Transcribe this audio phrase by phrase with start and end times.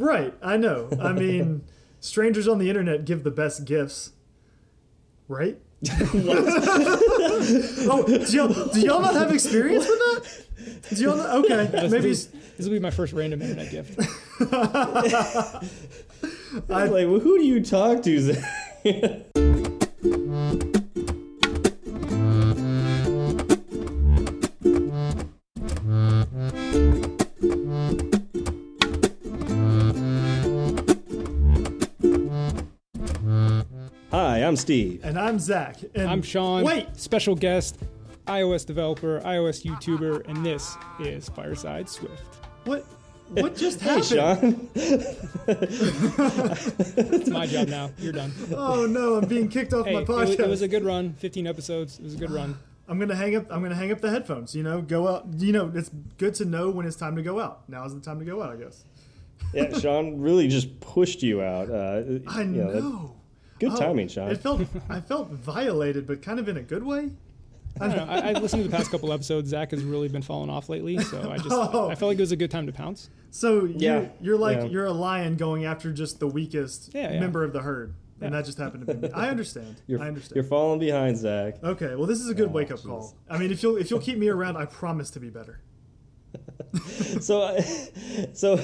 [0.00, 0.88] Right, I know.
[0.98, 1.62] I mean,
[2.00, 4.12] strangers on the internet give the best gifts.
[5.28, 5.58] Right?
[5.92, 10.44] oh, do y'all, do y'all not have experience with that?
[10.96, 11.36] Do y'all not?
[11.44, 12.08] Okay, This, maybe.
[12.08, 12.26] this,
[12.56, 14.00] this will be my first random internet gift.
[14.52, 15.60] I-
[16.68, 18.20] like, well, who do you talk to?
[18.20, 19.26] Zach?
[34.60, 35.00] Steve.
[35.04, 35.76] And I'm Zach.
[35.94, 36.62] And I'm Sean.
[36.62, 37.78] Wait, Special guest,
[38.26, 42.22] iOS developer, iOS YouTuber, and this is Fireside Swift.
[42.64, 42.84] what?
[43.30, 44.68] What just happened?
[44.74, 44.98] Hey.
[44.98, 45.56] Sean.
[47.12, 47.90] It's my job now.
[47.98, 48.32] You're done.
[48.54, 50.40] Oh no, I'm being kicked off Hey, my it was, podcast.
[50.40, 51.12] it was a good run.
[51.14, 51.98] 15 episodes.
[51.98, 52.58] It was a good run.
[52.88, 53.46] I'm gonna hang up.
[53.50, 54.54] I'm gonna hang up the headphones.
[54.54, 55.26] You know, go out.
[55.38, 57.68] You know, it's good to know when it's time to go out.
[57.68, 58.84] Now is the time to go out, I guess.
[59.54, 61.70] Yeah, Sean really just pushed you out.
[61.70, 63.14] Uh, I you that- know.
[63.60, 64.28] Good Oh, timing, Sean.
[64.30, 64.62] It felt.
[64.88, 67.10] I felt violated, but kind of in a good way.
[67.80, 68.12] I don't know.
[68.12, 69.48] I, I listened to the past couple episodes.
[69.50, 71.88] Zach has really been falling off lately, so I just Oh.
[71.88, 73.08] I felt like it was a good time to pounce.
[73.30, 74.64] So you, Yeah, you're like yeah.
[74.64, 77.20] you're a lion going after just the weakest Yeah, yeah.
[77.20, 79.12] member of the herd, and that just happened to be me.
[79.14, 79.80] I understand.
[79.86, 80.34] You're, I understand.
[80.34, 81.62] you're falling behind, Zach.
[81.62, 82.86] okay, well, this is a good Oh, wake up jeez.
[82.86, 83.14] call.
[83.30, 85.60] I mean, if you'll if you'll keep me around, I promise to be better.
[87.20, 87.56] so
[88.32, 88.60] so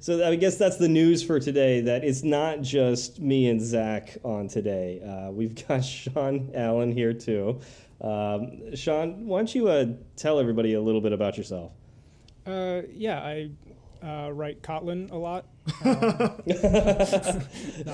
[0.00, 1.80] so I guess that's the news for today.
[1.80, 5.00] That it's not just me and Zach on today.
[5.02, 7.60] Uh, we've got Sean Allen here too.
[8.00, 9.86] Um, Sean, why don't you uh,
[10.16, 11.72] tell everybody a little bit about yourself?
[12.46, 13.50] Uh, yeah, I
[14.02, 15.46] uh, write Kotlin a lot.
[15.84, 16.40] Not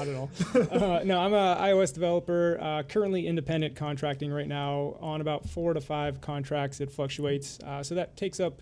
[0.07, 0.31] at all.
[0.55, 5.73] Uh, no, I'm a iOS developer, uh, currently independent contracting right now on about four
[5.73, 6.81] to five contracts.
[6.81, 7.59] It fluctuates.
[7.61, 8.61] Uh, so that takes up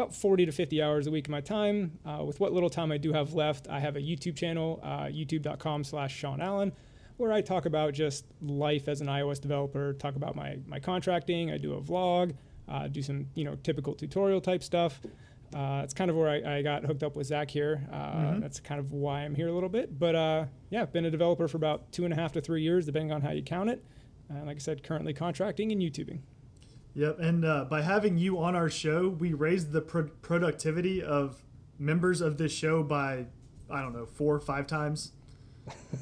[0.00, 1.98] about 40 to 50 hours a week of my time.
[2.06, 5.04] Uh, with what little time I do have left, I have a YouTube channel, uh,
[5.04, 6.72] youtube.com slash Sean Allen,
[7.18, 11.50] where I talk about just life as an iOS developer, talk about my, my contracting.
[11.50, 12.34] I do a vlog,
[12.66, 15.02] uh, do some, you know, typical tutorial type stuff.
[15.54, 17.86] Uh, it's kind of where I, I got hooked up with Zach here.
[17.92, 18.40] Uh, Mhm.
[18.40, 19.98] That's kind of why I'm here a little bit.
[19.98, 22.62] But uh, yeah, I've been a developer for about two and a half to three
[22.62, 23.84] years, depending on how you count it.
[24.30, 26.20] Uh, like I said, currently contracting and YouTubing.
[26.94, 31.44] Yep, and uh, by having you on our show, we raised the pro- productivity of
[31.78, 33.26] members of this show by
[33.70, 35.12] I don't know four or five times.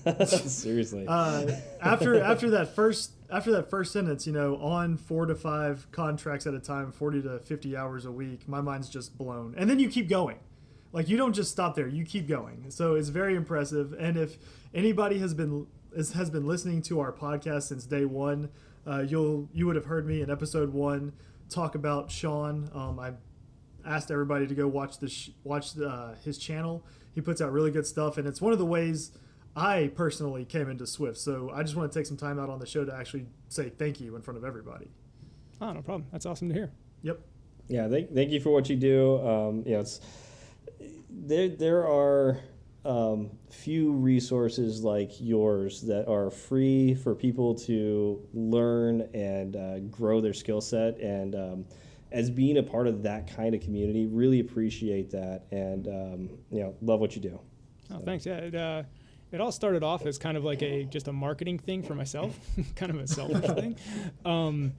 [0.27, 1.05] Seriously.
[1.07, 5.87] Uh, after after that first after that first sentence, you know, on four to five
[5.93, 9.55] contracts at a time, forty to fifty hours a week, my mind's just blown.
[9.57, 10.39] And then you keep going,
[10.93, 12.71] like you don't just stop there; you keep going.
[12.71, 13.95] So it's very impressive.
[13.99, 14.39] And if
[14.73, 18.51] anybody has been is, has been listening to our podcast since day one,
[18.89, 21.13] uh, you'll you would have heard me in episode one
[21.51, 22.71] talk about Sean.
[22.75, 23.13] Um, I
[23.87, 26.85] asked everybody to go watch the sh- watch uh, his channel.
[27.15, 29.13] He puts out really good stuff, and it's one of the ways
[29.57, 31.19] I personally came into Swift.
[31.19, 33.71] So I just want to take some time out on the show to actually say
[33.71, 34.91] thank you in front of everybody.
[35.61, 36.07] Oh, no problem.
[36.13, 36.71] That's awesome to hear.
[37.03, 37.21] Yep.
[37.69, 39.19] Yeah, thank, thank you for what you do.
[39.27, 40.01] Um, you know, it's
[41.11, 41.49] there.
[41.49, 42.39] There are
[42.89, 50.21] um, few resources like yours that are free for people to learn and uh, grow
[50.23, 50.99] their skill set.
[50.99, 51.65] And um,
[52.11, 56.61] as being a part of that kind of community, really appreciate that, and um, you
[56.61, 57.39] know, love what you do.
[57.93, 58.25] Oh, thanks.
[58.25, 58.83] Yeah, it, uh,
[59.31, 62.39] it all started off as kind of like a just a marketing thing for myself,
[62.77, 63.77] kind of a selfish thing.
[64.25, 64.73] Um,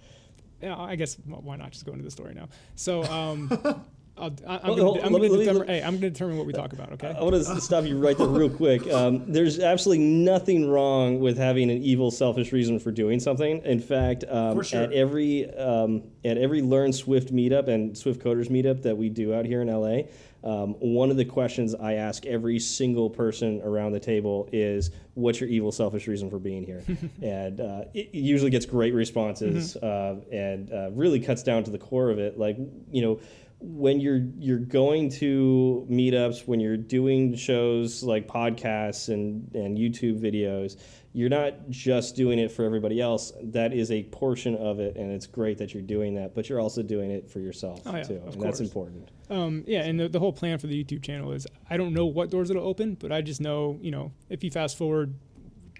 [0.62, 2.50] yeah, I guess why not just go into the story now?
[2.76, 3.86] So um,
[4.20, 5.68] I'll, I'm Well, gonna, hold- I'm let me- gonna let me- determine.
[5.68, 6.92] Hey, I'm gonna determine what we talk about.
[6.94, 7.16] Okay.
[7.18, 8.86] I want to stop you right there, real quick.
[9.00, 13.62] Um, there's absolutely nothing wrong with having an evil, selfish reason for doing something.
[13.64, 14.82] In fact, um, sure.
[14.84, 19.34] at every um, at every Learn Swift meetup and Swift Coders meetup that we do
[19.34, 20.02] out here in LA,
[20.44, 25.40] um, one of the questions I ask every single person around the table is, "What's
[25.40, 26.84] your evil, selfish reason for being here?"
[27.22, 31.80] and uh, it usually gets great responses uh, and uh, really cuts down to the
[31.80, 32.38] core of it.
[32.40, 32.58] Like
[32.92, 33.20] you know
[33.62, 40.22] when you're you're going to meetups, when you're doing shows like podcasts and and YouTube
[40.22, 40.78] videos,
[41.12, 43.34] you're not just doing it for everybody else.
[43.44, 46.34] That is a portion of it, and it's great that you're doing that.
[46.34, 49.10] But you're also doing it for yourself Oh, yeah, too, and that's important.
[49.30, 52.06] Um, yeah, and the, the whole plan for the YouTube channel is I don't know
[52.06, 55.14] what doors it'll open, but I just know, you know, if you fast forward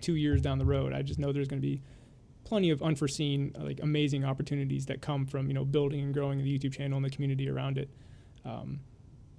[0.02, 1.82] two years down the road, I just know there's going to be
[2.50, 6.40] plenty of unforeseen, uh, like amazing opportunities that come from, you know, building and growing
[6.40, 7.90] the YouTube channel and the community around it.
[8.44, 8.80] Um,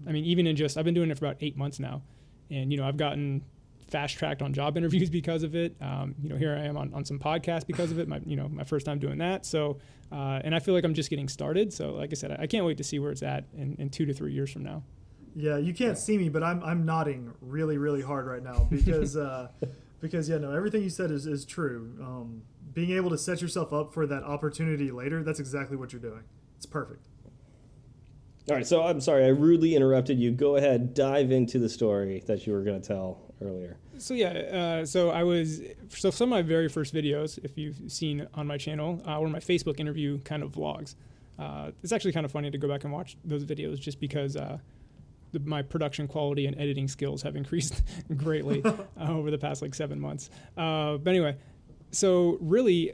[0.09, 2.03] I mean, even in just, I've been doing it for about eight months now,
[2.51, 3.43] and, you know, I've gotten
[3.89, 5.77] fast tracked on job interviews because of it.
[5.81, 8.09] Um, you know, here I am on, on some podcasts because of it.
[8.09, 9.45] My, you know, my first time doing that.
[9.45, 9.79] So,
[10.12, 11.73] uh, and I feel like I'm just getting started.
[11.73, 13.91] So, like I said, I, I can't wait to see where it's at in, in
[13.91, 14.85] two to three years from now.
[15.35, 19.17] Yeah, you can't see me, but I'm I'm nodding really really hard right now because
[19.17, 19.49] uh,
[20.01, 21.95] because yeah no everything you said is is true.
[22.01, 26.02] Um, being able to set yourself up for that opportunity later, that's exactly what you're
[26.02, 26.22] doing.
[26.56, 27.06] It's perfect.
[28.49, 30.31] All right, so I'm sorry, I rudely interrupted you.
[30.31, 33.76] Go ahead, dive into the story that you were going to tell earlier.
[33.99, 37.81] So yeah, uh, so I was so some of my very first videos, if you've
[37.88, 40.96] seen on my channel, uh, were my Facebook interview kind of vlogs.
[41.38, 44.37] Uh, it's actually kind of funny to go back and watch those videos just because
[44.37, 44.58] uh,
[45.32, 47.82] the, my production quality and editing skills have increased
[48.16, 50.31] greatly uh, over the past like seven months.
[50.56, 51.37] Uh, but anyway,
[51.90, 52.92] so really,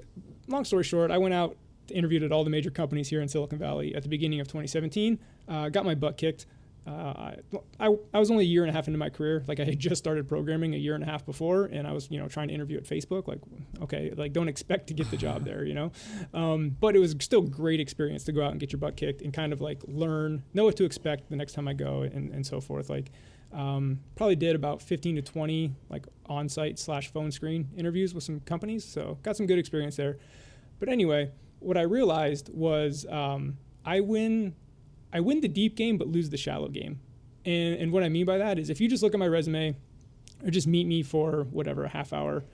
[0.48, 1.56] long story short, I went out
[1.90, 5.18] interviewed at all the major companies here in Silicon Valley at the beginning of 2017.
[5.48, 6.46] Uh, got my butt kicked.
[6.86, 7.32] Uh,
[7.80, 9.42] I, I was only a year and a half into my career.
[9.48, 12.08] Like I had just started programming a year and a half before, and I was
[12.12, 13.26] you know trying to interview at Facebook.
[13.26, 13.40] Like,
[13.82, 15.90] okay, like don't expect to get the job there, you know.
[16.34, 19.22] Um, but it was still great experience to go out and get your butt kicked
[19.22, 22.30] and kind of like learn, know what to expect the next time I go, and,
[22.30, 22.90] and so forth.
[22.90, 23.10] Like,
[23.52, 28.40] um, probably did about 15 to 20 like on-site slash phone screen interviews with some
[28.40, 30.18] companies, so got some good experience there.
[30.78, 34.54] But anyway, what I realized was um, I win
[35.12, 37.00] I win the deep game but lose the shallow game.
[37.44, 39.76] And, and what I mean by that is if you just look at my resume
[40.44, 42.44] or just meet me for whatever, a half hour,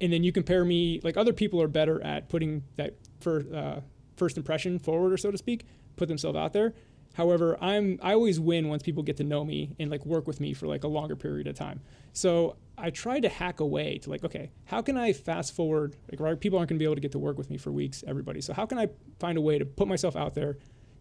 [0.00, 3.80] and then you compare me, like other people are better at putting that for, uh,
[4.16, 5.64] first impression forward or so to speak,
[5.96, 6.74] put themselves out there.
[7.14, 10.40] However, I'm I always win once people get to know me and like work with
[10.40, 11.80] me for like a longer period of time.
[12.12, 15.96] So I tried to hack away to like, okay, how can I fast forward?
[16.10, 17.70] Like, right, people aren't going to be able to get to work with me for
[17.70, 18.40] weeks, everybody.
[18.40, 18.88] So how can I
[19.20, 20.58] find a way to put myself out there,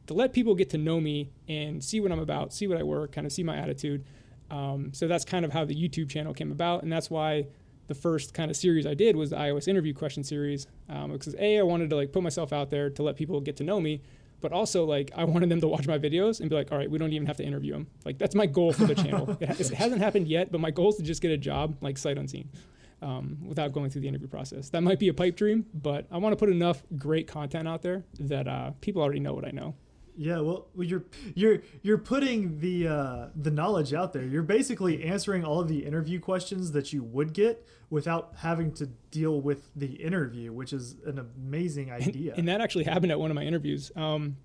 [0.08, 2.84] to let people get to know me and see what I'm about, see what I
[2.84, 4.06] work, kind of see my attitude.
[4.52, 7.48] Um, so that's kind of how the YouTube channel came about, and that's why
[7.88, 10.68] the first kind of series I did was the iOS interview question series.
[10.90, 13.58] Um, because a, I wanted to like put myself out there to let people get
[13.58, 14.02] to know me,
[14.44, 16.92] but also like I wanted them to watch my videos and be like, all right,
[16.92, 17.88] we don't even have to interview them.
[18.06, 19.24] Like that's my goal for the channel.
[19.44, 21.98] It, it, hasn't happened yet, but my goal is to just get a job like
[21.98, 22.50] sight unseen.
[23.02, 24.70] Um, without going through the interview process.
[24.70, 27.82] That might be a pipe dream, but I want to put enough great content out
[27.82, 29.76] there that uh, people already know what I know.
[30.16, 31.06] Yeah, well, you're
[31.36, 34.24] you're you're putting the uh, the knowledge out there.
[34.24, 38.88] You're basically answering all of the interview questions that you would get without having to
[39.12, 42.32] deal with the interview, which is an amazing idea.
[42.32, 43.92] And, and that actually happened at one of my interviews.
[43.96, 44.38] Um,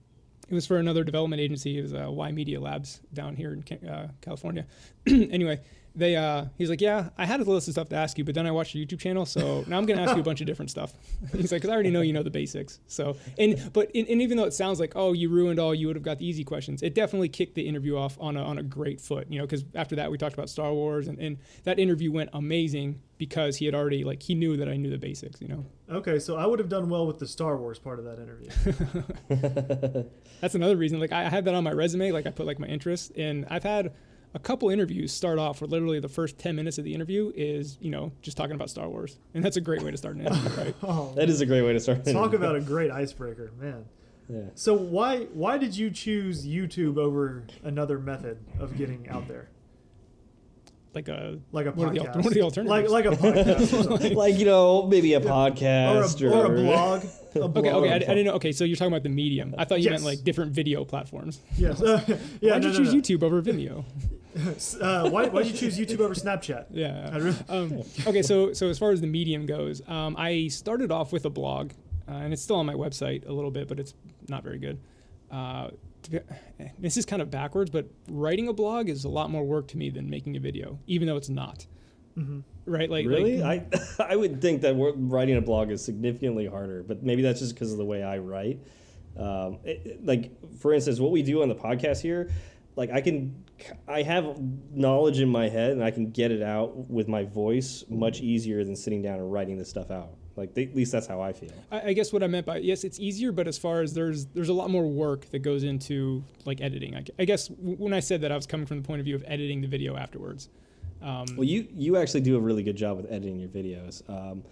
[0.49, 1.79] it was for another development agency.
[1.79, 4.67] It was uh, Y Media Labs down here in uh, California.
[5.07, 5.61] anyway,
[5.99, 8.35] they uh, he's like, yeah, I had a list of stuff to ask you, but
[8.35, 10.47] then I watched your YouTube channel, so now I'm gonna ask you a bunch of
[10.47, 10.95] different stuff.
[11.33, 12.81] he's like, because I already know you know the basics.
[12.87, 15.89] So and but and, and even though it sounds like oh you ruined all, you
[15.89, 16.83] would have got the easy questions.
[16.83, 19.65] It definitely kicked the interview off on a on a great foot, you know, because
[19.75, 23.67] after that we talked about Star Wars and, and that interview went amazing because he
[23.67, 25.67] had already like he knew that I knew the basics, you know.
[25.91, 30.05] Okay, so I would have done well with the Star Wars part of that interview.
[30.41, 31.01] That's another reason.
[31.01, 33.65] Like I had that on my resume, like I put like my interests, and I've
[33.65, 33.93] had
[34.35, 37.79] a couple interviews start off where literally the first 10 minutes of the interview is,
[37.81, 39.19] you know, just talking about Star Wars.
[39.35, 40.75] And that's a great way to start an interview, right?
[40.83, 42.05] oh, that is a great way to start.
[42.05, 43.85] Talk about a great icebreaker, man.
[44.29, 44.43] Yeah.
[44.55, 49.49] So why why did you choose YouTube over another method of getting out there?
[50.95, 52.01] Like a like a what podcast.
[52.01, 52.93] Are the, what are the alternatives?
[52.93, 54.15] Like like a podcast.
[54.17, 57.05] like you know maybe a podcast or a, or, or a blog.
[57.37, 58.33] Okay, okay, I, I, didn't know.
[58.33, 59.55] Okay, so you're talking about the medium.
[59.59, 60.03] I thought you yes.
[60.03, 61.41] meant like different video platforms.
[61.57, 61.81] Yes.
[61.81, 62.03] Uh,
[62.41, 62.53] yeah.
[62.53, 63.01] Why'd no, you no, choose no.
[63.01, 63.85] YouTube over Vimeo?
[64.81, 66.67] uh, why why did you choose YouTube over Snapchat?
[66.71, 67.33] Yeah.
[67.49, 71.25] Um, okay, so so as far as the medium goes, um, I started off with
[71.25, 71.73] a blog,
[72.09, 73.95] uh, and it's still on my website a little bit, but it's
[74.29, 74.79] not very good.
[75.31, 75.69] Uh,
[76.11, 76.21] be,
[76.79, 79.77] this is kind of backwards, but writing a blog is a lot more work to
[79.77, 81.67] me than making a video, even though it's not.
[82.19, 82.41] Mm-hmm.
[82.67, 82.91] Right?
[82.91, 87.03] Like really, like, I I would think that writing a blog is significantly harder, but
[87.03, 88.61] maybe that's just because of the way I write.
[89.17, 92.31] Um, it, like for instance, what we do on the podcast here,
[92.77, 93.45] like I can
[93.87, 94.39] I have
[94.73, 98.65] knowledge in my head and I can get it out with my voice much easier
[98.65, 100.11] than sitting down and writing this stuff out.
[100.37, 101.51] Like they, at least that's how I feel.
[101.73, 104.27] I, I, guess what I meant by yes, it's easier, but as far as there's
[104.27, 106.95] there's a lot more work that goes into like editing.
[106.95, 109.17] I, I guess when I said that, I was coming from the point of view
[109.17, 110.49] of editing the video afterwards.
[111.03, 114.09] Um, well, you you actually do a really good job with editing your videos.
[114.09, 114.43] Um,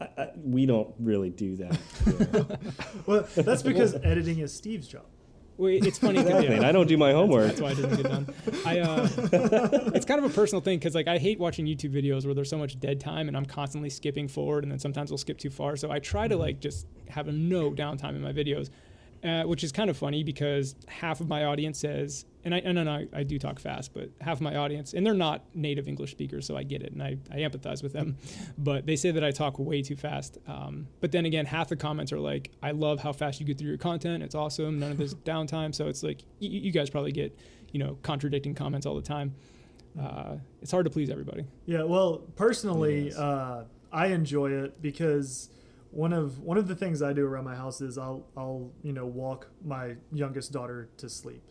[0.00, 2.60] I, I, we don't really do that.
[3.06, 5.04] well, that's because editing is Steve's job.
[5.56, 6.18] Well, it's funny.
[6.18, 6.56] Exactly.
[6.56, 6.68] Yeah.
[6.68, 7.54] I don't do my homework.
[7.54, 8.34] That's, that's why it doesn't get done.
[8.66, 9.08] I, uh,
[9.94, 12.50] it's kind of a personal thing because like I hate watching YouTube videos where there's
[12.50, 15.50] so much dead time and I'm constantly skipping forward and then sometimes I'll skip too
[15.50, 15.76] far.
[15.76, 18.70] So I try to like just have a no downtime in my videos
[19.24, 22.78] uh, which is kind of funny because half of my audience says, and I, and
[22.90, 26.10] I, I do talk fast, but half of my audience, and they're not native English
[26.10, 28.18] speakers, so I get it and I, I empathize with them,
[28.58, 30.36] but they say that I talk way too fast.
[30.46, 33.56] Um, but then again, half the comments are like, I love how fast you get
[33.58, 34.22] through your content.
[34.22, 34.78] It's awesome.
[34.78, 35.74] None of this downtime.
[35.74, 37.36] So it's like, y- you guys probably get
[37.72, 39.34] you know contradicting comments all the time.
[39.98, 41.44] Uh, it's hard to please everybody.
[41.66, 43.16] Yeah, well, personally, Yes.
[43.16, 45.48] uh, I enjoy it because
[45.94, 48.92] one of one of the things I do around my house is I'll I'll you
[48.92, 51.42] know walk my youngest daughter to sleep,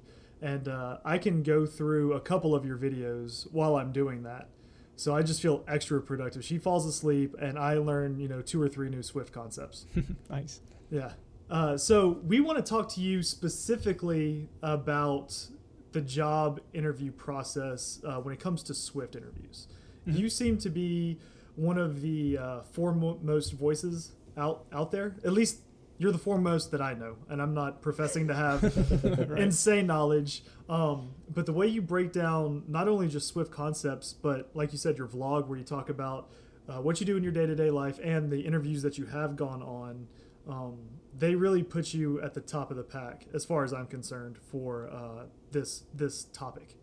[0.42, 4.50] and uh, I can go through a couple of your videos while I'm doing that.
[4.96, 6.44] So I just feel extra productive.
[6.44, 9.86] She falls asleep, and I learn you know two or three new Swift concepts.
[10.30, 10.60] nice.
[10.92, 11.14] Yeah.
[11.50, 15.48] Uh, so we want to talk to you specifically about
[15.94, 19.68] the job interview process uh, when it comes to Swift interviews.
[20.08, 20.18] Mhm.
[20.18, 21.20] You seem to be
[21.56, 25.16] one of the uh, foremost voices out out there.
[25.24, 25.60] At least
[25.98, 28.64] you're the foremost that I know, and I'm not professing to have
[29.30, 29.40] Right.
[29.42, 30.44] insane knowledge.
[30.68, 34.78] Um, but the way you break down not only just Swift concepts, but like you
[34.78, 36.30] said, your vlog where you talk about
[36.68, 39.06] uh, what you do in your day to day life and the interviews that you
[39.06, 40.08] have gone on,
[40.50, 40.78] um,
[41.18, 44.38] they really put you at the top of the pack as far as I'm concerned
[44.52, 46.76] for uh, this this topic.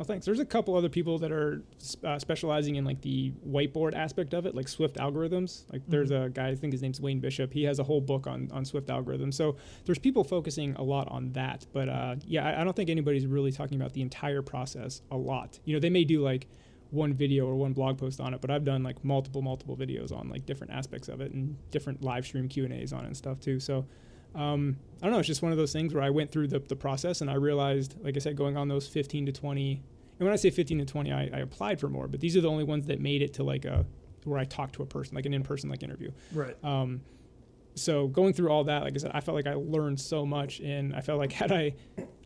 [0.00, 0.24] Well, thanks.
[0.24, 1.62] There's a couple other people that are
[2.04, 5.70] uh, specializing in like the whiteboard aspect of it, like Swift algorithms.
[5.70, 7.52] Like there's a guy, I think his name's Wayne Bishop.
[7.52, 9.34] He has a whole book on on Swift algorithms.
[9.34, 11.66] So there's people focusing a lot on that.
[11.74, 15.18] But uh, yeah, I, I don't think anybody's really talking about the entire process a
[15.18, 15.58] lot.
[15.66, 16.46] You know, they may do like
[16.88, 20.12] one video or one blog post on it, but I've done like multiple multiple videos
[20.12, 23.08] on like different aspects of it and different live stream Q and A's on it
[23.08, 23.60] and stuff too.
[23.60, 23.84] So
[24.34, 25.18] um, I don't know.
[25.18, 27.34] It's just one of those things where I went through the, the process and I
[27.34, 29.72] realized, like I said, going on those 15 to 20.
[30.18, 32.40] And when I say 15 to 20, I, I applied for more, but these are
[32.40, 33.86] the only ones that made it to like a
[34.24, 36.10] where I talked to a person, like an in-person like interview.
[36.32, 36.54] Right.
[36.62, 37.00] Um,
[37.74, 40.60] so going through all that, like I said, I felt like I learned so much,
[40.60, 41.74] and I felt like had I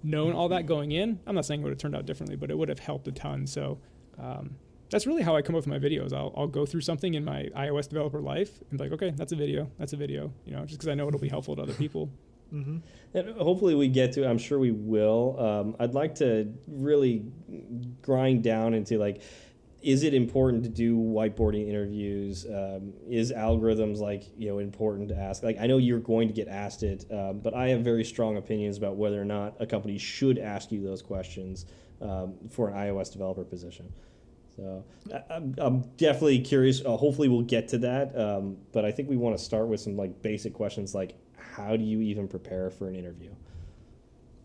[0.02, 2.50] known all that going in, I'm not saying it would have turned out differently, but
[2.50, 3.46] it would have helped a ton.
[3.46, 3.78] So
[4.18, 4.56] um,
[4.94, 6.12] that's really how I come up with my videos.
[6.12, 9.32] I'll, I'll go through something in my iOS developer life and be like, okay, that's
[9.32, 11.62] a video, that's a video, you know, just because I know it'll be helpful to
[11.62, 12.12] other people.
[12.50, 12.76] hmm
[13.12, 14.24] And hopefully we get to.
[14.24, 15.36] I'm sure we will.
[15.40, 17.24] Um, I'd like to really
[18.02, 19.22] grind down into like,
[19.82, 22.46] is it important to do whiteboarding interviews?
[22.46, 25.42] Um, is algorithms like you know important to ask?
[25.42, 28.36] Like I know you're going to get asked it, um, but I have very strong
[28.36, 31.66] opinions about whether or not a company should ask you those questions
[32.00, 33.92] um, for an iOS developer position.
[34.56, 36.84] So I- I'm, I'm definitely curious.
[36.84, 39.80] Uh, hopefully we'll get to that, um, but I think we want to start with
[39.80, 43.30] some like basic questions like how do you even prepare for an interview?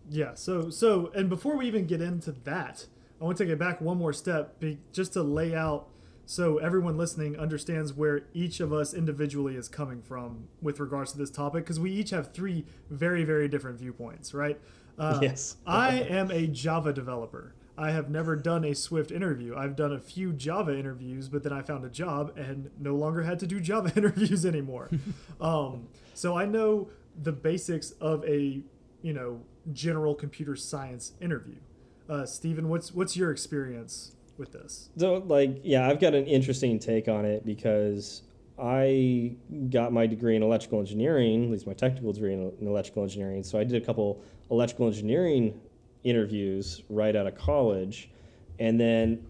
[0.10, 0.34] Yeah.
[0.34, 2.86] So so and before we even get into that,
[3.22, 5.88] I want to take it back one more step, be, just to lay out
[6.25, 11.18] so everyone listening understands where each of us individually is coming from with regards to
[11.18, 14.60] this topic, because we each have three very very different viewpoints, right?
[14.98, 15.58] Uh, Yes.
[15.66, 17.56] I am a Java developer.
[17.79, 19.55] I have never done a Swift interview.
[19.55, 23.24] I've done a few Java interviews, but then I found a job and no longer
[23.24, 24.89] had to do Java interviews anymore.
[25.41, 26.89] um, so I know
[27.24, 28.62] the basics of a
[29.01, 31.55] you know general computer science interview.
[32.09, 34.89] Uh, Stephen, what's what's your experience with this?
[34.98, 38.24] So, like, yeah, I've got an interesting take on it because
[38.62, 39.36] I
[39.69, 43.43] got my degree in electrical engineering, at least my technical degree in, in electrical engineering.
[43.43, 44.21] So, I did a couple
[44.51, 45.59] electrical engineering
[46.03, 48.10] interviews right out of college,
[48.60, 49.25] and then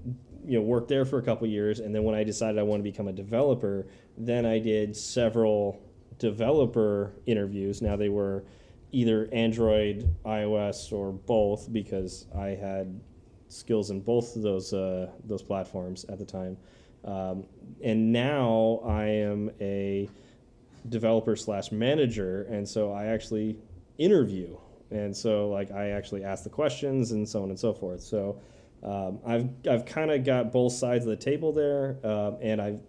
[0.46, 1.80] you know worked there for a couple years.
[1.80, 5.82] And then when I decided I want to become a developer, then I did several
[6.18, 7.82] developer interviews.
[7.82, 8.44] Now they were
[8.92, 13.00] either Android, iOS, or both because I had
[13.48, 16.58] skills in both of those uh, those platforms at the time.
[17.06, 17.46] Um,
[17.84, 20.10] and now I am a
[20.90, 23.58] developer slash manager, and so I actually
[23.98, 24.58] interview,
[24.92, 28.02] and so like I actually ask the questions and so on and so forth.
[28.02, 28.40] So
[28.84, 32.80] um, I've I've kind of got both sides of the table there, um, and I've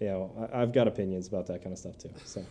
[0.00, 2.10] you know I, I've got opinions about that kind of stuff too.
[2.24, 2.44] So.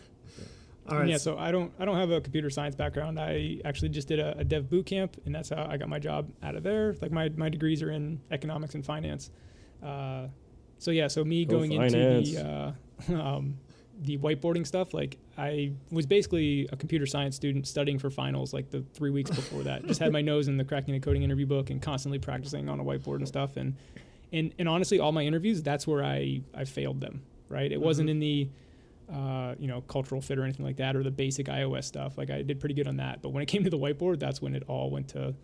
[0.88, 1.10] All right.
[1.10, 3.20] yeah, so I don't I don't have a computer science background.
[3.20, 5.98] I actually just did a, a dev boot camp, and that's how I got my
[5.98, 6.96] job out of there.
[7.02, 9.32] Like my, my degrees are in economics and finance.
[9.84, 10.28] Uh,
[10.78, 12.30] so yeah, so me Go going finance.
[12.30, 12.44] into
[13.08, 13.58] the uh, um,
[14.02, 18.70] the whiteboarding stuff, like I was basically a computer science student studying for finals like
[18.70, 19.86] the three weeks before that.
[19.86, 22.80] Just had my nose in the cracking the coding interview book and constantly practicing on
[22.80, 23.56] a whiteboard and stuff.
[23.58, 23.76] And
[24.34, 27.22] and and honestly, all my interviews, that's where I I failed them.
[27.48, 28.12] Right, it wasn't Mhm.
[28.12, 28.50] in the
[29.14, 32.18] uh, you know, cultural fit or anything like that, or the basic iOS stuff.
[32.18, 33.22] Like I did pretty good on that.
[33.22, 35.36] But when it came to the whiteboard, that's when it all went to.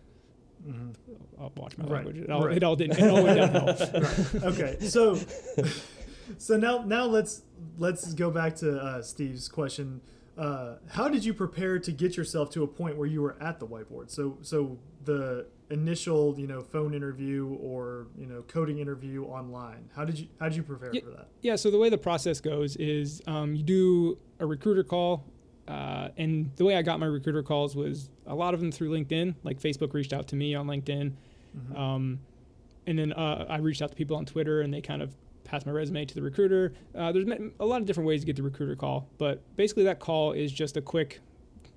[0.68, 0.94] Mhm.
[1.40, 2.16] I'll watch my Right, language.
[2.18, 2.56] It all, right.
[2.56, 2.98] it all didn't.
[2.98, 4.44] It all went downhill.
[4.50, 5.16] okay so
[6.38, 7.42] so now now let's
[7.78, 10.00] let's go back to uh, steve's question
[10.38, 13.58] uh, how did you prepare to get yourself to a point where you were at
[13.60, 19.24] the whiteboard so so the initial you know phone interview or you know coding interview
[19.24, 21.00] online how did you how did you prepare Yeah.
[21.00, 21.56] for that Yeah.
[21.56, 25.24] So the way the process goes is um, you do a recruiter call,
[25.68, 28.90] uh, and the way I got my recruiter calls was a lot of them through
[28.90, 29.34] LinkedIn.
[29.44, 31.12] Like Facebook reached out to me on LinkedIn,
[31.74, 32.20] Um,
[32.86, 35.14] and then uh, I reached out to people on Twitter, and they kind of
[35.52, 36.72] passed my resume to the recruiter.
[36.94, 37.26] Uh, there's
[37.60, 40.50] a lot of different ways to get the recruiter call, but basically that call is
[40.50, 41.20] just a quick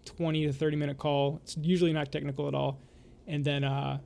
[0.05, 1.41] 20 to 30 minute call.
[1.43, 2.79] It's usually not technical at all.
[3.27, 3.97] And then uh,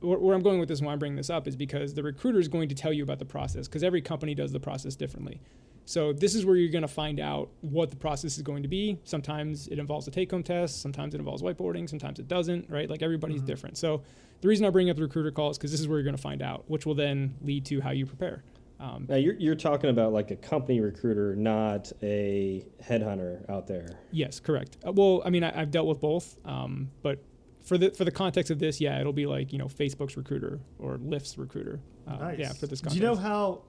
[0.00, 2.02] where, where I'm going with this and why I'm bringing this up is because the
[2.02, 4.96] recruiter is going to tell you about the process because every company does the process
[4.96, 5.40] differently.
[5.86, 8.68] So this is where you're going to find out what the process is going to
[8.68, 8.98] be.
[9.04, 10.82] Sometimes it involves a take-home test.
[10.82, 11.88] Sometimes it involves whiteboarding.
[11.88, 12.68] Sometimes it doesn't.
[12.68, 12.90] Right?
[12.90, 13.46] Like everybody's Mhm.
[13.46, 13.76] different.
[13.78, 14.02] So
[14.40, 16.16] the reason I bring up the recruiter call is because this is where you're going
[16.16, 18.42] to find out, which will then lead to how you prepare.
[18.80, 24.00] Um, Now you're you're talking about like a company recruiter, not a headhunter out there.
[24.10, 24.76] Yes, correct.
[24.86, 27.22] Uh, well, I mean, I, I've dealt with both, um, but
[27.62, 30.60] for the for the context of this, yeah, it'll be like you know Facebook's recruiter
[30.78, 31.80] or Lyft's recruiter.
[32.06, 32.38] Uh, nice.
[32.38, 32.96] Yeah, for this Do context.
[32.96, 33.62] you know how?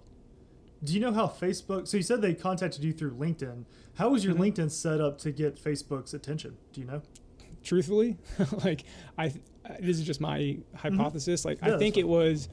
[0.83, 1.87] Do you know how Facebook?
[1.87, 3.63] So you said they contacted you through LinkedIn.
[3.95, 4.53] How was your Mhm.
[4.53, 6.57] LinkedIn set up to get Facebook's attention?
[6.73, 7.01] Do you know?
[7.63, 8.17] Truthfully,
[8.65, 8.83] like
[9.17, 9.29] I,
[9.79, 11.45] this is just my hypothesis.
[11.45, 11.67] Like Mm-hmm.
[11.67, 12.49] Yeah, I think it was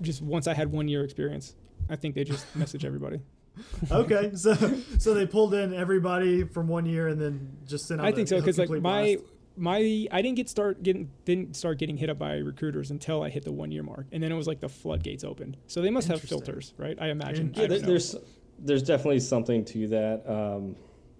[0.00, 1.56] just once I had one year experience.
[1.88, 3.20] I think they just message everybody.
[3.90, 4.54] Okay, so
[4.98, 8.06] so they pulled in everybody from one year and then just sent out.
[8.06, 8.78] I think a, so because like my
[9.16, 9.18] blast.
[9.56, 13.30] my I didn't get start getting didn't start getting hit up by recruiters until I
[13.30, 15.56] hit the one year mark, and then it was like the floodgates opened.
[15.66, 16.96] So they must have filters, right?
[17.00, 17.52] I imagine.
[17.54, 17.86] Yeah, I Yeah, there, know.
[17.88, 18.16] there's
[18.60, 20.22] there's definitely something to that.
[20.30, 20.76] Um,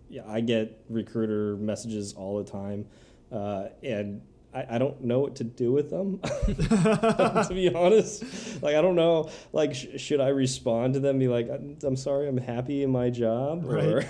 [0.08, 2.86] yeah, I get recruiter messages all the time,
[3.32, 4.22] uh, and
[4.54, 6.18] I, I don't know what to do with them.
[6.46, 8.22] to be honest,
[8.62, 9.30] like I don't know.
[9.52, 11.10] Like, sh- should I respond to them?
[11.10, 14.06] and Be like, I'm, I'm sorry, I'm happy in my job, or, Right.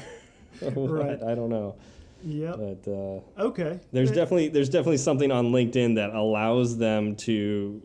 [0.63, 0.91] or what?
[0.91, 1.23] Right.
[1.23, 1.75] I don't know.
[2.23, 3.81] yeah But uh, Okay.
[3.93, 7.83] there's Eh, definitely there's definitely something on LinkedIn that allows them to,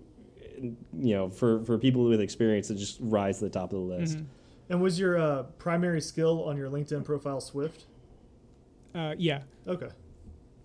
[0.60, 3.96] you know, for for people with experience to just rise to the top of the
[3.96, 4.18] list.
[4.18, 4.26] Mhm.
[4.70, 7.86] And was your uh, primary skill on your LinkedIn profile Swift?
[8.96, 9.90] Uh, yeah, Okay.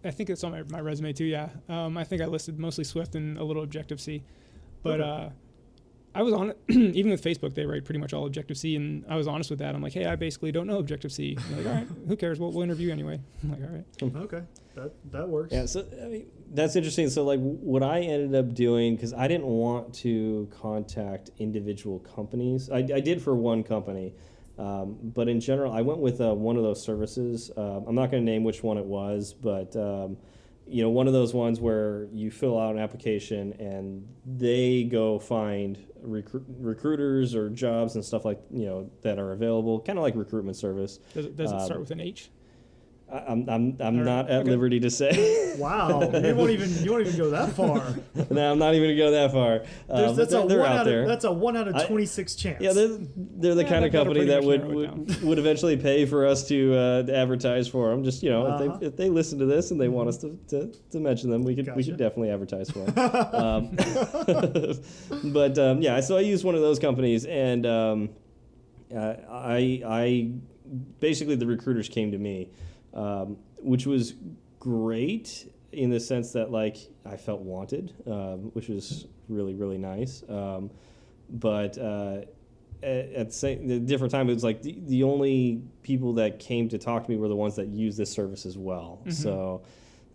[0.05, 1.25] I think it's on my, my resume too.
[1.25, 4.23] Yeah, um, I think I listed mostly Swift and a little Objective C,
[4.83, 5.11] but Okay.
[5.11, 5.31] uh,
[6.15, 7.55] I was on even with Facebook.
[7.55, 9.75] They write pretty much all Objective C, and I was honest with that.
[9.75, 11.37] I'm like, hey, I basically don't know Objective C.
[11.57, 12.39] Like, all right, who cares?
[12.41, 13.21] We'll, we'll interview anyway.
[13.43, 13.85] I'm like, all right.
[14.25, 14.43] Okay.
[14.75, 15.53] That that works.
[15.53, 17.11] Yeah, so I mean, that's interesting.
[17.11, 22.71] So, like, what I ended up doing because I didn't want to contact individual companies.
[22.71, 24.15] I, I did for one company,
[24.59, 27.51] um, but in general, I went with uh, one of those services.
[27.57, 30.17] Um, I'm not going to name which one it was, but um,
[30.67, 35.19] you know, one of those ones where you fill out an application and they go
[35.19, 40.03] find recru- recruiters or jobs and stuff like you know that are available, kind of
[40.03, 40.99] like recruitment service.
[41.15, 42.31] Does it, does it start Um, with an H?
[43.11, 44.51] I, I'm I'm, I'm not at okay.
[44.51, 45.45] liberty to say.
[45.59, 46.03] Wow.
[46.03, 47.83] you won't even you won't even go that far.
[48.31, 49.63] no, I'm not even gonna go that far.
[49.91, 51.03] Um, that's a they're one out there.
[51.03, 52.61] of that's a one out of I- twenty six chance.
[52.61, 56.25] yeah, they're, they're the Yeah, kind of company that would, would would eventually pay for
[56.27, 58.05] us to, uh, to advertise for them.
[58.05, 58.65] Just you know, Uh-huh.
[58.75, 61.29] if they if they listen to this and they want us to, to, to mention
[61.29, 61.83] them, we could we Gotcha.
[61.83, 63.35] should definitely advertise for them.
[63.35, 63.77] um,
[65.33, 68.11] but um, yeah, so I used one of those companies, and um,
[68.95, 70.31] uh, I I
[71.01, 72.51] basically the recruiters came to me,
[72.99, 74.15] um, which was
[74.59, 80.23] great in the sense that like I felt wanted, um, which was really really nice.
[80.29, 80.71] Um,
[81.31, 82.23] but uh,
[82.83, 86.39] at, at the same the different time, it was like the, the only people that
[86.39, 89.01] came to talk to me were the ones that use this service as well.
[89.05, 89.13] Mhm.
[89.13, 89.63] So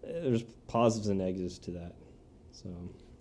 [0.03, 1.93] uh, there's positives and negatives to that.
[2.51, 2.69] So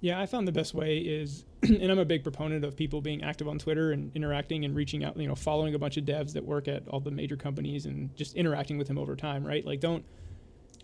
[0.02, 3.22] Yeah, I found the best way is, and I'm a big proponent of people being
[3.22, 6.32] active on Twitter and interacting and reaching out, you know, following a bunch of devs
[6.34, 9.64] that work at all the major companies and just interacting with them over time, right?
[9.64, 10.04] Like, don't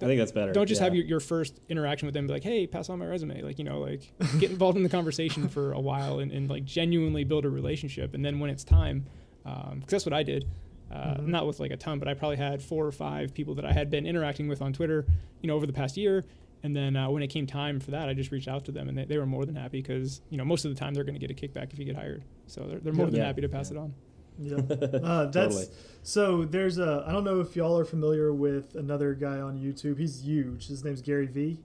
[0.00, 0.52] I think that's better.
[0.52, 0.84] don't just yeah.
[0.84, 3.42] have your, your first interaction with them be like, hey, pass on my resume.
[3.42, 6.64] Like, you know, like get involved in the conversation for a while and, and like
[6.64, 8.14] genuinely build a relationship.
[8.14, 9.04] And then when it's time,
[9.42, 10.46] because that's what I did,
[10.92, 11.26] uh, Mhm.
[11.26, 13.72] not with like a ton, but I probably had four or five people that I
[13.72, 15.04] had been interacting with on Twitter,
[15.42, 16.24] you know, over the past year.
[16.62, 18.88] And then uh, when it came time for that, I just reached out to them
[18.88, 21.04] and they, they were more than happy because, you know, most of the time they're
[21.04, 22.24] going to get a kickback if you get hired.
[22.48, 23.10] So they're, they're more Yeah.
[23.10, 23.26] than Yeah.
[23.26, 23.94] happy to pass it on.
[24.40, 24.56] Yeah.
[24.68, 25.64] Uh, that's Totally.
[26.02, 26.44] so.
[26.44, 27.04] There's a.
[27.06, 29.98] I don't know if y'all are familiar with another guy on YouTube.
[29.98, 30.68] He's huge.
[30.68, 31.58] His name's Gary V.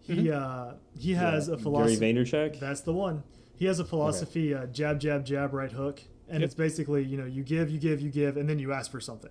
[0.00, 0.32] He Mhm.
[0.32, 1.96] uh he has Yeah, a philosophy.
[2.00, 2.58] Gary Vaynerchuk.
[2.58, 3.22] That's the one.
[3.54, 6.46] He has a philosophy: uh, jab, jab, jab, right hook, and Yep.
[6.46, 9.00] it's basically you know you give, you give, you give, and then you ask for
[9.00, 9.30] something.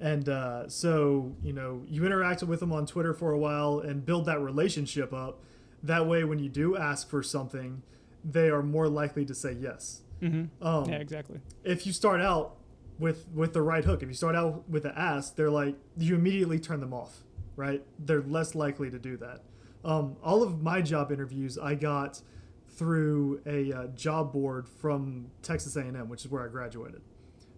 [0.00, 4.04] And uh, so you know you interact with them on Twitter for a while and
[4.04, 5.40] build that relationship up.
[5.82, 7.82] That way, when you do ask for something,
[8.24, 10.02] they are more likely to say yes.
[10.22, 10.66] Mm-hmm.
[10.66, 11.40] Um, yeah, exactly.
[11.62, 12.56] if you start out
[12.98, 16.14] with with the right hook, if you start out with the ask, they're like you
[16.14, 17.18] immediately turn them off,
[17.56, 17.82] right?
[17.98, 19.42] They're less likely to do that.
[19.84, 22.20] Um, all of my job interviews I got
[22.68, 27.02] through a uh, job board from Texas A&M, which is where I graduated.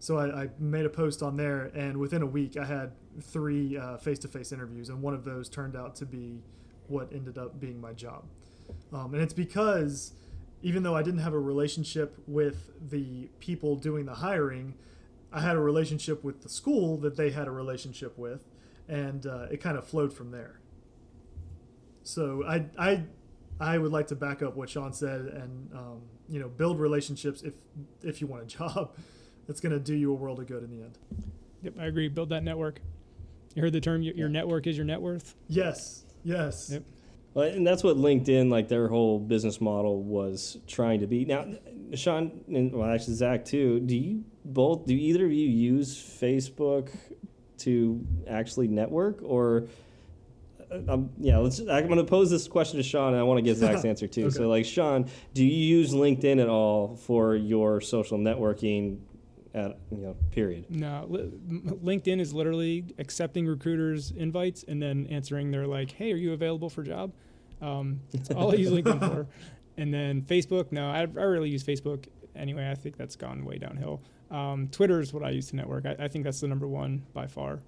[0.01, 3.77] So I, I made a post on there, and within a week I had three
[3.77, 6.43] uh, face-to-face interviews, and one of those turned out to be
[6.89, 8.25] what ended up being my job.
[8.93, 10.15] Um, and it's because
[10.63, 14.75] even though I didn't have a relationship with the people doing the hiring,
[15.33, 18.45] I had a relationship with the school that they had a relationship with,
[18.89, 20.61] and uh, it kind of flowed from there.
[22.03, 23.05] So I I
[23.61, 27.43] I would like to back up what Sean said and um, you know build relationships
[27.43, 27.55] if
[28.03, 28.93] if you want a job.
[29.47, 30.99] That's going to do you a world of good in the end.
[31.63, 32.09] Yep, I agree.
[32.09, 32.81] Build that network.
[33.55, 35.35] You heard the term your, your network is your net worth.
[35.49, 36.05] Yes.
[36.25, 36.71] Yes.
[36.73, 36.85] Yep.
[37.35, 41.25] Well, and that's what LinkedIn, like their whole business model, was trying to be.
[41.25, 41.47] Now,
[41.95, 43.81] Sean, and well, actually Zach too.
[43.81, 44.87] Do you both?
[44.87, 46.91] Do either of you use Facebook
[47.59, 49.69] to actually network, or?
[50.73, 51.61] uh, Um, yeah, let's.
[51.61, 54.09] I'm going to pose this question to Sean, and I want to get Zach's answer
[54.09, 54.27] too.
[54.27, 54.31] Okay.
[54.37, 58.99] So, like, Sean, do you use LinkedIn at all for your social networking?
[59.53, 60.67] At you know, period.
[60.71, 66.17] No, li- LinkedIn is literally accepting recruiters' invites and then answering their like, "Hey, are
[66.17, 67.13] you available for job?"
[67.61, 69.27] Um, that's all I use LinkedIn for.
[69.77, 72.69] And then Facebook, no, I, I really use Facebook anyway.
[72.71, 74.03] I think that's gone way downhill.
[74.31, 75.87] Um, Twitter is what I use to network.
[75.87, 77.61] I, I think that's the number one by far.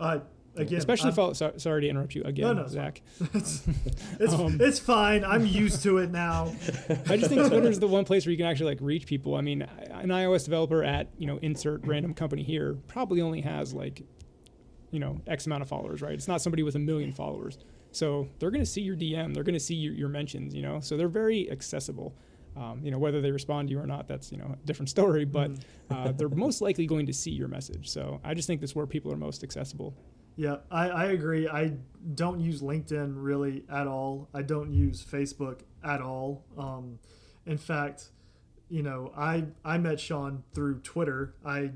[0.00, 0.18] Uh,
[0.56, 3.02] again, Especially I'm- follow, so, sorry to interrupt you again, no, it's Zach.
[3.34, 3.62] it's
[4.18, 5.22] it's, Um, it's fine.
[5.24, 6.52] I'm used to it now.
[7.06, 9.36] I just think Twitter is the one place where you can actually like reach people.
[9.36, 9.64] I mean,
[10.02, 14.02] an iOS developer at you know insert random company here probably only has like,
[14.90, 16.12] you know, X amount of followers, right?
[16.12, 17.58] It's not somebody with a million followers,
[17.92, 20.62] so they're going to see your DM, they're going to see your, your mentions, you
[20.62, 22.14] know, so they're very accessible.
[22.56, 24.88] Um, you know, whether they respond to you or not, that's you know a different
[24.96, 25.24] story.
[25.24, 25.52] But
[25.90, 27.88] uh, they're most likely going to see your message.
[27.88, 29.94] So I just think that's where people are most accessible.
[30.36, 31.48] Yeah, I, I agree.
[31.48, 31.72] I
[32.14, 34.28] don't use LinkedIn really at all.
[34.32, 36.44] I don't use Facebook at all.
[36.56, 37.00] Um,
[37.44, 38.10] in fact,
[38.70, 41.34] you know, I I met Sean through Twitter.
[41.44, 41.72] I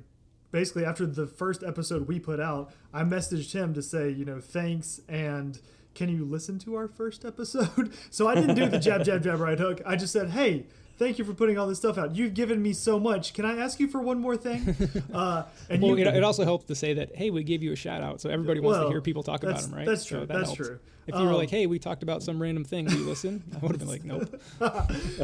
[0.50, 4.40] basically after the first episode we put out, I messaged him to say, you know,
[4.40, 5.60] thanks and
[5.94, 7.92] can you listen to our first episode?
[8.10, 9.80] so I didn't do the jab jab jab right hook.
[9.84, 10.66] I just said, hey.
[10.98, 12.14] Thank you for putting all this stuff out.
[12.14, 13.34] You've given me so much.
[13.34, 14.76] Can I ask you for one more thing?
[15.12, 17.72] Uh, and Well, you, it, it also helps to say that, hey, we gave you
[17.72, 19.86] a shout out, so everybody wants Well, to hear people talk about them, right?
[19.86, 20.56] that's So true, that that's helps.
[20.56, 20.78] true.
[21.06, 23.42] If you were Um, like, hey, we talked about some random thing, will you listen?
[23.54, 24.40] I would have been like, nope.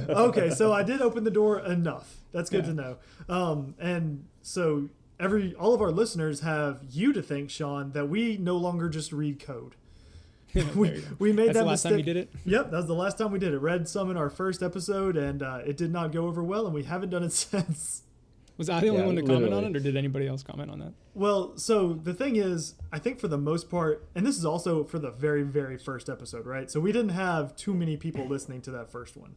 [0.09, 2.17] okay, so I did open the door enough.
[2.33, 2.71] That's good Yeah.
[2.71, 2.97] to know.
[3.29, 4.89] Um, and so
[5.21, 9.13] every all of our listeners have you to thank, Sean, that we no longer just
[9.13, 9.75] read code.
[10.55, 11.91] There we, we made That's that the last mistake.
[11.93, 12.31] time you did it.
[12.47, 13.59] Yep, that was the last time we did it.
[13.59, 16.75] Read some in our first episode, and uh, it did not go over well, and
[16.75, 18.03] we haven't done it since.
[18.57, 20.71] Was I the only Yeah, one to comment on it, or did anybody else comment
[20.71, 20.93] on that?
[21.15, 24.83] Well, so the thing is, I think for the most part, and this is also
[24.85, 26.69] for the very, very first episode, right?
[26.71, 29.37] So we didn't have too many people listening to that first one.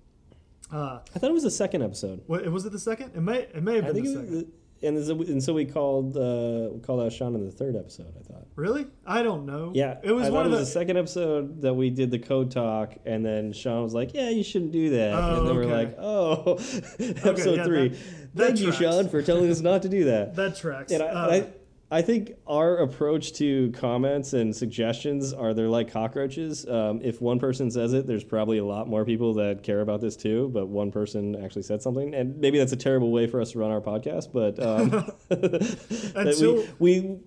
[0.71, 2.21] Uh, I thought it was the second episode.
[2.27, 3.11] what, was it the second?
[3.13, 4.35] It may, it may have I been think the it second.
[4.35, 4.45] was,
[4.83, 8.13] and, so- and so we called uh, we called out Sean in the third episode.
[8.19, 8.47] I thought.
[8.55, 8.87] Really?
[9.05, 9.71] I don't know.
[9.73, 10.59] Yeah, it was I one of it the.
[10.61, 14.13] was the second episode that we did the code talk, and then Sean was like,
[14.13, 16.53] "Yeah, you shouldn't do that," Oh, and then we're like, "Oh,
[16.99, 17.87] episode yeah, three.
[17.89, 17.97] that-
[18.35, 18.71] that Thank you.
[18.71, 20.91] Sean, for telling us not to do that." that tracks.
[20.91, 21.47] And I, Uh, I,
[21.93, 26.65] I think our approach to comments and suggestions are they're like cockroaches.
[26.65, 29.99] Um, if one person says it, there's probably a lot more people that care about
[29.99, 30.49] this too.
[30.53, 33.59] But one person actually said something, and maybe that's a terrible way for us to
[33.59, 34.31] run our podcast.
[34.31, 35.11] But um,
[36.15, 37.19] Until- we, we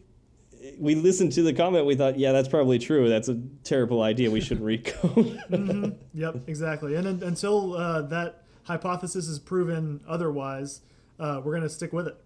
[0.79, 3.07] we listened to the comment, we thought, yeah, that's probably true.
[3.11, 4.31] That's a terrible idea.
[4.31, 5.41] We shouldn't read code.
[6.15, 6.95] Yep, exactly.
[6.95, 10.81] And un- until uh, that hypothesis is proven otherwise,
[11.21, 12.17] uh, we're gonna stick with it.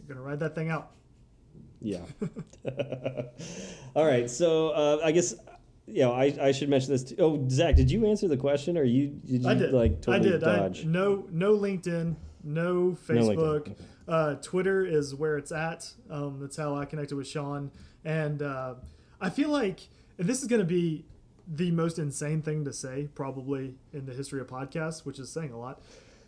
[0.00, 0.92] We're gonna ride that thing out.
[1.80, 2.00] Yeah.
[3.96, 4.30] All right.
[4.30, 5.34] So uh, I guess
[5.86, 7.04] you know I, I should mention this.
[7.04, 7.16] Too.
[7.18, 9.72] Oh, Zach, did you answer the question, or you did you I did.
[9.72, 10.40] like totally I did.
[10.40, 10.84] dodge?
[10.84, 13.60] I, no, no LinkedIn, no LinkedIn, Facebook.
[13.60, 13.74] okay.
[14.08, 15.90] uh, Twitter is where it's at.
[16.10, 17.70] Um, that's how I connected with Sean.
[18.04, 18.74] And uh,
[19.20, 19.88] I feel like
[20.20, 21.06] and this is going to be
[21.48, 25.50] the most insane thing to say, probably in the history of podcasts, which is saying
[25.50, 25.80] a lot.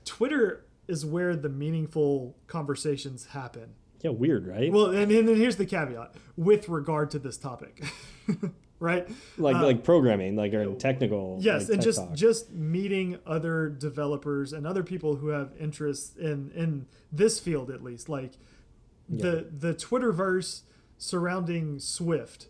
[0.06, 3.74] Twitter is where the meaningful conversations happen.
[4.02, 4.72] Yeah, weird, right?
[4.72, 7.84] Well, and, and then here's the caveat with regard to this topic,
[8.80, 9.08] right?
[9.38, 11.38] like uh, like programming, like or technical.
[11.40, 12.14] Yes, like, and just talk.
[12.14, 17.82] just meeting other developers and other people who have interests in in this field at
[17.82, 18.32] least, like
[19.08, 20.62] the the Twitterverse
[20.98, 22.46] surrounding Swift.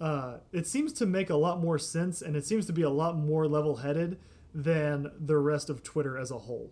[0.00, 2.90] Uh, it seems to make a lot more sense, and it seems to be a
[2.90, 4.16] lot more level-headed
[4.54, 6.70] than the rest of Twitter as a whole.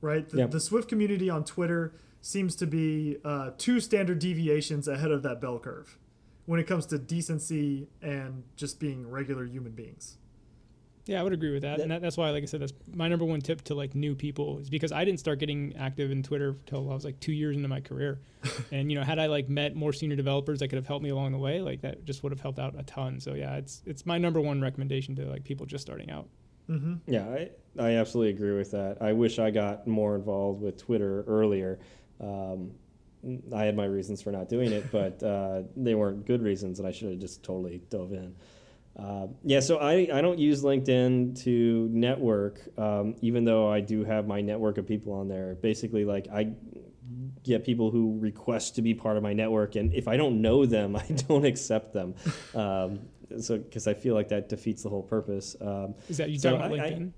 [0.00, 0.50] Right, the, Yep.
[0.50, 1.94] the Swift community on Twitter
[2.26, 5.96] seems to be uh, two standard deviations ahead of that bell curve
[6.44, 10.18] when it comes to decency and just being regular human beings.
[11.04, 13.06] Yeah, I would agree with that, and that, that's why, like I said, that's my
[13.06, 16.24] number one tip to like new people is because I didn't start getting active in
[16.24, 18.18] Twitter until I was like two years into my career,
[18.72, 21.10] and you know, had I like met more senior developers that could have helped me
[21.10, 23.20] along the way, like that just would have helped out a ton.
[23.20, 26.26] So yeah, it's it's my number one recommendation to like people just starting out.
[26.68, 26.94] Mm-hmm.
[27.06, 28.98] Yeah, I, I absolutely agree with that.
[29.00, 31.78] I wish I got more involved with Twitter earlier.
[32.20, 32.70] Um,
[33.54, 36.86] I had my reasons for not doing it, but uh, they weren't good reasons, and
[36.88, 38.34] I should have just totally dove in.
[38.96, 44.04] Uh, yeah, so I, I don't use LinkedIn to network, um, even though I do
[44.04, 45.54] have my network of people on there.
[45.56, 46.52] Basically, like I
[47.42, 50.64] get people who request to be part of my network, and if I don't know
[50.64, 52.14] them, I don't accept them.
[52.54, 53.00] Um,
[53.40, 55.56] so because I feel like that defeats the whole purpose.
[55.60, 57.12] Um, Is that you So talking about I- I- LinkedIn?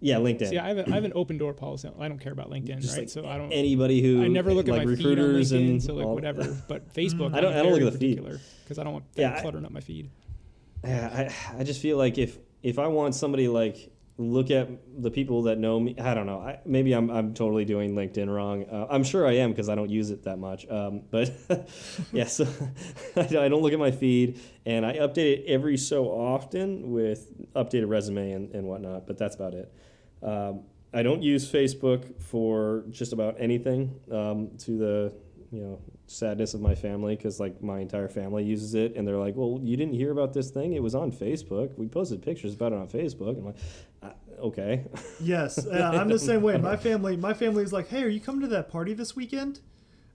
[0.00, 0.48] Yeah, LinkedIn.
[0.48, 1.88] See, I have, a, I have an open door policy.
[1.98, 3.02] I don't care about LinkedIn, Just right?
[3.02, 3.52] like so I don't.
[3.52, 6.14] anybody who I never look at like my feed on LinkedIn, and so like all-
[6.14, 6.44] whatever.
[6.68, 8.22] But Facebook, I don't- I'm I don't look at the feed.
[8.64, 10.10] because I don't want Yeah, that I- cluttering up my feed.
[10.84, 14.68] Yeah, I, I just feel like if if I want somebody like look at
[15.02, 16.40] the people that know me, I don't know.
[16.40, 18.64] I, maybe I'm I'm totally doing LinkedIn wrong.
[18.64, 20.66] Uh, I'm sure I am because I don't use it that much.
[20.70, 21.30] Um, but
[22.12, 22.46] yeah, so
[23.16, 27.88] I don't look at my feed and I update it every so often with updated
[27.88, 29.06] resume and, and whatnot.
[29.06, 29.72] But that's about it.
[30.22, 33.94] Um, I don't use Facebook for just about anything.
[34.10, 35.14] Um, to the
[35.50, 39.16] you know sadness of my family because like my entire family uses it and they're
[39.16, 42.54] like well you didn't hear about this thing it was on facebook we posted pictures
[42.54, 43.56] about it on facebook i'm like
[44.02, 44.84] uh, okay
[45.20, 46.56] Yes, yeah, I'm the same way.
[46.56, 49.60] My family, my family is like, "Hey, are you coming to that party this weekend?"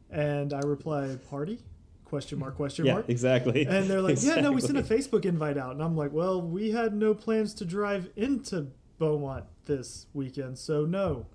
[0.10, 1.60] And I reply, "Party?"
[2.06, 2.56] Question mark?
[2.56, 3.10] Question yeah mark?
[3.10, 6.12] exactly And they're like, "Yeah, no, we sent a Facebook invite out." And I'm like,
[6.12, 11.25] "Well, we had no plans to drive into Beaumont this weekend, so no,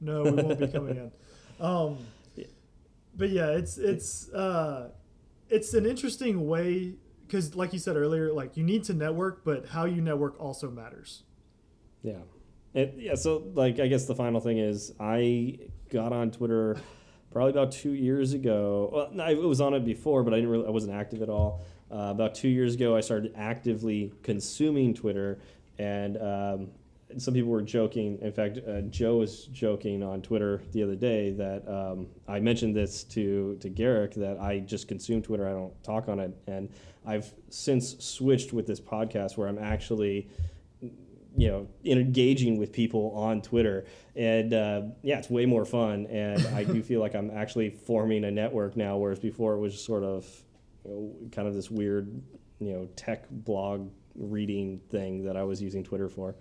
[0.00, 1.12] no, we won't be coming in."
[1.60, 1.98] Um,
[3.14, 4.88] but yeah, it's it's uh,
[5.50, 6.94] it's an interesting way
[7.26, 10.70] because, like you said earlier, like you need to network, but how you network also
[10.70, 11.24] matters.
[12.02, 12.14] Yeah.
[12.74, 15.58] And yeah, so like I guess the final thing is I
[15.90, 16.78] got on Twitter
[17.32, 18.90] probably about two years ago.
[18.92, 21.28] Well, no, I was on it before, but I didn't really I wasn't active at
[21.28, 21.62] all.
[21.92, 25.40] Uh, about two years ago, I started actively consuming Twitter,
[25.78, 26.68] and um,
[27.18, 28.18] some people were joking.
[28.20, 32.74] In fact, uh, Joe was joking on Twitter the other day that um, I mentioned
[32.76, 35.46] this to to Garrick that I just consume Twitter.
[35.48, 36.68] I don't talk on it, and
[37.06, 40.28] I've since switched with this podcast where I'm actually
[41.36, 43.84] you know engaging with people on Twitter,
[44.16, 46.06] and uh, yeah, it's way more fun.
[46.06, 49.82] And I do feel like I'm actually forming a network now, whereas before it was
[49.82, 50.26] sort of
[50.84, 52.08] you know, kind of this weird
[52.58, 56.34] you know tech blog reading thing that I was using Twitter for.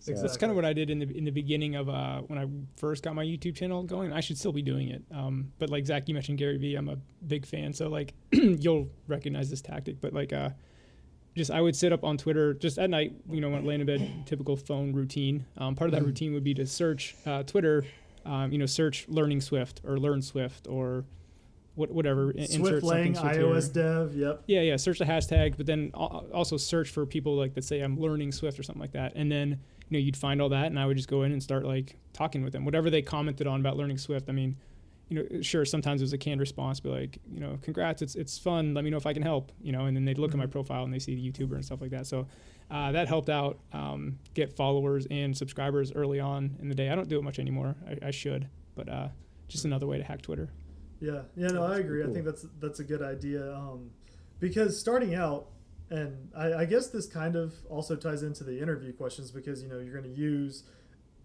[0.00, 0.28] So, Exactly.
[0.28, 2.46] That's kind of what I did in the in the beginning of uh, when I
[2.78, 4.14] first got my YouTube channel going.
[4.14, 6.74] I should still be doing it, um, but like Zach, you mentioned Gary Vee.
[6.74, 10.00] I'm a big fan, so like you'll recognize this tactic.
[10.00, 10.50] But like, uh,
[11.36, 13.86] just I would sit up on Twitter just at night, you know, when laying in
[13.86, 15.44] bed, typical phone routine.
[15.58, 17.84] Um, part of that routine would be to search uh, Twitter,
[18.24, 21.04] um, you know, search learning Swift or learn Swift or
[21.74, 22.32] what, whatever.
[22.32, 24.14] Swift insert Lang, iOS dev.
[24.14, 24.44] Yep.
[24.46, 24.76] Yeah, yeah.
[24.76, 28.58] Search the hashtag, but then also search for people like that say I'm learning Swift
[28.58, 30.96] or something like that, and then you know you'd find all that, and I would
[30.96, 33.98] just go in and start like talking with them, whatever they commented on about learning
[33.98, 34.28] Swift.
[34.28, 34.56] I mean,
[35.08, 38.14] you know, sure sometimes it was a canned response, but like, you know, congrats, it's
[38.14, 38.72] it's fun.
[38.72, 40.46] Let me know if I can help, you know, and then they'd look at my
[40.46, 42.06] profile and they see the YouTuber and stuff like that.
[42.06, 42.28] So
[42.70, 46.88] uh, that helped out um, get followers and subscribers early on in the day.
[46.88, 47.74] I don't do it much anymore.
[47.86, 49.08] I, I should, but uh,
[49.48, 50.48] just another way to hack Twitter.
[51.00, 52.04] Yeah, yeah, no, I That's agree.
[52.04, 53.52] I think that's that's a good idea.
[53.52, 53.90] Um,
[54.38, 55.48] because starting out,
[55.90, 59.68] and I, I guess this kind of also ties into the interview questions because you
[59.68, 60.64] know you're going to use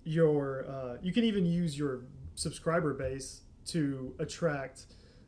[0.04, 2.02] your uh, you can even use your
[2.36, 4.86] subscriber base to attract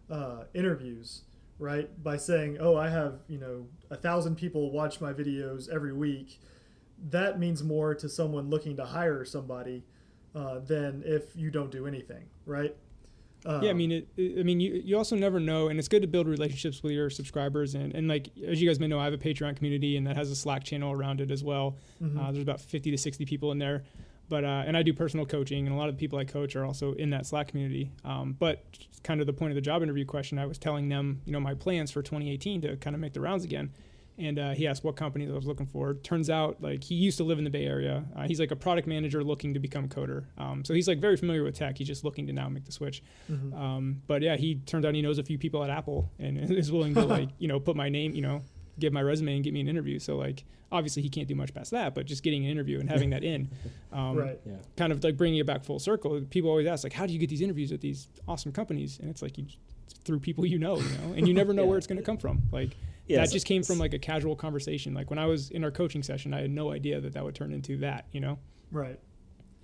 [0.09, 1.23] uh, interviews,
[1.59, 1.89] right?
[2.03, 6.39] By saying, "Oh, I have you know a thousand people watch my videos every week."
[7.09, 9.83] That means more to someone looking to hire somebody
[10.33, 12.75] uh, than if you don't do anything, right?
[13.47, 15.87] Uh, yeah, I mean, it, it- I mean, you, you also never know, and it's
[15.87, 17.75] good to build relationships with your subscribers.
[17.75, 20.17] And, and like as you guys may know, I have a Patreon community, and that
[20.17, 21.77] has a Slack channel around it as well.
[22.03, 22.19] mhm.
[22.19, 23.83] Uh, there's about 50 to 60 people in there,
[24.29, 26.55] but uh, and I do personal coaching, and a lot of the people I coach
[26.57, 27.89] are also in that Slack community.
[28.03, 28.63] Um, but
[29.03, 31.39] kind of the point of the job interview question, I was telling them, you know,
[31.39, 33.71] my plans for 2018 to kind of make the rounds again.
[34.19, 35.93] And uh, he asked what companies I was looking for.
[35.93, 38.03] Turns out, like he used to live in the Bay Area.
[38.15, 40.25] Uh, he's like a product manager looking to become a coder.
[40.39, 41.77] Um, so he's like very familiar with tech.
[41.77, 43.03] He's just looking to now make the switch.
[43.31, 43.53] Mhm.
[43.55, 46.71] Um, but yeah, he turns out he knows a few people at Apple and is
[46.71, 48.41] willing to like you know put my name, you know,
[48.79, 49.99] give my resume and get me an interview.
[49.99, 52.89] So like obviously he can't do much past that, but just getting an interview and
[52.89, 53.49] having that in,
[53.93, 54.37] um, right.
[54.45, 54.53] yeah.
[54.75, 56.19] kind of like bringing it back full circle.
[56.29, 58.99] People always ask like, how do you get these interviews at these awesome companies?
[58.99, 59.45] And it's like you
[59.85, 61.69] it's through people you know, you know, and you never know Yeah.
[61.69, 62.41] where it's going to come from.
[62.51, 62.75] Like
[63.07, 64.93] Yeah, that so- just came from like a casual conversation.
[64.93, 67.35] Like when I was in our coaching session, I had no idea that that would
[67.35, 68.37] turn into that, you know.
[68.71, 68.99] Right.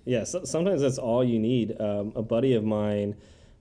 [0.06, 1.80] Yeah, so, sometimes that's all you need.
[1.80, 3.16] Um, a buddy of mine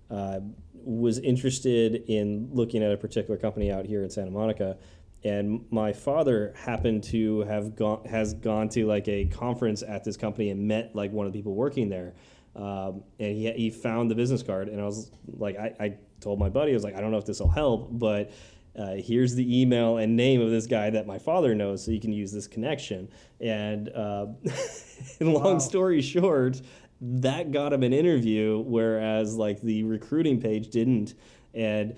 [0.09, 0.41] uh,
[0.73, 4.77] was interested in looking at a particular company out here in Santa Monica,
[5.23, 10.17] and my father happened to have gone has gone to like a conference at this
[10.17, 12.13] company and met like one of the people working there.
[12.55, 16.39] Um, and he, he found the business card, and I was like, I, I told
[16.39, 18.31] my buddy, I was like, I don't know if this will help, but
[18.77, 21.99] uh, here's the email and name of this guy that my father knows, so you
[21.99, 23.07] can use this connection.
[23.39, 24.27] And uh,
[25.21, 25.57] long Wow.
[25.59, 26.61] story short,
[27.01, 31.13] that got him an interview, whereas like the recruiting page didn't,
[31.53, 31.95] and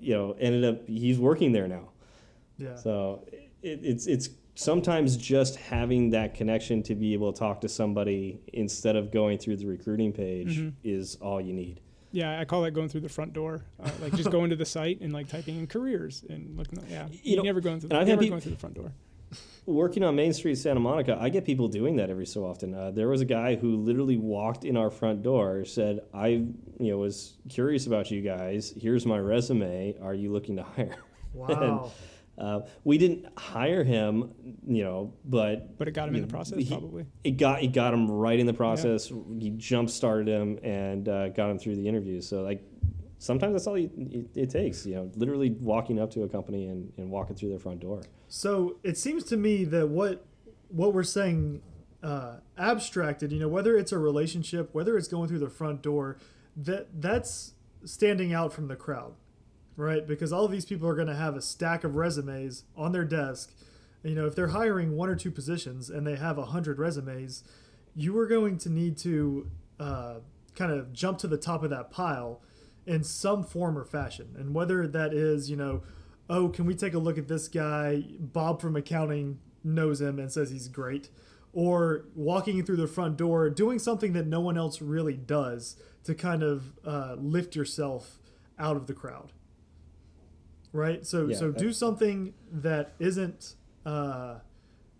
[0.00, 1.90] you know ended up he's working there now.
[2.58, 2.74] Yeah.
[2.76, 3.24] So
[3.62, 8.40] it, it's it's sometimes just having that connection to be able to talk to somebody
[8.54, 10.72] instead of going through the recruiting page Mhm.
[10.82, 11.80] is all you need.
[12.16, 13.62] Yeah, I call that going through the front door.
[13.82, 16.82] Uh, like just going to the site and like typing in careers and looking.
[16.88, 17.90] Yeah, You you know, never going through.
[17.90, 18.92] and I've The, never peop- going through the front door.
[19.66, 22.72] Working on Main Street, Santa Monica, I get people doing that every so often.
[22.72, 26.46] Uh, there was a guy who literally walked in our front door, said, "I, you
[26.78, 28.72] know, was curious about you guys.
[28.80, 29.96] Here's my resume.
[30.00, 30.96] Are you looking to hire?"
[31.34, 31.90] Wow.
[32.38, 34.30] Uh, we didn't hire him,
[34.66, 37.06] you know, but But it got him in the process, he- probably.
[37.24, 39.10] it got it got him right in the process.
[39.38, 42.20] He jump started him and uh, got him through the interview.
[42.20, 42.62] So like
[43.18, 44.84] sometimes that's all you, it, it takes.
[44.84, 48.02] You know, literally walking up to a company and, and walking through their front door.
[48.28, 50.24] So it seems to me that what
[50.68, 51.62] what we're saying
[52.02, 56.18] uh, abstracted, you know, whether it's a relationship, whether it's going through the front door,
[56.56, 59.12] that that's standing out from the crowd,
[59.76, 60.06] right?
[60.06, 63.04] Because all of these people are going to have a stack of resumes on their
[63.04, 63.52] desk.
[64.02, 67.44] You know, if they're hiring one or two positions and they have a hundred resumes,
[67.94, 70.14] you are going to need to uh,
[70.54, 72.40] kind of jump to the top of that pile
[72.86, 74.34] in some form or fashion.
[74.38, 75.82] And whether that is, you know,
[76.30, 78.04] oh, can we take a look at this guy?
[78.18, 81.10] Bob from accounting knows him and says he's great.
[81.52, 86.14] Or walking through the front door, doing something that no one else really does to
[86.14, 88.18] kind of uh, lift yourself
[88.58, 89.32] out of the crowd.
[90.76, 91.04] Right?
[91.06, 94.36] So, Yeah, so do something that isn't, uh,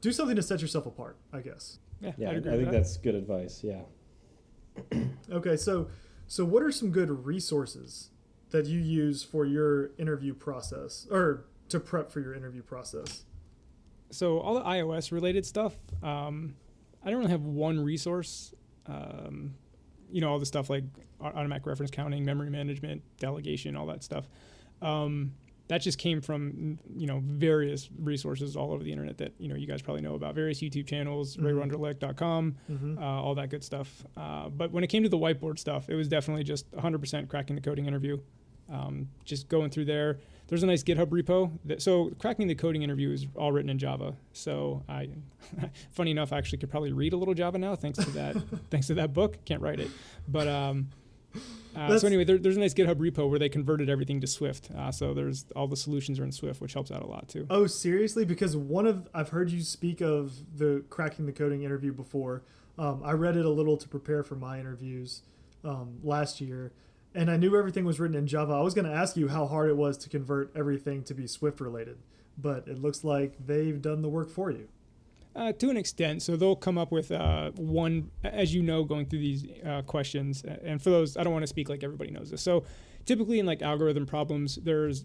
[0.00, 1.78] do something to set yourself apart, I guess.
[2.00, 2.72] Yeah, Yeah, I'd I think that.
[2.72, 3.62] that's good advice.
[3.62, 3.82] Yeah.
[5.30, 5.88] Okay, so
[6.26, 8.10] so what are some good resources
[8.50, 13.24] that you use for your interview process or to prep for your interview process?
[14.10, 16.54] so all the iOS related stuff, um,
[17.04, 18.54] I don't really have one resource.
[18.86, 19.54] Um,
[20.12, 20.84] you know, all the stuff like
[21.20, 24.28] automatic reference counting, memory management, delegation, all that stuff.
[24.80, 25.32] Um,
[25.68, 29.56] that just came from you know various resources all over the internet that you know
[29.56, 31.44] you guys probably know about various YouTube channels, Mhm.
[31.44, 32.98] raywenderlich.com, Mm-hmm.
[32.98, 34.04] uh, all that good stuff.
[34.16, 37.56] Uh, but when it came to the whiteboard stuff, it was definitely just 100% cracking
[37.56, 38.18] the coding interview.
[38.68, 40.18] Um, just going through there.
[40.48, 41.52] There's a nice GitHub repo.
[41.66, 44.16] That, so cracking the coding interview is all written in Java.
[44.32, 45.08] So I,
[45.92, 48.36] funny enough, I actually could probably read a little Java now thanks to that.
[48.70, 49.38] thanks to that book.
[49.44, 49.88] Can't write it,
[50.26, 50.88] but um,
[51.76, 54.70] uh, so anyway, there, there's a nice GitHub repo where they converted everything to Swift.
[54.76, 57.46] Uh, so there's all the solutions are in Swift, which helps out a lot too.
[57.50, 58.24] Oh, seriously?
[58.24, 62.42] Because one of I've heard you speak of the cracking the coding interview before.
[62.78, 65.22] Um, I read it a little to prepare for my interviews
[65.64, 66.72] um, last year,
[67.14, 68.52] and I knew everything was written in Java.
[68.52, 71.26] I was going to ask you how hard it was to convert everything to be
[71.26, 71.98] Swift related,
[72.36, 74.68] but it looks like they've done the work for you.
[75.36, 76.22] Uh, to an extent.
[76.22, 80.42] So they'll come up with uh, one, as you know, going through these uh, questions.
[80.64, 82.40] And for those, I don't want to speak like everybody knows this.
[82.40, 82.64] So
[83.04, 85.04] typically in like algorithm problems, there's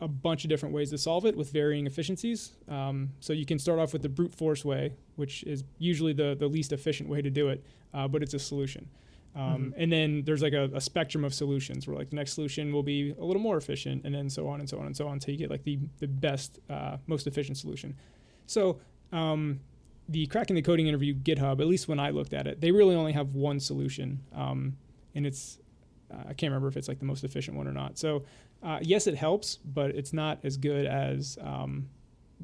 [0.00, 2.52] a bunch of different ways to solve it with varying efficiencies.
[2.68, 6.36] Um, so you can start off with the brute force way, which is usually the,
[6.38, 7.64] the least efficient way to do it,
[7.94, 8.86] uh, but it's a solution.
[9.34, 12.72] Um, And then there's like a, a spectrum of solutions where like the next solution
[12.72, 15.06] will be a little more efficient, and then so on and so on and so
[15.06, 17.94] on until you get like the the best, uh, most efficient solution.
[18.46, 18.80] So
[19.12, 19.60] um,
[20.10, 22.96] the cracking the coding interview GitHub, at least when I looked at it, they really
[22.96, 24.76] only have one solution, um,
[25.14, 25.58] and it's
[26.12, 27.96] uh, I can't remember if it's like the most efficient one or not.
[27.96, 28.24] So
[28.62, 31.88] uh, yes, it helps, but it's not as good as um,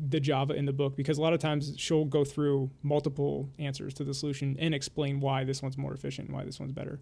[0.09, 3.92] the Java in the book because a lot of times she'll go through multiple answers
[3.94, 7.00] to the solution and explain why this one's more efficient and why this one's better.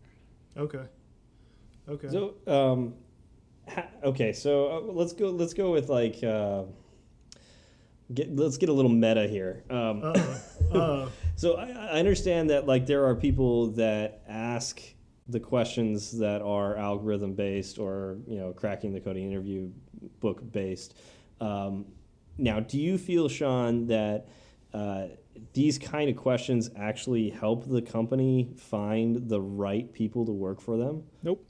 [0.57, 0.85] Okay.
[1.87, 2.09] Okay.
[2.09, 2.95] So, um,
[3.69, 5.29] ha- okay, so uh, let's go.
[5.31, 6.25] Let's go with like.
[8.13, 9.65] Get let's get a little meta here.
[9.71, 10.41] Um, Uh-oh.
[10.73, 11.13] Uh-oh.
[11.37, 14.81] So I, I understand that like there are people that ask
[15.27, 19.69] the questions that are algorithm based or you know cracking the coding interview
[20.21, 20.97] book based.
[21.41, 21.87] Um,
[22.37, 24.29] now, do you feel, Sean, that
[24.73, 25.07] uh,
[25.53, 30.77] these kind of questions actually help the company find the right people to work for
[30.77, 31.05] them?
[31.23, 31.47] Nope.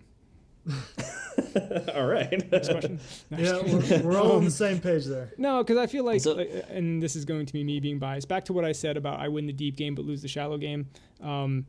[1.95, 2.51] All right.
[2.51, 3.01] Next question.
[3.31, 5.33] No, yeah, just we're, we're all on Um, the same page there.
[5.39, 7.99] No, because I feel like, So- uh, and this is going to be me being
[7.99, 8.29] biased.
[8.29, 10.59] Back to what I said about I win the deep game but lose the shallow
[10.59, 10.89] game.
[11.23, 11.67] Um,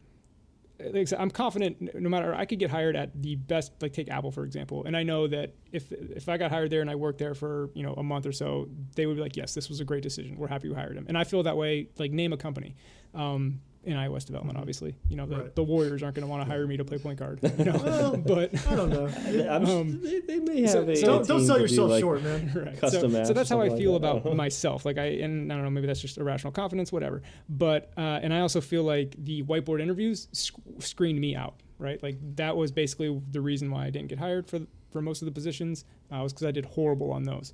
[0.79, 3.93] like I said, I'm confident no matter I could get hired at the best like
[3.93, 6.89] take Apple for example and I know that if if I got hired there and
[6.89, 9.53] I worked there for you know a month or so they would be like yes
[9.53, 11.87] this was a great decision we're happy we hired him and I feel that way
[11.97, 12.75] like name a company
[13.13, 15.55] um, in iOS development obviously you know the, Right.
[15.55, 17.79] the Warriors aren't going to want to hire me to play point guard you know
[17.83, 19.05] Well, but I don't know.
[19.49, 22.23] I'm, Um, they, they may have so- a so don't don't sell yourself like, short,
[22.23, 22.51] man.
[22.55, 22.79] right.
[22.79, 24.07] Custom so, so that's how I feel like that.
[24.15, 24.85] I about myself.
[24.85, 27.21] Like I, and I don't know, maybe that's just irrational confidence, whatever.
[27.49, 31.55] But uh, and I also feel like the whiteboard interviews sc- screened me out.
[31.77, 34.59] Right, like that was basically the reason why I didn't get hired for
[34.91, 37.53] for most of the positions uh, was because I did horrible on those.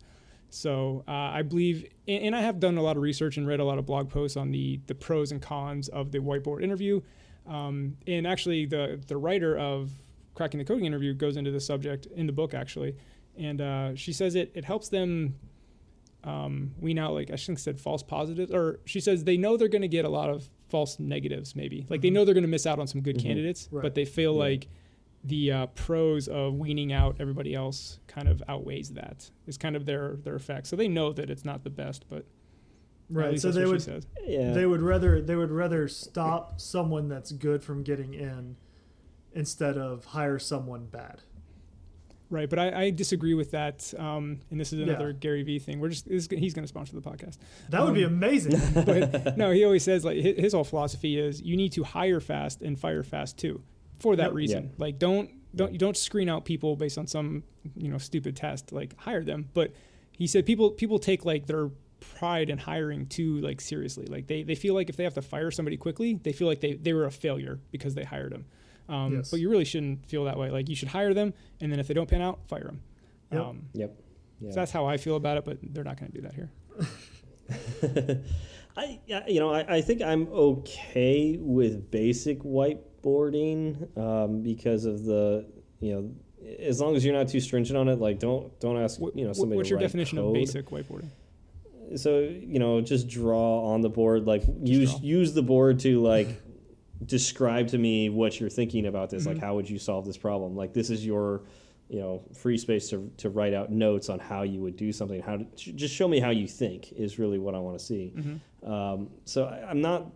[0.53, 3.59] So uh, I believe, and, and I have done a lot of research and read
[3.59, 7.01] a lot of blog posts on the the pros and cons of the whiteboard interview.
[7.47, 9.89] Um, and actually, the the writer of
[10.35, 12.95] cracking the coding interview goes into the subject in the book actually,
[13.37, 15.35] and uh, she says it it helps them
[16.23, 19.67] um, wean out like I think said false positives, or she says they know they're
[19.69, 22.13] going to get a lot of false negatives, maybe like they Mhm.
[22.13, 23.23] know they're going to miss out on some good Mhm.
[23.23, 23.81] candidates, Right.
[23.83, 24.39] but they feel Yeah.
[24.39, 24.67] like
[25.23, 29.29] the uh, pros of weaning out everybody else kind of outweighs that.
[29.47, 30.67] Is kind of their their effect.
[30.67, 32.25] So they know that it's not the best, but
[33.09, 33.39] Right.
[33.39, 34.05] So they would.
[34.25, 34.53] Yeah.
[34.53, 38.55] they would rather they would rather stop someone that's good from getting in
[39.33, 41.21] instead of hire someone bad.
[42.29, 43.93] Right, but I, I disagree with that.
[43.99, 44.85] Um, and this is Yeah.
[44.85, 45.81] another Gary Vee thing.
[45.81, 47.37] We're just this, he's going to sponsor the podcast.
[47.69, 48.57] That would be Um, amazing.
[48.85, 52.21] but no, he always says like his, his whole philosophy is you need to hire
[52.21, 53.61] fast and fire fast too,
[54.01, 54.63] for that reason.
[54.63, 54.69] Yeah.
[54.77, 57.43] Like don't don't you don't screen out people based on some
[57.75, 58.71] you know stupid test.
[58.71, 59.49] Like hire them.
[59.53, 59.73] But
[60.11, 64.05] he said people people take like their pride in hiring too like seriously.
[64.05, 66.61] Like they they feel like if they have to fire somebody quickly, they feel like
[66.61, 68.45] they they were a failure because they hired them.
[68.89, 69.31] Um, Yes.
[69.31, 70.49] But you really shouldn't feel that way.
[70.49, 72.81] Like you should hire them, and then if they don't pan out, fire them.
[73.31, 73.41] Yep.
[73.41, 74.01] Um, Yep.
[74.41, 74.49] Yeah.
[74.51, 75.45] So that's how I feel about it.
[75.45, 76.51] But they're not going to do that here.
[78.77, 82.43] I, yeah, you know, I, I think I'm okay with basic
[83.01, 85.45] whiteboarding um, because of the,
[85.79, 86.11] you know,
[86.59, 87.99] as long as you're not too stringent on it.
[87.99, 89.57] Like, don't don't ask, you know, somebody.
[89.57, 91.09] what's your definition of basic whiteboarding?
[91.95, 94.25] So you know, just draw on the board.
[94.25, 94.99] Like, use draw.
[95.01, 96.27] use the board to like
[97.05, 99.25] describe to me what you're thinking about this.
[99.25, 99.41] Like, Mhm.
[99.41, 100.55] how would you solve this problem?
[100.55, 101.43] Like, this is your
[101.89, 105.21] you know free space to, to write out notes on how you would do something
[105.21, 108.13] how to just show me how you think is really what i want to see
[108.15, 108.71] Mm-hmm.
[108.71, 110.09] um, so I, I'm not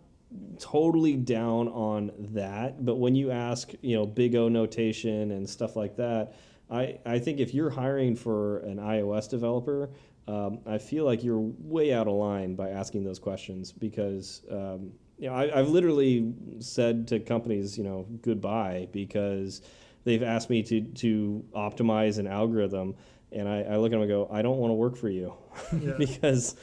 [0.58, 5.76] totally down on that, but when you ask, you know, big O notation and stuff
[5.76, 6.34] like that,
[6.70, 9.90] I, I think if you're hiring for an iOS developer,
[10.28, 14.92] um, I feel like you're way out of line by asking those questions because, um,
[15.18, 19.62] you know, I, I've literally said to companies, you know, goodbye because
[20.04, 22.96] they've asked me to, to optimize an algorithm.
[23.36, 25.34] And I, I look at them and go, I don't want to work for you
[25.78, 25.92] Yeah.
[25.98, 26.56] because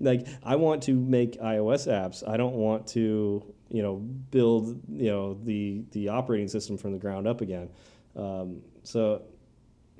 [0.00, 2.26] like I want to make iOS apps.
[2.28, 6.98] I don't want to, you know, build, you know, the the operating system from the
[6.98, 7.68] ground up again.
[8.16, 9.22] Um, so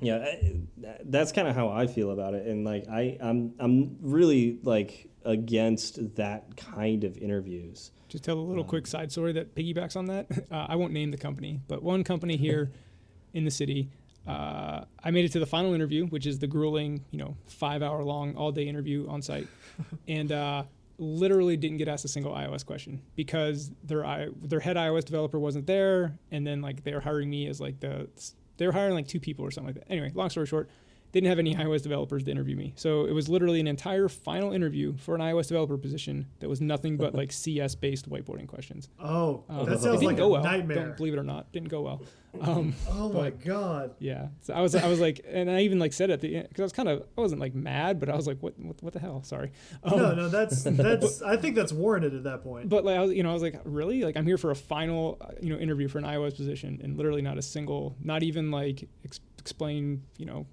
[0.00, 0.58] yeah, I,
[1.04, 2.46] that's kind of how I feel about it.
[2.46, 7.92] And like I I'm I'm really like against that kind of interviews.
[8.08, 10.26] Just tell a little Um, quick side story that piggybacks on that.
[10.50, 12.70] Uh, I won't name the company, but one company here
[13.32, 13.90] in the city,
[14.26, 17.82] uh, I made it to the final interview, which is the grueling, you know, five
[17.82, 19.48] hour long, all day interview on site,
[20.08, 20.64] and uh,
[20.98, 25.38] literally didn't get asked a single iOS question because their i their head iOS developer
[25.38, 28.08] wasn't there, and then like they were hiring me as like the
[28.56, 29.92] they were hiring like two people or something like that.
[29.92, 30.70] Anyway, long story short,
[31.14, 32.72] didn't have any iOS developers to interview me.
[32.76, 36.60] So it was literally an entire final interview for an iOS developer position that was
[36.60, 38.88] nothing but like CS based whiteboarding questions.
[39.00, 40.42] Oh, Um, that it sounds didn't like go a well.
[40.42, 40.76] nightmare.
[40.76, 42.02] Don't believe it or not, didn't go well.
[42.40, 43.94] Um, oh my but- god.
[44.00, 46.48] yeah, so I was I was like, and I even like said at the end
[46.48, 48.82] because I was kind of I wasn't like mad, but I was like, what what,
[48.82, 49.22] what the hell?
[49.22, 49.52] Sorry.
[49.84, 51.22] Um, no, no, that's that's.
[51.22, 52.68] I think that's warranted at that point.
[52.68, 54.02] But like I was, you know, I was like, really?
[54.02, 56.96] Like I'm here for a final, uh, you know, interview for an iOS position, and
[56.96, 60.44] literally not a single, not even like ex- explain, you know,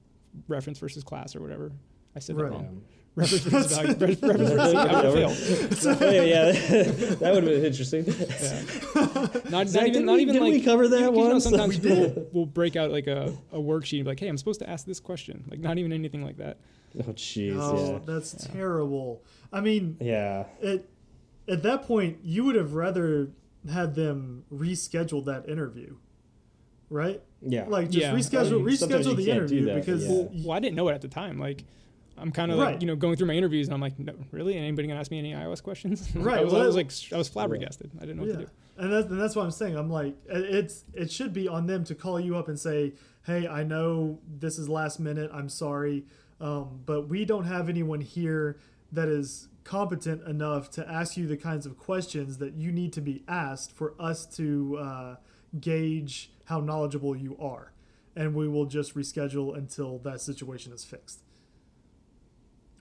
[0.48, 1.72] reference versus class or whatever.
[2.16, 2.52] I said that Right.
[2.52, 2.82] wrong.
[3.16, 3.90] Reference versus value.
[3.90, 6.02] reference versus I would have failed.
[6.14, 6.52] yeah, yeah,
[7.16, 8.06] that would have been interesting.
[8.06, 9.50] Yeah.
[9.50, 11.78] Not, Zach, not even, didn't we- even like we cover that you, you know, sometimes
[11.78, 12.28] We people did.
[12.34, 14.86] will break out like a, a worksheet and be like, hey, I'm supposed to ask
[14.86, 15.44] this question.
[15.50, 16.58] Like not even anything like that.
[17.00, 18.00] Oh, jeez, oh, yeah.
[18.06, 18.54] that's Yeah.
[18.54, 19.24] terrible.
[19.52, 20.46] I mean, Yeah.
[20.64, 20.86] at
[21.50, 23.30] at that point, you would have rather
[23.70, 25.98] had them reschedule that interview,
[26.90, 27.22] right?
[27.42, 27.66] Yeah.
[27.68, 28.14] Like just Yeah.
[28.14, 30.12] reschedule I mean, reschedule the interview that, because yeah.
[30.14, 31.40] y- Well, I didn't know it at the time.
[31.40, 31.64] Like,
[32.18, 32.74] I'm kind of Right.
[32.74, 34.56] like, you know, going through my interviews and I'm like, no, really?
[34.56, 36.08] Anybody gonna ask me any iOS questions?
[36.16, 37.90] Right, I was, well, I was like, I was flabbergasted.
[37.98, 38.52] I didn't know what yeah, to do.
[38.78, 39.76] and that's and that's what I'm saying.
[39.76, 42.94] I'm like, it- it's it should be on them to call you up and say,
[43.26, 45.32] hey, I know this is last minute.
[45.34, 46.06] I'm sorry,
[46.40, 48.58] um, but we don't have anyone here
[48.92, 53.02] that is competent enough to ask you the kinds of questions that you need to
[53.02, 55.16] be asked for us to uh,
[55.60, 57.72] gauge how knowledgeable you are.
[58.16, 61.20] And we will just reschedule until that situation is fixed.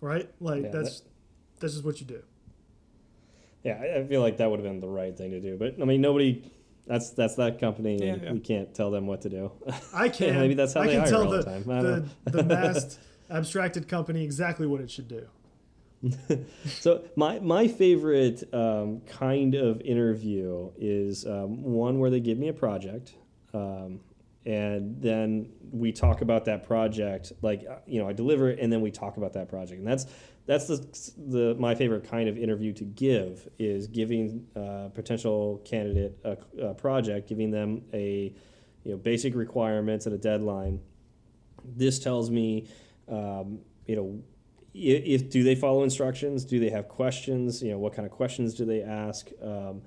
[0.01, 0.31] Right?
[0.41, 1.03] Like Yeah, that's
[1.61, 2.23] that's just what you do.
[3.63, 5.57] Yeah, I- feel like that would have been the right thing to do.
[5.57, 6.51] But I mean, nobody.
[6.87, 8.33] That's that's that company, and Yeah, yeah.
[8.33, 9.53] we can't tell them what to do.
[9.95, 10.35] I can.
[10.35, 11.65] maybe that's how I they can hire tell all the, the time.
[12.25, 12.99] The, the masked,
[13.29, 15.29] abstracted company exactly what it should do.
[16.67, 22.49] So my my favorite um, kind of interview is um, one where they give me
[22.49, 23.15] a project,
[23.53, 24.01] um,
[24.47, 27.33] and then we talk about that project.
[27.43, 29.87] Like uh, you know, I deliver it, and then we talk about that project, and
[29.87, 30.07] that's
[30.47, 30.87] that's the
[31.19, 36.75] the my favorite kind of interview to give is giving uh, potential candidate a, a
[36.75, 38.33] project, giving them a
[38.85, 40.81] you know basic requirements and a deadline.
[41.77, 42.69] This tells me,
[43.09, 44.23] um, you know,
[44.75, 46.45] if, do they follow instructions?
[46.45, 47.63] Do they have questions?
[47.63, 49.29] You know, what kind of questions do they ask?
[49.43, 49.83] Um,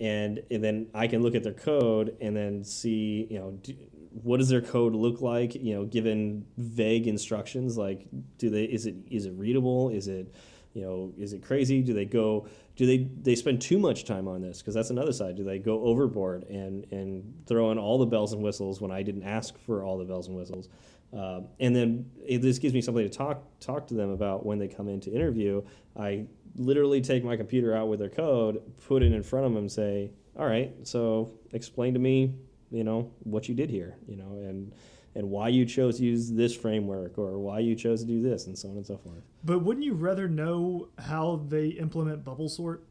[0.00, 3.74] and, and then I can look at their code and then see, you know, do,
[4.22, 5.54] what does their code look like?
[5.54, 8.06] You know, given vague instructions, like
[8.38, 9.90] do they is it is it readable?
[9.90, 10.34] Is it
[10.74, 11.82] you know is it crazy?
[11.82, 12.46] Do they go?
[12.76, 14.58] Do they they spend too much time on this?
[14.58, 15.36] Because that's another side.
[15.36, 19.02] Do they go overboard and and throw in all the bells and whistles when I
[19.02, 20.68] didn't ask for all the bells and whistles?
[21.12, 24.58] Um, and then it, this gives me something to talk talk to them about when
[24.58, 25.62] they come in to interview.
[25.98, 29.58] I literally take my computer out with their code, put it in front of them,
[29.62, 32.34] and say, "All right, so explain to me,
[32.70, 34.72] you know, what you did here, you know, and
[35.14, 38.46] and why you chose to use this framework or why you chose to do this,
[38.46, 42.48] and so on and so forth." But wouldn't you rather know how they implement bubble
[42.48, 42.84] sort?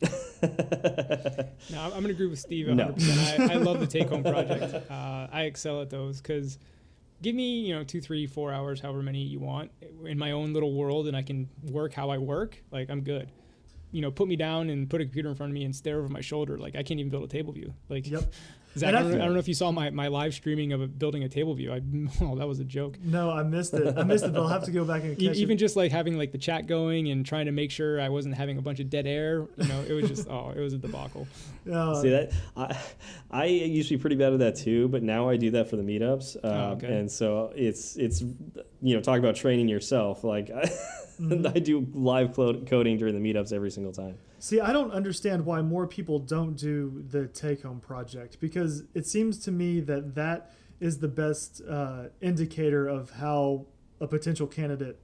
[1.70, 2.88] No, I'm going to agree with Steve No.
[2.88, 3.50] 100%.
[3.50, 4.90] I, I love the take home project.
[4.90, 6.58] Uh, I excel at those because
[7.22, 9.70] give me, you know, two, three, four hours, however many you want
[10.04, 12.62] in my own little world and I can work how I work.
[12.70, 13.30] Like, I'm good.
[13.92, 15.98] You know, put me down and put a computer in front of me and stare
[15.98, 16.58] over my shoulder.
[16.58, 17.74] Like, I can't even build a table view.
[17.88, 18.32] Like, Yep.
[18.76, 20.72] Zach, I, I don't, know- I don't know if you saw my, my live streaming
[20.72, 21.72] of a, building a table view.
[21.72, 21.82] I,
[22.22, 22.98] oh, that was a joke.
[23.04, 23.96] No, I missed it.
[23.98, 24.32] I missed it.
[24.32, 25.60] But I'll have to go back and catch even it.
[25.60, 28.58] just like having like the chat going and trying to make sure I wasn't having
[28.58, 31.26] a bunch of dead air, you know, it was just oh, it was a debacle.
[31.72, 32.76] Uh, See that I,
[33.30, 35.76] I used to be pretty bad at that too, but now I do that for
[35.76, 36.88] the meetups, uh, Oh, okay.
[36.88, 40.24] and so it's it's you know talk about training yourself.
[40.24, 40.68] Like I,
[41.20, 41.46] Mm-hmm.
[41.56, 44.18] I do live coding during the meetups every single time.
[44.38, 49.06] See, I don't understand why more people don't do the take home project because it
[49.06, 53.66] seems to me that that is the best uh, indicator of how
[54.00, 54.98] a potential candidate,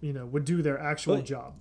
[0.00, 1.54] you know, would do their actual Well, job.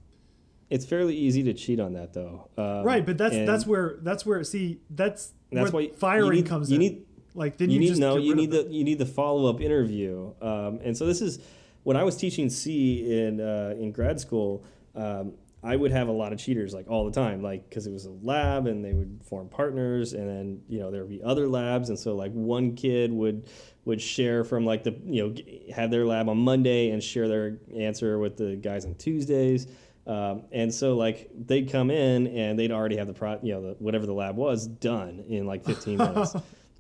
[0.70, 2.50] It's fairly easy to cheat on that though.
[2.58, 6.48] Um, right, but that's that's where that's where see that's that's where why firing need,
[6.48, 6.80] comes you in.
[6.82, 9.62] Need, like then you, you, need no, you need the you need the follow up
[9.62, 10.34] interview.
[10.42, 11.40] Um, and so this is
[11.86, 14.66] when I was teaching C in uh, in grad school.
[14.96, 15.34] Um,
[15.64, 18.06] I would have a lot of cheaters like all the time, like because it was
[18.06, 21.48] a lab and they would form partners, and then you know there would be other
[21.48, 23.48] labs, and so like one kid would
[23.84, 27.58] would share from like the you know have their lab on Monday and share their
[27.76, 29.66] answer with the guys on Tuesdays.
[30.06, 33.62] Um, and so like they'd come in and they'd already have the pro you know
[33.62, 36.36] the, whatever the lab was done in like 15 minutes.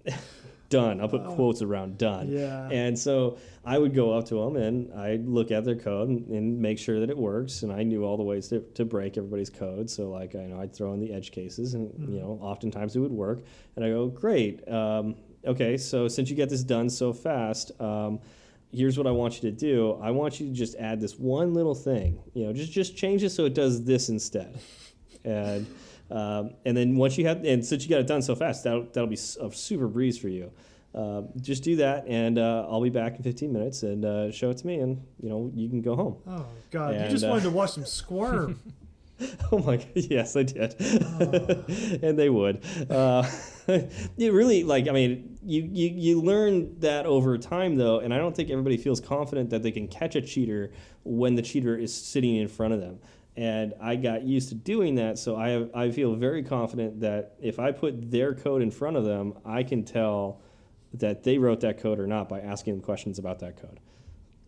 [0.75, 1.01] done.
[1.01, 2.29] I'll put quotes around done.
[2.29, 2.69] Yeah.
[2.69, 6.27] And so I would go up to them and I'd look at their code and,
[6.27, 7.63] and make sure that it works.
[7.63, 9.89] And I knew all the ways to, to break everybody's code.
[9.89, 12.99] So like I know I'd throw in the edge cases and you know oftentimes it
[12.99, 13.43] would work.
[13.75, 14.67] And I go great.
[14.69, 15.15] Um,
[15.45, 17.71] okay, so since you get this done so fast.
[17.79, 18.19] Um,
[18.71, 19.97] Here's what I want you to do.
[20.01, 22.19] I want you to just add this one little thing.
[22.33, 24.59] You know, just just change it so it does this instead
[25.25, 25.65] and
[26.11, 28.83] um, and then once you have and since you got it done so fast that'll,
[28.83, 30.51] that'll be a super breeze for you.
[30.93, 34.49] Um, just do that and uh, i'll be back in 15 minutes and uh, show
[34.49, 36.17] it to me and you know you can go home.
[36.27, 38.61] Oh God, you just uh, wanted to watch them squirm.
[39.51, 40.75] oh my god yes i did.
[40.79, 41.63] Oh.
[42.01, 42.63] and they would.
[42.89, 43.29] Uh,
[44.15, 48.17] you really like i mean you, you you learn that over time though and i
[48.17, 50.71] don't think everybody feels confident that they can catch a cheater
[51.03, 52.99] when the cheater is sitting in front of them
[53.37, 57.35] and i got used to doing that so i have, i feel very confident that
[57.41, 60.41] if i put their code in front of them i can tell
[60.93, 63.79] that they wrote that code or not by asking them questions about that code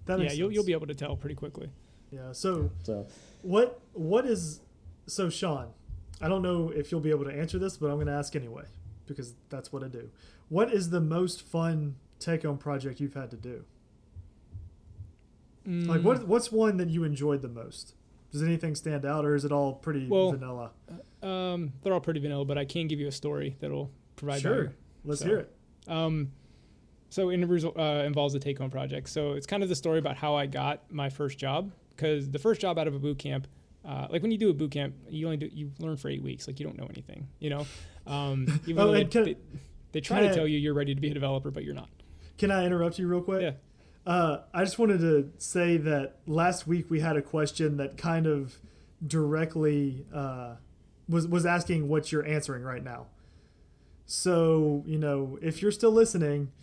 [0.05, 1.69] That yeah, you'll, you'll be able to tell pretty quickly.
[2.11, 2.31] Yeah.
[2.31, 3.05] So so
[3.41, 4.61] what what is
[5.07, 5.73] so Sean?
[6.21, 8.33] I don't know if you'll be able to answer this, but I'm going to ask
[8.35, 8.63] anyway
[9.05, 10.09] because that's what I do.
[10.47, 13.65] What is the most fun take home project you've had to do?
[15.65, 17.93] Like Mm, what what's one that you enjoyed the most?
[18.31, 20.71] Does anything stand out, or is it all pretty Well, vanilla?
[21.23, 24.55] Um, they're all pretty vanilla, but I can give you a story that'll provide Sure,
[24.55, 24.69] value.
[25.05, 25.55] let's So- hear it.
[25.87, 26.31] Um,
[27.09, 29.07] so it uh, involves a take-home project.
[29.09, 32.39] So it's kind of the story about how I got my first job because the
[32.39, 33.47] first job out of a boot camp,
[33.85, 36.21] Uh, like when you do a boot camp, you only do you learn for eight
[36.21, 36.45] weeks.
[36.45, 37.65] Like you don't know anything, you know.
[38.05, 39.37] Um, even Oh, though they, can- they,
[39.93, 41.87] they try to I- tell you you're ready to be a developer, but you're not.
[42.37, 43.41] Can I interrupt you real quick?
[43.43, 43.51] Yeah.
[44.07, 48.25] Uh, I just wanted to say that last week we had a question that kind
[48.25, 48.55] of
[49.05, 50.55] directly uh,
[51.09, 53.07] was was asking what you're answering right now.
[54.05, 56.53] So you know, if you're still listening,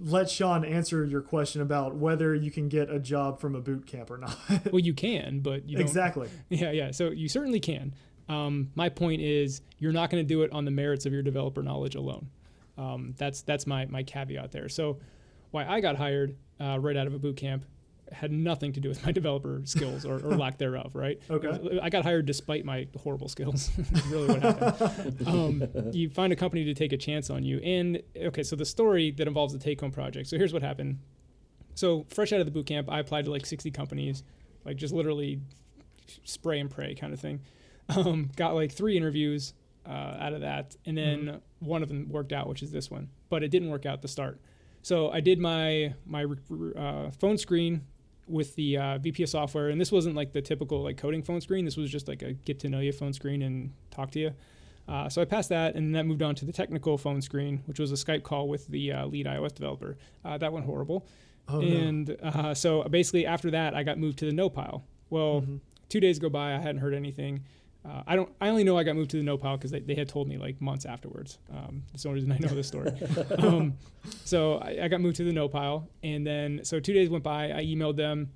[0.00, 3.86] let Sean answer your question about whether you can get a job from a boot
[3.86, 4.38] camp or not.
[4.72, 6.30] Well, you can, but you exactly.
[6.48, 6.90] Yeah, yeah.
[6.92, 7.94] So you certainly can.
[8.30, 11.22] Um, my point is, you're not going to do it on the merits of your
[11.22, 12.30] developer knowledge alone.
[12.78, 14.70] Um, that's that's my my caveat there.
[14.70, 14.98] So,
[15.50, 17.64] why I got hired uh, right out of a boot camp
[18.12, 20.94] had nothing to do with my developer skills or, or lack thereof.
[20.94, 21.20] Right.
[21.30, 21.78] Okay.
[21.82, 23.70] I got hired despite my horrible skills.
[24.08, 25.28] Really what happened.
[25.28, 28.64] um, you find a company to take a chance on you, and okay, so the
[28.64, 30.28] story that involves the take-home project.
[30.28, 30.98] So here's what happened.
[31.74, 34.22] So fresh out of the boot camp, I applied to like 60 companies,
[34.64, 35.40] like just literally
[36.24, 37.40] spray and pray kind of thing.
[37.94, 39.52] Um, got like three interviews
[39.86, 43.08] uh, out of that, and then one of them worked out, which is this one.
[43.28, 44.40] But it didn't work out at the start.
[44.82, 46.24] So I did my my
[46.76, 47.82] uh, phone screen
[48.26, 51.40] with the uh, VP of software, and this wasn't like the typical like coding phone
[51.40, 51.64] screen.
[51.64, 54.30] This was just like a get to know you phone screen and talk to you.
[54.86, 57.62] Uh, so I passed that, and then that moved on to the technical phone screen,
[57.66, 59.98] which was a Skype call with the uh, lead iOS developer.
[60.24, 61.06] Uh, that went horrible.
[61.46, 61.66] Oh, no.
[61.66, 64.84] and uh, so basically after that, I got moved to the no pile.
[65.10, 65.60] Well, Mhm.
[65.90, 67.44] two days go by, I hadn't heard anything.
[67.84, 68.28] Uh, I don't.
[68.40, 70.28] I only know I got moved to the no pile because they, they had told
[70.28, 71.38] me like months afterwards.
[71.50, 72.92] Um, that's the only reason I know this story.
[73.38, 73.74] um,
[74.24, 77.24] so I, I got moved to the no pile, and then so two days went
[77.24, 77.52] by.
[77.52, 78.30] I emailed them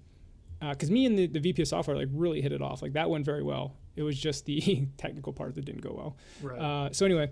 [0.61, 2.83] because me and the, the VP of software like really hit it off.
[2.83, 3.75] Like that went very well.
[3.97, 6.17] It was just the technical part that didn't go well.
[6.41, 6.59] Right.
[6.59, 7.31] Uh, so anyway,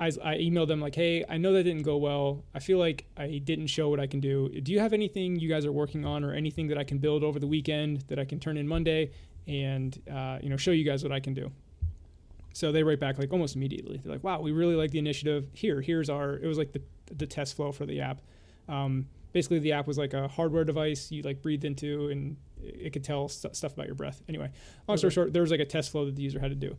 [0.00, 2.44] I, I emailed them like, hey, I know that didn't go well.
[2.54, 4.48] I feel like I didn't show what I can do.
[4.48, 7.22] Do you have anything you guys are working on, or anything that I can build
[7.22, 9.10] over the weekend that I can turn in Monday,
[9.46, 11.50] and uh, you know show you guys what I can do?
[12.52, 13.98] So they write back like almost immediately.
[14.02, 15.48] They're like, wow, we really like the initiative.
[15.52, 16.34] Here, here's our.
[16.34, 16.82] It was like the
[17.14, 18.20] the test flow for the app.
[18.68, 22.92] Um, basically, the app was like a hardware device you like breathed into, and it
[22.92, 24.22] could tell st- stuff about your breath.
[24.28, 24.50] Anyway,
[24.88, 25.14] long story Okay.
[25.14, 26.76] short, there was like a test flow that the user had to do.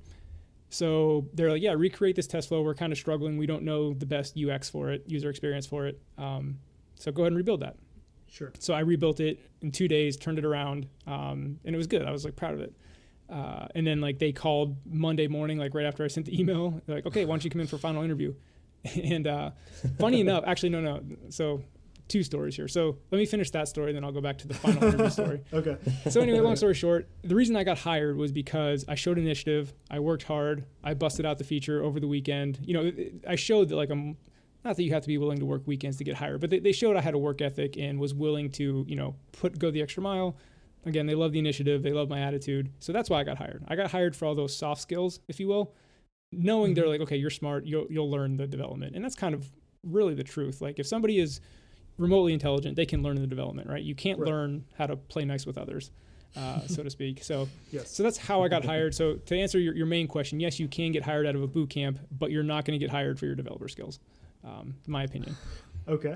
[0.70, 2.62] So they're like, yeah, recreate this test flow.
[2.64, 3.38] We're kind of struggling.
[3.38, 6.02] We don't know the best UX for it, user experience for it.
[6.18, 6.58] Um,
[6.96, 7.76] so go ahead and rebuild that.
[8.30, 8.52] Sure.
[8.60, 12.04] So I rebuilt it in two days, turned it around, um, and it was good.
[12.04, 12.74] I was like proud of it.
[13.30, 16.82] Uh, and then like they called Monday morning, like right after I sent the email,
[16.86, 18.34] they're like, okay, why don't you come in for a final interview?
[19.04, 19.50] And uh,
[19.98, 21.02] funny enough, actually, no, no.
[21.30, 21.64] So
[22.08, 22.68] two stories here.
[22.68, 25.42] So let me finish that story, then I'll go back to the final interview story
[25.52, 25.78] Okay.
[26.08, 29.74] so anyway, long story short, the reason I got hired was because I showed initiative.
[29.90, 30.66] I worked hard.
[30.84, 32.60] I busted out the feature over the weekend.
[32.62, 32.92] You know,
[33.28, 34.18] I showed that like I'm
[34.66, 36.60] not that you have to be willing to work weekends to get hired, but they,
[36.60, 39.72] they showed I had a work ethic and was willing to you know put go
[39.72, 40.36] the extra mile.
[40.86, 41.82] Again, they love the initiative.
[41.82, 42.72] They love my attitude.
[42.80, 43.64] So that's why I got hired.
[43.68, 45.74] I got hired for all those soft skills, if you will,
[46.32, 47.66] knowing they're like, okay, you're smart.
[47.66, 49.50] You'll you'll learn the development, and that's kind of
[49.84, 50.62] really the truth.
[50.62, 51.40] Like if somebody is
[51.98, 53.82] remotely intelligent, they can learn the development, right?
[53.84, 54.28] You can't Right.
[54.30, 55.92] learn how to play nice with others,
[56.36, 57.24] uh, so to speak.
[57.24, 57.90] So, Yes.
[57.96, 58.94] so that's how I got hired.
[59.02, 61.48] So to answer your, your main question, yes, you can get hired out of a
[61.48, 64.00] boot camp, but you're not going to get hired for your developer skills,
[64.46, 65.36] um, my opinion.
[65.88, 66.16] Okay.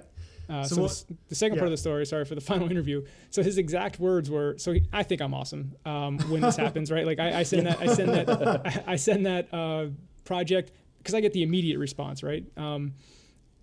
[0.49, 1.61] Uh, So so what- the, the second yeah.
[1.61, 3.05] part of the story, sorry for the final interview.
[3.29, 6.91] So his exact words were, "So he, I think I'm awesome um, when this happens,
[6.91, 7.05] right?
[7.05, 8.29] Like I, I send that, I send that,
[8.87, 9.87] I, I send that uh,
[10.25, 12.43] project because I get the immediate response, right?
[12.57, 12.93] Um,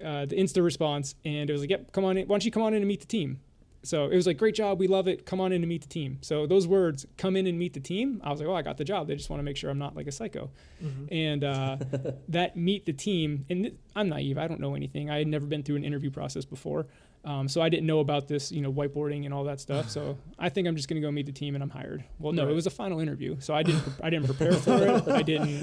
[0.05, 2.27] uh, the insta response, and it was like, "Yep, come on in.
[2.29, 3.41] Why don't you come on in and meet the team?"
[3.87, 5.25] So it was like, "Great job, we love it.
[5.25, 7.81] Come on in and meet the team." So those words, "Come in and meet the
[7.81, 9.07] team," I was like, "Oh, I got the job.
[9.09, 10.51] They just want to make sure I'm not like a psycho."
[10.85, 11.09] Mhm.
[11.11, 11.77] and uh,
[12.29, 15.47] that meet the team and th- i'm naive i don't know anything i had never
[15.47, 16.87] been through an interview process before
[17.25, 20.19] um, so i didn't know about this you know whiteboarding and all that stuff so
[20.39, 22.43] i think i'm just going to go meet the team and i'm hired well no
[22.45, 22.53] Right.
[22.53, 25.23] it was a final interview so i didn't pre- i didn't prepare for it i
[25.23, 25.63] didn't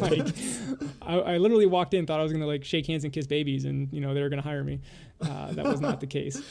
[0.00, 0.34] like
[1.00, 3.28] I, I literally walked in thought i was going to like shake hands and kiss
[3.28, 4.80] babies and you know they were going to hire me
[5.22, 6.42] uh, that was not the case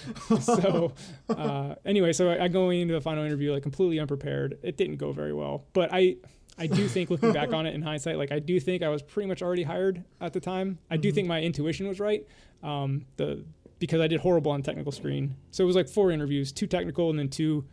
[0.42, 0.94] so
[1.30, 4.98] uh, anyway so I, I go into the final interview like completely unprepared it didn't
[4.98, 6.18] go very well but i
[6.62, 9.02] I do think looking back on it in hindsight, like I do think I was
[9.02, 10.78] pretty much already hired at the time.
[10.92, 11.16] I do Mhm.
[11.16, 12.28] think my intuition was right.
[12.62, 13.46] Um, the
[13.80, 15.36] because I did horrible on technical screen.
[15.52, 17.64] So it was like four interviews, two technical and then two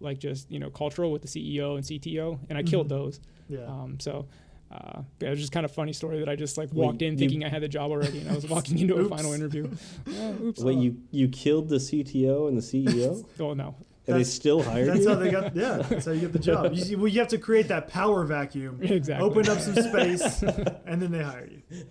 [0.00, 2.38] like just, you know, cultural with the CEO and CTO.
[2.50, 2.90] And I killed Mhm.
[2.90, 3.20] those.
[3.48, 3.60] Yeah.
[3.64, 4.26] Um, so
[4.70, 7.12] uh, it was just kind of funny story that I just like Wait, walked in
[7.12, 9.70] you- thinking I had the job already and I was walking into a final interview.
[10.06, 10.60] Yeah, oops.
[10.62, 13.74] Wait, you you killed the CTO and the CEO, Oh no.
[14.06, 15.08] and they still hired That's you?
[15.08, 15.54] how they got.
[15.56, 16.72] Yeah, that's how you get the job.
[16.74, 19.28] You, well, you have to create that power vacuum, Exactly.
[19.28, 20.42] open up some space,
[20.86, 21.84] and then they hire you.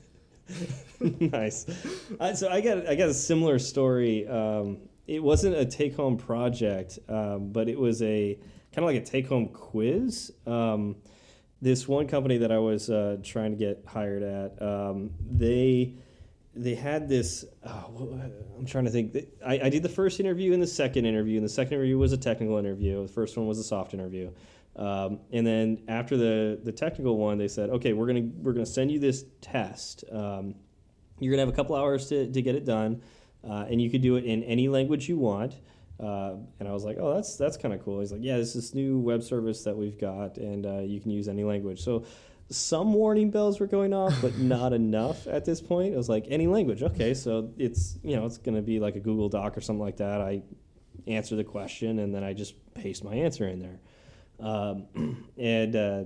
[1.31, 1.65] nice.
[2.19, 4.27] Uh, so I got I got a similar story.
[4.27, 8.35] Um, it wasn't a take home project, um, but it was a
[8.73, 10.31] kind of like a take home quiz.
[10.47, 10.95] Um,
[11.61, 15.95] this one company that I was uh, trying to get hired at, um, they
[16.55, 17.45] they had this.
[17.65, 18.19] Oh,
[18.57, 19.15] I'm trying to think.
[19.45, 22.13] I, I did the first interview and the second interview, and the second interview was
[22.13, 23.01] a technical interview.
[23.05, 24.31] The first one was a soft interview.
[24.77, 28.65] Um, and then after the the technical one, they said, "Okay, we're gonna we're gonna
[28.65, 30.03] send you this test.
[30.11, 30.55] Um,
[31.19, 33.01] you're gonna have a couple hours to, to get it done,
[33.47, 35.55] uh, and you could do it in any language you want."
[35.99, 38.49] Uh, and I was like, "Oh, that's that's kind of cool." He's like, "Yeah, this
[38.49, 41.81] is this new web service that we've got, and uh, you can use any language."
[41.81, 42.03] So
[42.49, 45.93] some warning bells were going off, but not enough at this point.
[45.93, 46.83] It was like any language.
[46.83, 49.83] Okay, so it's you know it's going to be like a Google Doc or something
[49.83, 50.21] like that.
[50.21, 50.41] I
[51.07, 53.79] answer the question and then I just paste my answer in there,
[54.39, 56.03] um, and uh,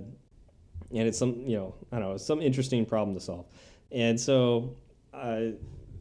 [0.92, 3.46] and it's some you know I don't know some interesting problem to solve,
[3.90, 4.76] and so
[5.12, 5.54] I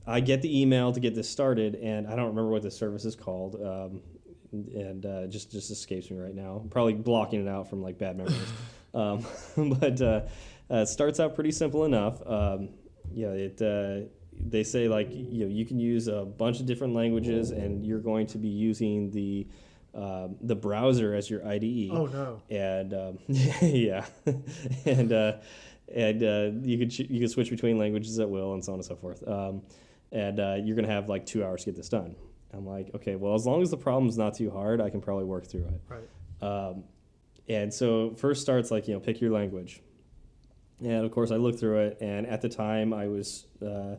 [0.09, 3.05] I get the email to get this started, and I don't remember what the service
[3.05, 3.55] is called.
[3.55, 4.01] Um,
[4.51, 6.59] and uh, just just escapes me right now.
[6.63, 8.37] I'm probably blocking it out from like bad memories.
[8.91, 9.23] Um,
[9.55, 10.21] but uh,
[10.71, 12.25] uh, it starts out pretty simple enough.
[12.25, 12.69] Um,
[13.13, 13.61] yeah, it.
[13.61, 14.09] Uh,
[14.47, 17.99] they say like you know you can use a bunch of different languages, and you're
[17.99, 19.47] going to be using the
[19.93, 21.89] um, the browser as your IDE.
[21.91, 22.41] Oh no!
[22.49, 23.19] And um,
[23.61, 24.05] yeah,
[24.85, 25.33] and uh,
[25.93, 28.85] and uh, you could you could switch between languages at will, and so on and
[28.85, 29.27] so forth.
[29.27, 29.61] Um,
[30.11, 32.15] and uh, you're gonna have like two hours to get this done.
[32.53, 35.25] I'm like, okay, well, as long as the problem's not too hard, I can probably
[35.25, 35.81] work through it.
[35.87, 36.41] Right.
[36.41, 36.83] Um,
[37.47, 39.81] and so first starts like you know pick your language,
[40.79, 43.95] and of course I looked through it, and at the time I was uh,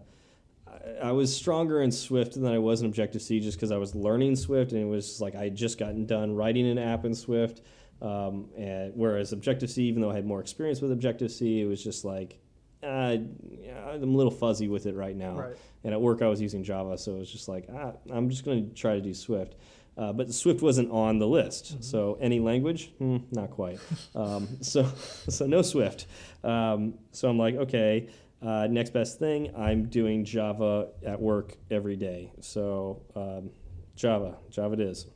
[1.03, 3.95] I was stronger in Swift than I was in Objective C just because I was
[3.95, 7.15] learning Swift, and it was like I had just gotten done writing an app in
[7.15, 7.63] Swift.
[8.01, 11.67] Um, and whereas Objective C, even though I had more experience with Objective C, it
[11.67, 12.39] was just like
[12.83, 15.39] uh, I'm a little fuzzy with it right now.
[15.39, 15.57] Right.
[15.85, 18.45] And at work I was using Java, so it was just like ah, I'm just
[18.45, 19.57] going to try to do Swift.
[19.97, 21.73] Uh, but Swift wasn't on the list.
[21.73, 21.83] Mm-hmm.
[21.83, 23.81] So any language, hmm, not quite.
[24.15, 24.91] um, so
[25.29, 26.07] so no Swift.
[26.43, 28.09] Um, so I'm like, okay,
[28.43, 29.53] uh, next best thing.
[29.57, 32.33] I'm doing Java at work every day.
[32.41, 33.51] So um,
[33.95, 35.07] Java, Java it is.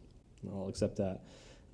[0.52, 1.20] I'll accept that.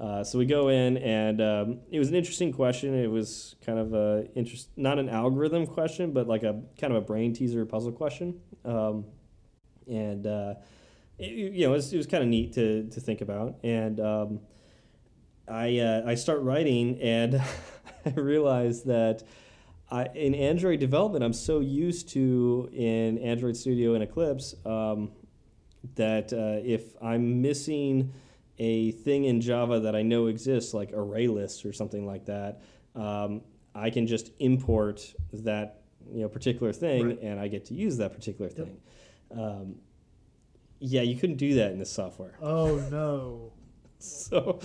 [0.01, 2.95] Uh, so we go in, and um, it was an interesting question.
[2.95, 7.03] It was kind of a interest, not an algorithm question, but like a kind of
[7.03, 8.41] a brain teaser puzzle question.
[8.65, 9.05] Um,
[9.87, 10.55] and uh,
[11.19, 13.57] it, you know, it was, it was kind of neat to, to think about.
[13.63, 14.41] And um,
[15.47, 17.35] I, uh, I start writing, and
[18.07, 19.23] I realize that
[19.91, 25.11] I, in Android development, I'm so used to in Android Studio and Eclipse um,
[25.97, 28.15] that uh, if I'm missing
[28.61, 32.61] a thing in Java that I know exists, like array lists or something like that,
[32.95, 33.41] um,
[33.75, 35.81] I can just import that
[36.13, 37.23] you know particular thing, right.
[37.23, 38.77] and I get to use that particular thing.
[39.31, 39.39] Yep.
[39.41, 39.75] Um,
[40.79, 42.35] yeah, you couldn't do that in this software.
[42.43, 43.53] Oh no.
[43.99, 44.61] so,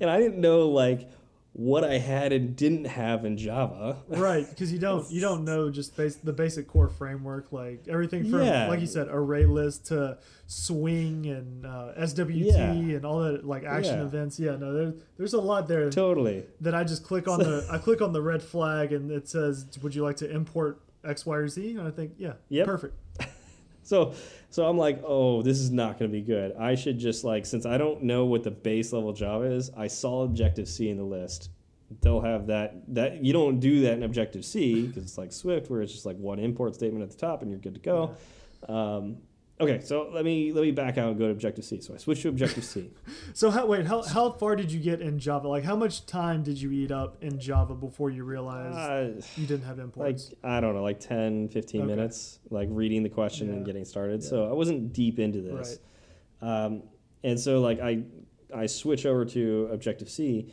[0.00, 1.10] and I didn't know like
[1.54, 3.96] what I had and didn't have in Java.
[4.08, 8.28] Right, because you don't you don't know just base, the basic core framework, like everything
[8.28, 8.66] from yeah.
[8.66, 12.72] like you said, array list to swing and uh, SWT yeah.
[12.72, 14.04] and all that like action yeah.
[14.04, 14.38] events.
[14.38, 15.90] Yeah, no, there, there's a lot there.
[15.90, 16.44] Totally.
[16.60, 19.66] That I just click on the I click on the red flag and it says,
[19.80, 22.66] "Would you like to import X, Y, or Z?" And I think, yeah, yep.
[22.66, 22.94] perfect.
[23.84, 24.14] So,
[24.50, 26.56] so I'm like, oh, this is not going to be good.
[26.56, 29.86] I should just like, since I don't know what the base level Java is, I
[29.86, 31.50] saw Objective C in the list.
[32.00, 32.74] They'll have that.
[32.94, 36.06] That you don't do that in Objective C because it's like Swift, where it's just
[36.06, 38.16] like one import statement at the top and you're good to go.
[38.68, 39.18] Um,
[39.60, 41.80] Okay, so let me let me back out and go to Objective C.
[41.80, 42.90] So I switched to Objective C.
[43.34, 45.46] so how, wait, how, how far did you get in Java?
[45.46, 49.46] Like how much time did you eat up in Java before you realized uh, you
[49.46, 50.30] didn't have imports?
[50.30, 51.86] Like I don't know, like 10, 15 okay.
[51.86, 53.54] minutes, like reading the question yeah.
[53.54, 54.22] and getting started.
[54.22, 54.28] Yeah.
[54.28, 55.78] So I wasn't deep into this.
[56.42, 56.64] Right.
[56.64, 56.82] Um,
[57.22, 58.02] and so like I
[58.52, 60.52] I switch over to Objective C.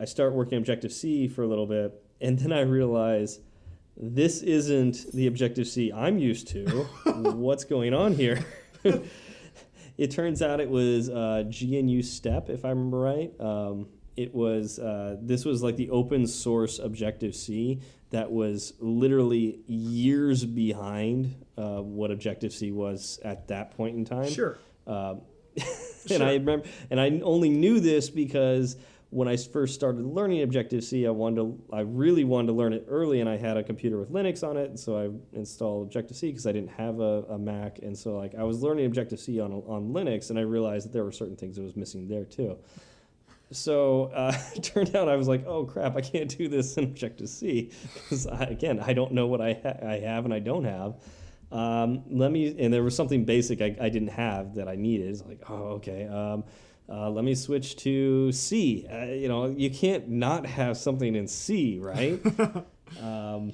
[0.00, 3.38] I start working Objective C for a little bit, and then I realize–
[3.96, 6.66] this isn't the Objective C I'm used to.
[7.04, 8.44] What's going on here?
[9.98, 13.32] it turns out it was uh, GNUstep, if I remember right.
[13.40, 17.80] Um, it was uh, this was like the open source Objective C
[18.10, 24.30] that was literally years behind uh, what Objective C was at that point in time.
[24.30, 24.58] Sure.
[24.86, 25.22] Um,
[25.56, 25.66] and
[26.08, 26.22] sure.
[26.22, 28.76] I remember, and I only knew this because
[29.12, 32.72] when I first started learning Objective C, I wanted to, I really wanted to learn
[32.72, 35.86] it early, and I had a computer with Linux on it, and so I installed
[35.86, 38.86] Objective C because I didn't have a, a, Mac, and so like I was learning
[38.86, 41.76] Objective C on on Linux, and I realized that there were certain things that was
[41.76, 42.56] missing there too.
[43.50, 46.84] So uh, it turned out I was like, oh crap, I can't do this in
[46.84, 50.64] Objective C because again I don't know what I ha- I have and I don't
[50.64, 50.94] have.
[51.50, 55.10] Um, let me, and there was something basic I, I didn't have that I needed.
[55.10, 56.06] It's like, oh, okay.
[56.06, 56.44] Um,
[56.88, 58.86] uh, let me switch to C.
[58.90, 62.20] Uh, you know, you can't not have something in C, right?
[63.02, 63.52] um,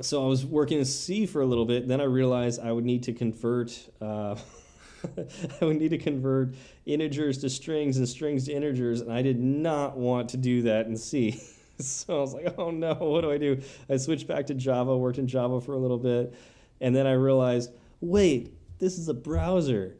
[0.00, 1.86] so I was working in C for a little bit.
[1.86, 3.78] Then I realized I would need to convert.
[4.00, 4.36] Uh,
[5.60, 6.54] I would need to convert
[6.86, 10.86] integers to strings and strings to integers, and I did not want to do that
[10.86, 11.40] in C.
[11.78, 13.60] so I was like, oh no, what do I do?
[13.88, 16.34] I switched back to Java, worked in Java for a little bit,
[16.80, 17.70] and then I realized,
[18.00, 19.96] wait, this is a browser.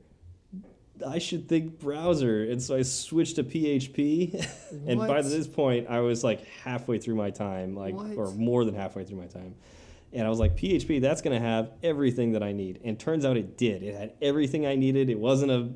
[1.06, 2.44] I should think browser.
[2.44, 4.46] And so I switched to PHP.
[4.86, 8.16] and by this point, I was like halfway through my time, like, What?
[8.16, 9.54] or more than halfway through my time.
[10.12, 12.80] And I was like, PHP, that's going to have everything that I need.
[12.84, 13.82] And turns out it did.
[13.82, 15.08] It had everything I needed.
[15.08, 15.70] It wasn't a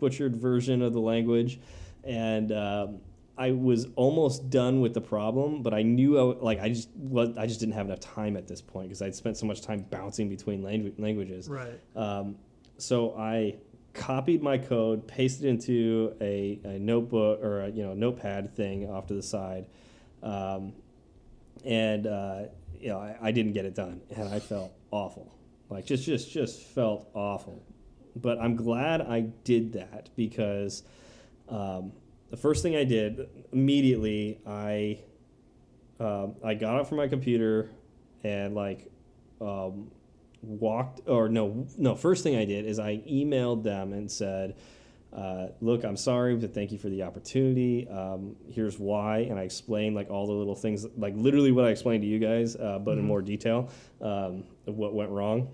[0.00, 1.60] butchered version of the language.
[2.02, 2.98] And um,
[3.36, 7.36] I was almost done with the problem, but I knew, I, like, I just, was,
[7.38, 9.86] I just didn't have enough time at this point because I'd spent so much time
[9.90, 11.48] bouncing between langu- languages.
[11.48, 11.78] Right.
[11.94, 12.34] Um,
[12.78, 13.56] so I
[13.98, 18.88] copied my code, pasted it into a, a notebook or a you know notepad thing
[18.88, 19.66] off to the side,
[20.22, 20.72] um,
[21.64, 22.42] and uh,
[22.78, 25.34] you know I, I didn't get it done, and I felt awful,
[25.68, 27.62] like just just just felt awful.
[28.16, 30.84] But I'm glad I did that because
[31.48, 31.92] um,
[32.30, 35.00] the first thing I did immediately I
[36.00, 37.70] um, I got up from my computer
[38.22, 38.90] and like
[39.40, 39.90] um,
[40.42, 44.54] walked or no no first thing i did is i emailed them and said
[45.12, 47.88] uh, look i'm sorry but thank you for the opportunity.
[47.88, 49.20] Um, here's why.
[49.20, 52.18] And i explained like all the little things like literally what i explained to you
[52.18, 53.70] guys uh, but in more detail
[54.02, 55.48] um, of what went wrong.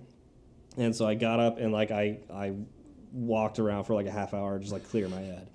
[0.76, 2.52] And so i got up and like i i
[3.12, 5.48] walked around for like a half hour just like clear my head.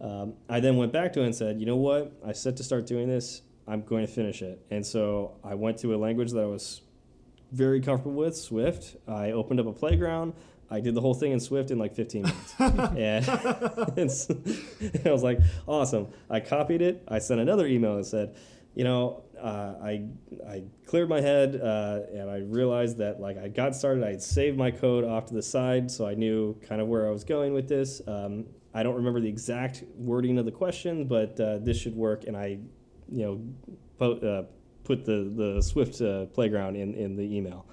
[0.00, 2.12] Um, i then went back to it and said you know what?
[2.24, 3.42] I set to start doing this.
[3.66, 4.60] I'm going to finish it.
[4.70, 6.82] And so i went to a language that i was
[7.52, 8.96] very comfortable with Swift.
[9.06, 10.34] I opened up a playground.
[10.70, 13.28] I did the whole thing in Swift in like 15 minutes, and,
[13.98, 14.10] and
[15.06, 17.02] I was like, "Awesome!" I copied it.
[17.08, 18.36] I sent another email and said,
[18.74, 20.04] "You know, uh, I
[20.46, 24.04] I cleared my head uh, and I realized that like I got started.
[24.04, 27.06] I had saved my code off to the side, so I knew kind of where
[27.06, 28.02] I was going with this.
[28.06, 32.24] Um, I don't remember the exact wording of the question, but uh, this should work.
[32.24, 32.58] And I,
[33.10, 33.40] you know,
[33.98, 34.44] po- uh,
[34.88, 37.64] put the the Swift uh, playground in in the email.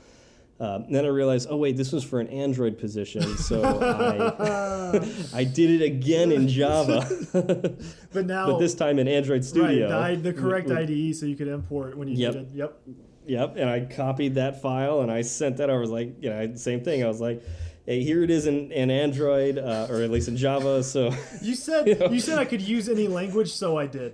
[0.57, 4.99] Um, then I realized, oh wait, this was for an Android position, so I
[5.41, 6.99] I did it again in Java,
[8.13, 9.89] But now, but this time in Android right, Studio.
[10.16, 12.34] the, the correct with- IDE so you could import when you Yep.
[12.36, 12.51] needed.
[12.53, 12.82] Yep.
[13.28, 15.70] Yep, and I copied that file and I sent that.
[15.72, 17.03] I was like, you know, same thing.
[17.03, 17.41] I was like,
[17.86, 20.84] hey, here it is in, in Android, uh, or at least in Java.
[20.84, 21.11] So
[21.41, 22.09] You said You know?
[22.11, 24.13] you said I could use any language, so I did.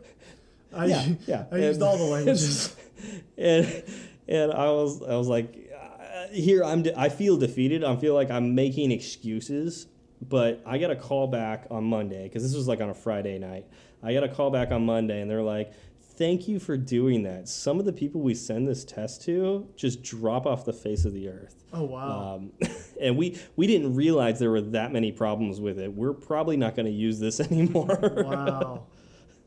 [0.73, 1.45] I, yeah, yeah.
[1.51, 2.73] I used And- all the languages.
[3.37, 3.83] and
[4.27, 7.83] and I was I was like, uh, here I'm de- I feel defeated.
[7.83, 9.87] I feel like I'm making excuses.
[10.27, 13.39] But I got a call back on Monday because this was like on a Friday
[13.39, 13.65] night.
[14.03, 15.73] I got a call back on Monday, and they're like,
[16.15, 17.47] "Thank you for doing that.
[17.47, 21.13] Some of the people we send this test to just drop off the face of
[21.13, 22.35] the earth." Oh wow.
[22.35, 22.51] Um,
[23.01, 25.91] and we we didn't realize there were that many problems with it.
[25.91, 27.97] We're probably not going to use this anymore.
[28.01, 28.85] wow.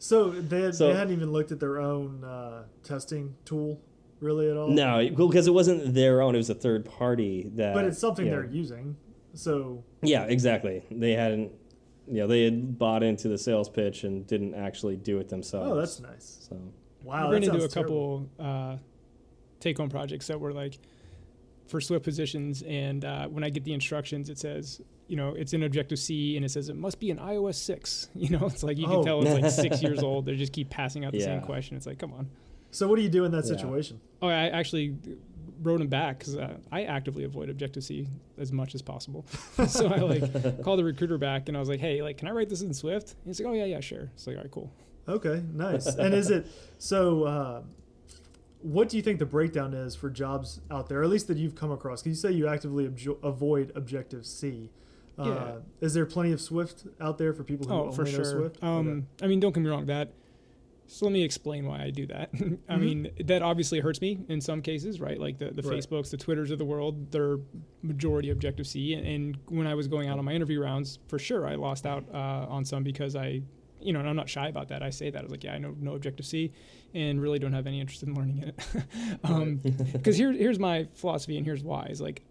[0.05, 3.81] So they, had, So- they hadn't even looked at their own uh, testing tool,
[4.21, 4.69] really at all.
[4.69, 7.73] no, because it wasn't their own; it was a third party that.
[7.73, 8.97] but it's something they're using.
[9.33, 10.83] So Yeah, exactly.
[10.91, 11.53] They hadn't,
[12.07, 15.71] you know, they had bought into the sales pitch and didn't actually do it themselves.
[15.71, 16.47] oh, that's nice.
[16.51, 16.61] so.
[17.03, 17.29] Wow.
[17.29, 18.29] I ran that into a terrible.
[18.39, 18.77] couple uh,
[19.61, 20.79] take-home projects that were like
[21.67, 25.53] for Swift positions, and uh, when I get the instructions, it says, you know, it's
[25.55, 28.09] in Objective C, and it says it must be an iOS six.
[28.15, 28.97] You know, it's like you Oh.
[28.97, 30.27] can tell it's like six years old.
[30.27, 31.77] They just keep passing out the same question.
[31.77, 32.29] It's like, come on.
[32.71, 33.57] So what do you do in that Yeah.
[33.57, 34.01] situation?
[34.21, 34.97] Oh, I actually
[35.63, 38.07] wrote him back because uh, I actively avoid Objective C
[38.37, 39.25] as much as possible.
[39.69, 42.33] so I like called the recruiter back, and I was like, hey, like, can I
[42.33, 43.13] write this in Swift?
[43.13, 44.11] And he's like, oh yeah, yeah, sure.
[44.15, 44.73] It's like, all right, cool.
[45.09, 45.87] Okay, nice.
[45.87, 46.47] and is it
[46.79, 47.25] so?
[47.25, 47.63] Uh,
[48.65, 51.55] what do you think the breakdown is for jobs out there, at least that you've
[51.55, 52.03] come across?
[52.03, 54.71] Because you say you actively objo- avoid Objective C.
[55.19, 55.53] Uh, Yeah.
[55.83, 58.25] Is there plenty of Swift out there for people who Oh, for know sure.
[58.25, 58.65] Swift?
[58.65, 59.85] Um, I mean, don't get me wrong.
[59.87, 60.15] That.
[60.87, 62.31] So let me explain why I do that.
[62.69, 62.81] I Mhm.
[62.81, 65.21] mean, that obviously hurts me in some cases, right?
[65.21, 65.79] Like the, the Right.
[65.79, 67.39] Facebooks, the Twitters of the world, they're
[67.83, 68.95] majority Objective C.
[68.95, 71.85] And, and when I was going out on my interview rounds, for sure, I lost
[71.87, 72.17] out uh,
[72.49, 73.43] on some because I,
[73.85, 74.83] you know, and I'm not shy about that.
[74.83, 75.19] I say that.
[75.19, 76.53] I was like, yeah, I know no Objective C
[76.95, 78.61] and really don't have any interest in learning it.
[79.25, 79.61] um,
[79.93, 82.23] because here, here's my philosophy and here's why is like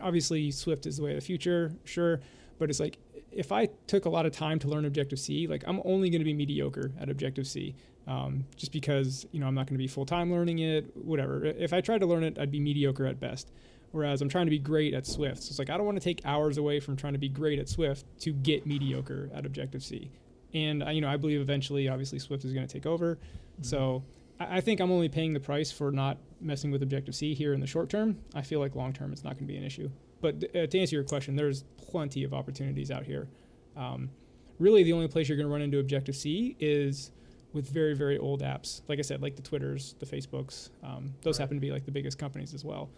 [0.00, 2.20] obviously swift is the way of the future sure
[2.58, 2.98] but it's like
[3.32, 6.20] if i took a lot of time to learn objective c like i'm only going
[6.20, 7.74] to be mediocre at objective c
[8.06, 11.72] um, just because you know i'm not going to be full-time learning it whatever if
[11.72, 13.50] i tried to learn it i'd be mediocre at best
[13.90, 15.42] Whereas I'm trying to be great at Swift.
[15.42, 17.58] So it's like I don't want to take hours away from trying to be great
[17.58, 20.10] at Swift to get mediocre at Objective C.
[20.54, 23.16] And I, you know, I believe eventually, obviously, Swift is going to take over.
[23.16, 23.62] Mm-hmm.
[23.64, 24.02] So
[24.40, 27.52] I, I think I'm only paying the price for not messing with Objective C here
[27.54, 28.18] in the short term.
[28.34, 29.90] I feel like long term, it's not going to be an issue.
[30.20, 33.28] But uh, to answer your question, there's plenty of opportunities out here.
[33.76, 34.10] Um,
[34.58, 37.12] really, the only place you're going to run into Objective C is
[37.52, 38.82] with very, very old apps.
[38.88, 40.70] Like I said, like the Twitters, the Facebooks.
[40.82, 41.44] Um, those Right.
[41.44, 42.90] happen to be like the biggest companies as well.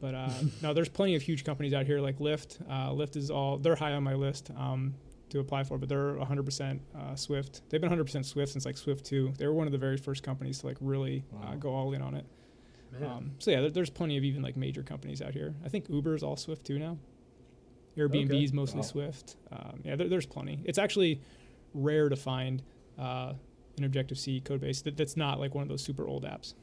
[0.00, 0.30] But uh,
[0.62, 2.60] no, there's plenty of huge companies out here like Lyft.
[2.70, 4.94] Uh, Lyft is all they're high on my list um,
[5.30, 7.62] to apply for, but they're 100% uh, Swift.
[7.68, 9.34] They've been 100% Swift since like Swift 2.
[9.38, 12.02] They were one of the very first companies to like really uh, go all in
[12.02, 12.24] on it.
[13.04, 15.54] Um, so yeah, there, there's plenty of even like major companies out here.
[15.64, 16.96] I think Uber is all Swift too now.
[17.96, 18.44] Airbnb Okay.
[18.44, 18.82] is mostly Wow.
[18.86, 19.36] Swift.
[19.52, 20.60] Um, yeah, there, there's plenty.
[20.64, 21.20] It's actually
[21.74, 22.62] rare to find
[22.98, 23.34] uh,
[23.76, 26.54] an Objective C code base that, that's not like one of those super old apps.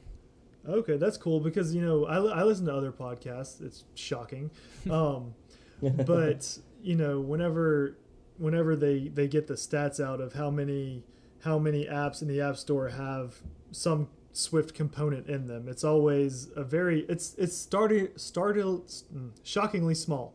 [0.66, 3.60] Okay, that's cool because you know I, I listen to other podcasts.
[3.60, 4.50] It's shocking,
[4.90, 5.34] um,
[6.06, 7.98] but you know whenever
[8.38, 11.04] whenever they they get the stats out of how many
[11.44, 16.48] how many apps in the App Store have some Swift component in them, it's always
[16.56, 20.34] a very it's it's starting started mm, shockingly small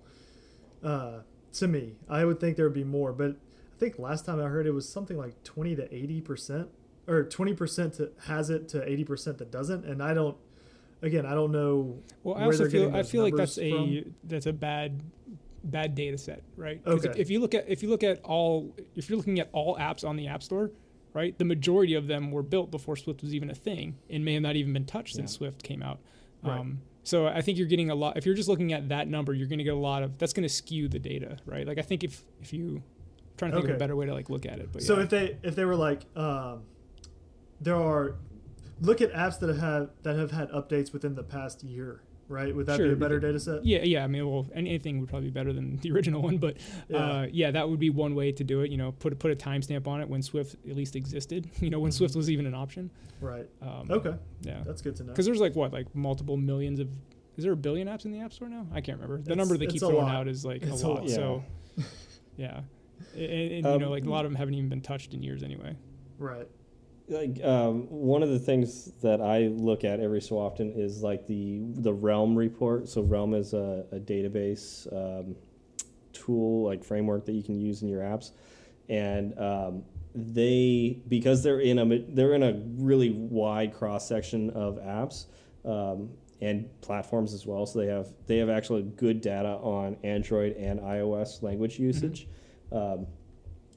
[0.84, 1.20] uh,
[1.54, 1.93] to me.
[2.08, 4.72] I would think there would be more, but I think last time I heard it
[4.72, 6.70] was something like twenty to eighty percent
[7.10, 10.38] or 20% to has it to 80% that doesn't and i don't
[11.02, 14.45] again i don't know Well, I also feel I feel like that's numbers a that's
[14.45, 15.02] a bad
[15.64, 16.84] bad data set, right?
[16.84, 17.22] 'Cause if, Okay.
[17.22, 20.07] if you look at if you look at all if you're looking at all apps
[20.07, 20.72] on the App Store,
[21.14, 21.38] right?
[21.38, 24.43] The majority of them were built before Swift was even a thing, and may have
[24.43, 25.99] not even been touched since Swift came out.
[26.43, 26.60] Right.
[26.60, 28.18] Um, so I think you're getting a lot.
[28.18, 30.18] If you're just looking at that number, you're going to get a lot of.
[30.18, 31.66] That's going to skew the data, right?
[31.68, 32.84] Like I think if if you I'm
[33.38, 35.03] trying to think of a better way to like look at it, but so yeah.
[35.03, 36.62] if they if they were like um,
[37.60, 38.16] there are
[38.82, 42.65] look at apps that have that have had updates within the past year right would
[42.67, 44.03] that be a better because- data set Yeah, yeah.
[44.03, 46.55] I mean, well, anything would probably be better than the original one, but
[46.88, 46.97] Yeah.
[46.97, 48.71] uh, yeah, that would be one way to do it.
[48.71, 51.49] You know, put put a timestamp on it when Swift at least existed.
[51.61, 52.89] You know, when Swift was even an option.
[53.19, 56.80] right Um, okay Yeah, that's good to know because there's like what, like multiple millions
[56.80, 56.88] of.
[57.38, 58.67] Is there a billion apps in the App Store now?
[58.73, 59.17] I can't remember.
[59.17, 60.15] The It's- number they keep throwing lot.
[60.15, 60.99] out is like It's a a lot.
[61.01, 61.09] lot.
[61.09, 61.43] So,
[62.38, 62.61] yeah,
[63.15, 65.23] and, and, you Um, know, like a lot of them haven't even been touched in
[65.23, 65.75] years anyway.
[66.17, 66.47] right
[67.10, 71.28] like um, one of the things that I look at every so often is like
[71.28, 72.88] the the Realm report.
[72.88, 75.36] So Realm is a, a database um,
[76.14, 78.32] tool, like framework that you can use in your apps,
[78.89, 79.84] and um,
[80.14, 85.26] they because they're in a they're in a really wide cross section of apps.
[85.66, 90.55] Um, and platforms as well, so they have they have actually good data on Android
[90.55, 92.30] and iOS language usage.
[92.72, 93.07] Um,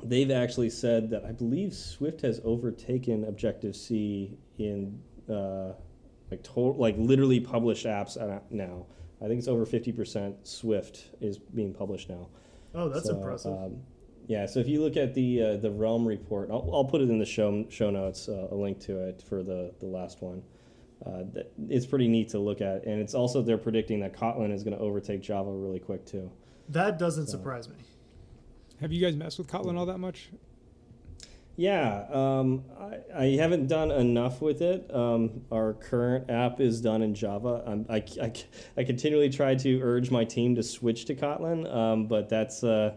[0.05, 4.99] they've actually said that I believe Swift has overtaken Objective C in
[5.31, 5.73] uh,
[6.31, 8.17] like total, like literally published apps
[8.51, 8.87] now.
[9.21, 12.29] I think it's over fifty percent Swift is being published now.
[12.75, 13.77] oh that's So, impressive Um,
[14.29, 17.11] yeah, so if you look at the uh, the Realm report, I'll, I'll put it
[17.11, 20.43] in the show show notes, uh, a link to it for the the last one.
[21.05, 24.53] Uh, that, it's pretty neat to look at, and it's also they're predicting that Kotlin
[24.53, 26.31] is going to overtake Java really quick too.
[26.69, 27.75] that doesn't so- surprise me
[28.83, 30.29] Have you guys messed with Kotlin all that much?
[31.55, 34.93] Yeah, um, I, I haven't done enough with it.
[34.93, 37.63] Um, our current app is done in Java.
[37.65, 38.33] Um, I, I,
[38.77, 42.97] I continually try to urge my team to switch to Kotlin, um, but that's uh,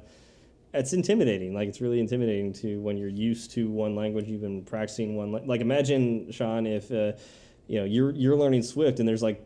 [0.73, 1.53] it's intimidating.
[1.53, 5.31] Like it's really intimidating to when you're used to one language, you've been practicing one.
[5.45, 6.91] Like imagine Sean if.
[6.91, 7.13] Uh,
[7.67, 9.43] you know, you're you're learning Swift, and there's like,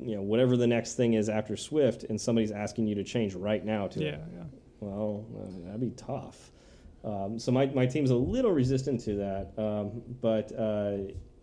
[0.00, 3.34] you know, whatever the next thing is after Swift, and somebody's asking you to change
[3.34, 4.12] right now to it.
[4.12, 4.44] Yeah, yeah.
[4.80, 6.50] Well, uh, that'd be tough.
[7.04, 10.96] Um, so my, my team's a little resistant to that, um, but uh,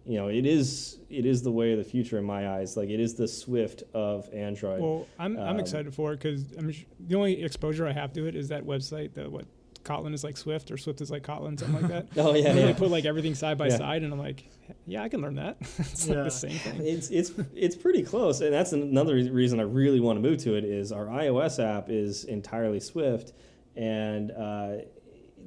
[0.06, 2.76] you know it is it is the way of the future in my eyes.
[2.78, 4.82] Like it is the Swift of Android.
[4.82, 6.44] Well, I'm I'm Um, excited for it because
[6.76, 9.14] sh- the only exposure I have to it is that website.
[9.14, 9.46] The what
[9.86, 12.08] Kotlin is like Swift or Swift is like Kotlin, something like that.
[12.18, 12.66] oh yeah, And yeah.
[12.66, 13.78] they put like everything side by Yeah.
[13.78, 14.44] side, and I'm like,
[14.86, 15.58] yeah, I can learn that.
[15.62, 16.82] it's like the same thing.
[16.86, 20.56] It's it's it's pretty close, and that's another reason I really want to move to
[20.56, 20.66] it.
[20.66, 23.32] Is our iOS app is entirely Swift,
[23.76, 24.78] and uh,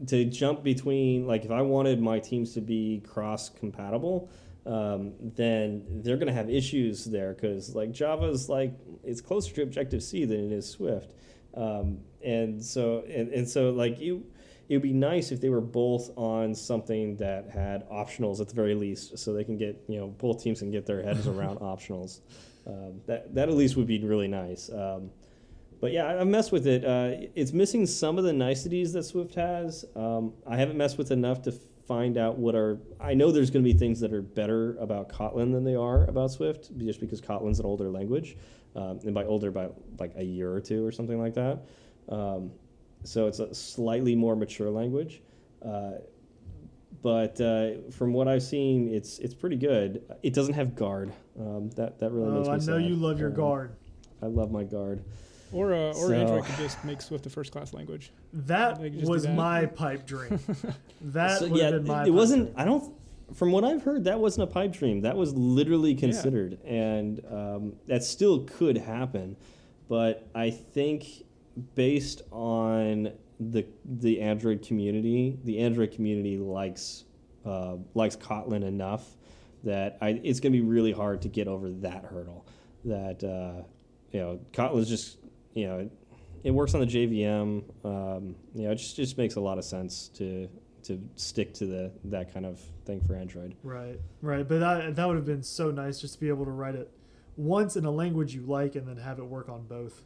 [0.07, 4.31] to jump between like if I wanted my teams to be cross compatible,
[4.67, 8.73] um, then they're going to have issues there because like Java's like
[9.03, 11.15] it's closer to Objective C than it is Swift,
[11.55, 14.25] um, and so and, and so like you.
[14.69, 18.55] It would be nice if they were both on something that had optionals at the
[18.55, 21.59] very least, so they can get you know both teams can get their heads around
[21.61, 22.21] optionals.
[22.67, 24.69] Um, that that at least would be really nice.
[24.71, 25.09] Um,
[25.81, 26.85] but yeah, I- I've messed with it.
[26.85, 29.87] Uh, it's missing some of the niceties that Swift has.
[29.97, 31.53] Um, I haven't messed with enough to
[31.87, 32.79] find out what are.
[33.01, 36.05] I know there's going to be things that are better about Kotlin than they are
[36.09, 38.37] about Swift, just because Kotlin's an older language.
[38.77, 41.65] um, and by older by like a year or two or something like that.
[42.09, 42.51] Um,
[43.05, 45.23] so it's a slightly more mature language.
[45.65, 45.93] Uh,
[47.03, 50.03] but uh, from what I've seen, it's it's pretty good.
[50.23, 51.13] It doesn't have guard.
[51.39, 52.83] Um, that that really makes Oh, me I know sad.
[52.89, 53.73] you love your Um, guard.
[54.23, 55.05] I love my guard.
[55.53, 58.11] Or uh, or So- Android could just make Swift a first class language.
[58.33, 59.35] That They could just do was that.
[59.35, 60.41] my pipe dream.
[61.01, 62.03] That So, yeah, have been my.
[62.03, 62.43] it, pipe wasn't.
[62.47, 62.55] dream.
[62.57, 62.93] I don't.
[63.35, 65.03] From what I've heard, that wasn't a pipe dream.
[65.03, 69.37] That was literally considered, and um, that still could happen.
[69.89, 71.07] But I think,
[71.75, 77.05] based on the the Android community, the Android community likes
[77.45, 79.17] uh, likes Kotlin enough
[79.65, 82.47] that I, it's going to be really hard to get over that hurdle.
[82.85, 83.63] That uh,
[84.13, 85.19] you know, Kotlin's just
[85.55, 85.91] you know,
[86.45, 87.65] it works on the JVM.
[87.85, 90.49] Um, you know, it just just makes a lot of sense to
[90.85, 93.55] to stick to the that kind of thing for Android.
[93.63, 94.47] Right, right.
[94.47, 96.91] But that that would have been so nice just to be able to write it
[97.37, 100.05] once in a language you like and then have it work on both.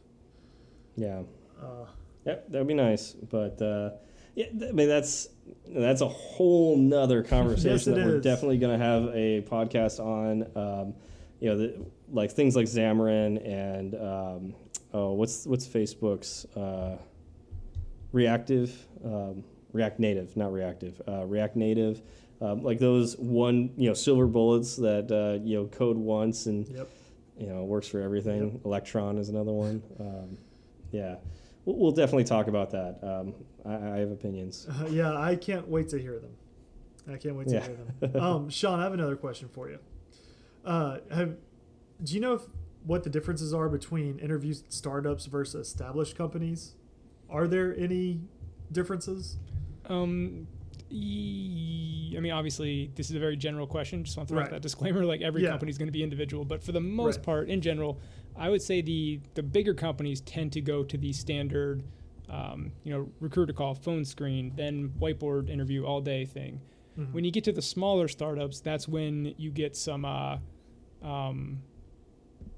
[0.95, 1.23] Yeah,
[1.63, 1.85] Uh,
[2.25, 3.11] yep, that'd be nice.
[3.13, 3.91] But uh,
[4.35, 5.29] yeah, I mean that's
[5.67, 8.23] that's a whole nother conversation it that we're is.
[8.23, 10.43] definitely going to have a podcast on.
[10.55, 10.93] Um,
[11.39, 14.55] you know, the, like things like Xamarin and um,
[14.93, 16.97] oh, what's what's Facebook's uh,
[18.11, 19.43] reactive um,
[19.73, 22.01] React Native, not reactive, uh, React Native.
[22.41, 26.67] Um, like those one, you know, silver bullets that uh, you know code once and
[26.67, 26.89] yep.
[27.37, 28.61] you know works for everything.
[28.65, 29.81] Electron is another one.
[29.99, 30.37] Um,
[30.91, 31.15] yeah,
[31.65, 32.99] we'll, we'll definitely talk about that.
[33.03, 33.33] Um,
[33.65, 34.67] I, I have opinions.
[34.69, 36.31] Uh, yeah, I can't wait to hear them.
[37.11, 37.65] I can't wait to Yeah.
[37.67, 38.15] hear them.
[38.21, 39.79] Um, Sean, I have another question for you.
[40.65, 41.35] Uh, have
[42.03, 42.41] do you know if,
[42.85, 46.75] what the differences are between interview startups versus established companies?
[47.29, 48.19] Are there any
[48.71, 49.37] differences?
[49.85, 50.47] Um,
[50.89, 54.03] e- I mean, obviously, this is a very general question.
[54.03, 54.47] Just want to throw Right.
[54.47, 55.05] out that disclaimer.
[55.05, 55.49] Like every Yeah.
[55.49, 57.25] company is going to be individual, but for the most Right.
[57.25, 57.99] part, in general,
[58.35, 61.83] I would say the the bigger companies tend to go to the standard,
[62.29, 66.61] um, you know, recruiter call, phone screen, then whiteboard interview all day thing.
[66.97, 67.11] Mhm.
[67.13, 70.37] When you get to the smaller startups, that's when you get some uh,
[71.01, 71.61] um,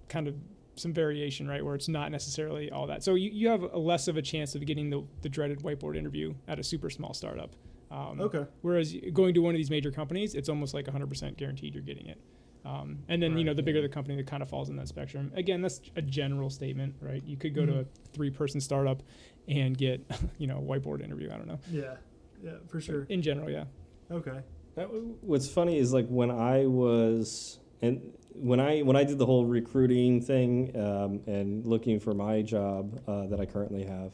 [0.07, 0.35] kind of
[0.75, 1.63] some variation, right?
[1.63, 3.01] Where it's not necessarily all that.
[3.01, 5.95] So you, you have a less of a chance of getting the, the dreaded whiteboard
[5.95, 7.55] interview at a super small startup.
[7.89, 8.45] Um, Okay.
[8.61, 12.07] Whereas going to one of these major companies, it's almost like 100% guaranteed you're getting
[12.07, 12.19] it.
[12.65, 14.87] Um, and then, you know, the bigger the company, that kind of falls in that
[14.87, 15.31] spectrum.
[15.35, 17.23] Again, that's a general statement, right?
[17.23, 19.03] You could go to a three person startup
[19.47, 20.01] and get,
[20.39, 21.31] you know, a whiteboard interview.
[21.31, 21.59] I don't know.
[21.69, 21.95] Yeah.
[22.43, 23.05] Yeah, for sure.
[23.09, 23.65] In general, yeah.
[24.11, 24.39] Okay.
[24.75, 24.87] That
[25.21, 29.45] What's funny is like when I was and when I when I did the whole
[29.45, 34.11] recruiting thing um, and looking for my job uh, that I currently have,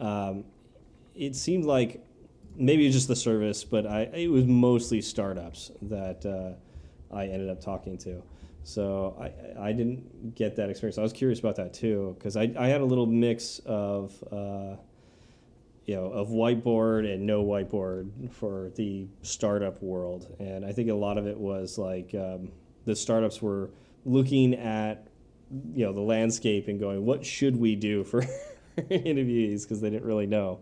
[0.00, 0.44] um,
[1.14, 2.02] it seemed like
[2.56, 6.58] maybe it's just the service, but I it was mostly startups that uh,
[7.12, 8.22] I ended up talking to.
[8.62, 10.98] So I I didn't get that experience.
[10.98, 14.22] I was curious about that too because I I had a little mix of.
[14.30, 14.76] Uh,
[15.86, 20.32] you know, of whiteboard and no whiteboard for the startup world.
[20.38, 22.52] And I think a lot of it was like um,
[22.84, 23.70] the startups were
[24.04, 25.08] looking at,
[25.74, 28.22] you know, the landscape and going, what should we do for
[28.78, 29.62] interviewees?
[29.62, 30.60] Because they didn't really know.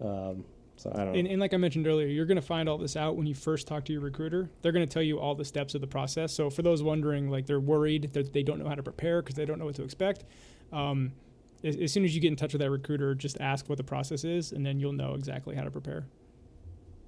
[0.00, 0.44] Um,
[0.80, 1.18] so I don't know.
[1.18, 3.34] And, and like I mentioned earlier, you're going to find all this out when you
[3.34, 4.48] first talk to your recruiter.
[4.62, 6.32] They're going to tell you all the steps of the process.
[6.32, 9.34] So for those wondering, like they're worried that they don't know how to prepare because
[9.34, 10.24] they don't know what to expect,
[10.72, 11.12] um,
[11.62, 13.84] as, as soon as you get in touch with that recruiter, just ask what the
[13.84, 16.06] process is, and then you'll know exactly how to prepare.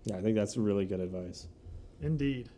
[0.04, 1.48] yeah, I think that's really good advice.
[2.02, 2.50] Indeed.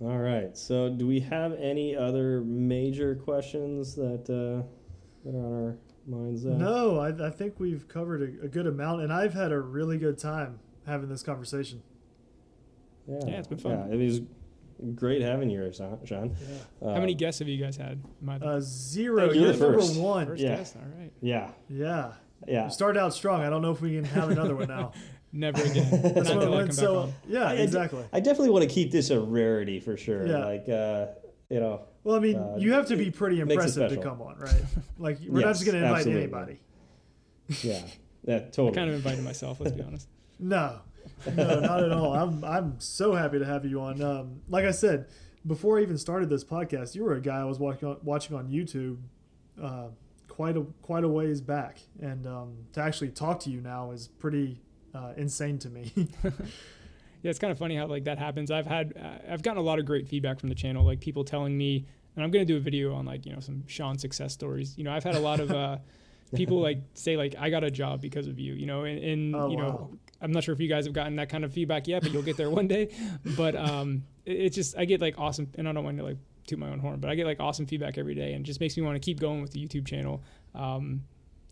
[0.00, 0.56] All right.
[0.56, 4.62] So do we have any other major questions that, uh,
[5.24, 5.76] that are on our
[6.06, 6.42] minds?
[6.42, 6.52] Zach?
[6.52, 9.98] No, I, I think we've covered a, a good amount, and I've had a really
[9.98, 11.82] good time having this conversation.
[13.08, 13.72] Yeah, Yeah, it's been fun.
[13.90, 14.20] Yeah, it was
[14.94, 15.98] great having you here, Sean.
[16.04, 16.36] Sean.
[16.80, 18.00] how many Uh, guests have you guys had?
[18.22, 19.24] Am I the Uh, zero.
[19.26, 19.96] You're You're the number first.
[20.00, 20.26] one.
[20.26, 20.56] first yeah.
[20.56, 20.76] guest?
[20.76, 21.12] All right.
[21.20, 22.12] Yeah, Yeah.
[22.46, 22.64] yeah.
[22.64, 23.40] We started out strong.
[23.42, 24.92] I don't know if we can have another one now.
[25.34, 25.88] Never again.
[25.90, 27.12] We're That's not what gonna went so.
[27.26, 28.04] Yeah, I- I d- exactly.
[28.12, 30.26] I definitely want to keep this a rarity for sure.
[30.26, 30.44] Yeah.
[30.44, 31.06] Like, uh,
[31.48, 34.36] you know, Well, I mean, Uh, you have to be pretty impressive to come on,
[34.38, 34.64] right?
[34.98, 36.22] Like, we're not just going to invite absolutely.
[36.22, 36.60] anybody.
[37.62, 37.82] yeah,
[38.24, 38.72] yeah, I totally.
[38.72, 39.60] kind of invited myself.
[39.60, 40.08] Let's be honest.
[40.38, 40.80] No,
[41.34, 42.12] no, not at all.
[42.14, 44.02] I'm I'm so happy to have you on.
[44.02, 45.06] Um, like I said,
[45.46, 48.36] before I even started this podcast, you were a guy I was watching on, watching
[48.36, 48.98] on YouTube
[49.60, 49.88] uh,
[50.28, 54.08] quite a quite a ways back, and um, to actually talk to you now is
[54.08, 54.60] pretty
[54.94, 55.92] uh, insane to me.
[57.22, 58.50] Yeah, it's kind of funny how like that happens.
[58.50, 61.24] I've had uh, I've gotten a lot of great feedback from the channel, like people
[61.24, 61.86] telling me,
[62.16, 64.76] and I'm gonna do a video on like you know some Sean success stories.
[64.76, 65.78] You know, I've had a lot of uh,
[66.34, 68.54] people like say like I got a job because of you.
[68.54, 69.90] You know, and, and Oh, you know wow.
[70.20, 72.22] I'm not sure if you guys have gotten that kind of feedback yet, but you'll
[72.22, 72.88] get there one day.
[73.36, 76.18] But um, it, it's just I get like awesome, and I don't want to like
[76.46, 78.58] toot my own horn, but I get like awesome feedback every day, and it just
[78.58, 80.22] makes me want to keep going with the YouTube channel.
[80.56, 81.02] Um,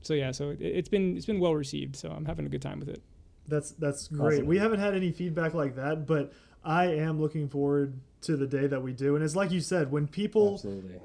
[0.03, 1.95] so yeah, so it, it's been it's been well received.
[1.95, 3.03] So I'm having a good time with it.
[3.51, 4.35] That's that's great.
[4.37, 4.47] Awesome.
[4.47, 6.33] We haven't had any feedback like that, but
[6.65, 9.17] I am looking forward to the day that we do.
[9.17, 10.61] And it's like you said, when people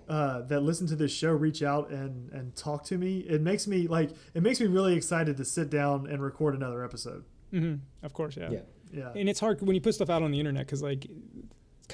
[0.10, 3.68] uh, that listen to this show reach out and and talk to me, it makes
[3.68, 7.24] me like it makes me really excited to sit down and record another episode.
[7.52, 8.50] hmm Of course, yeah.
[8.52, 8.60] Yeah.
[8.94, 11.08] Yeah, And it's hard when you put stuff out on the internet because like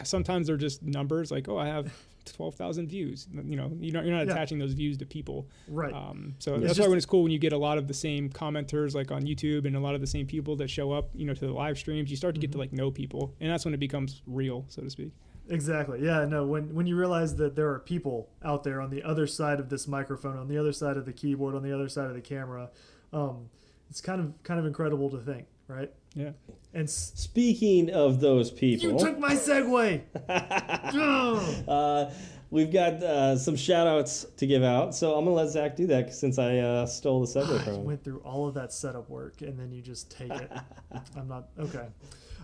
[0.04, 1.32] sometimes they're just numbers.
[1.32, 1.92] Like, oh, I have
[2.26, 3.28] twelve thousand views.
[3.34, 4.34] You know, you're not, you're not Yeah.
[4.34, 5.48] attaching those views to people.
[5.68, 5.94] right.
[5.94, 7.88] Um, so It's that's just- why when it's cool when you get a lot of
[7.88, 10.92] the same commenters like on YouTube and a lot of the same people that show
[10.92, 12.10] up, you know, to the live streams.
[12.12, 12.62] You start to get to Mhm.
[12.62, 15.12] like know people, and that's when it becomes real, so to speak.
[15.50, 16.04] Exactly.
[16.04, 16.26] Yeah.
[16.26, 16.46] No.
[16.46, 19.70] When when you realize that there are people out there on the other side of
[19.70, 22.22] this microphone, on the other side of the keyboard, on the other side of the
[22.22, 22.70] camera,
[23.12, 23.50] um,
[23.90, 25.92] it's kind of kind of incredible to think, right?
[26.16, 26.32] Yeah.
[26.74, 30.02] And s- Speaking of those people, you took my segue.
[31.68, 32.12] Uh,
[32.50, 34.94] we've got uh, some shout outs to give out.
[34.96, 37.74] So I'm going to let Zach do that since I uh, stole the segue from
[37.76, 37.84] him.
[37.86, 40.52] went through all of that setup work and then you just take it.
[41.16, 41.88] I'm not okay.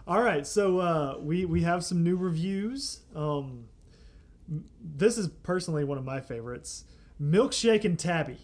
[0.08, 3.02] All right, so uh, we we have some new reviews.
[3.14, 3.66] Um,
[4.82, 6.86] this is personally one of my favorites.
[7.22, 8.38] Milkshake and Tabby.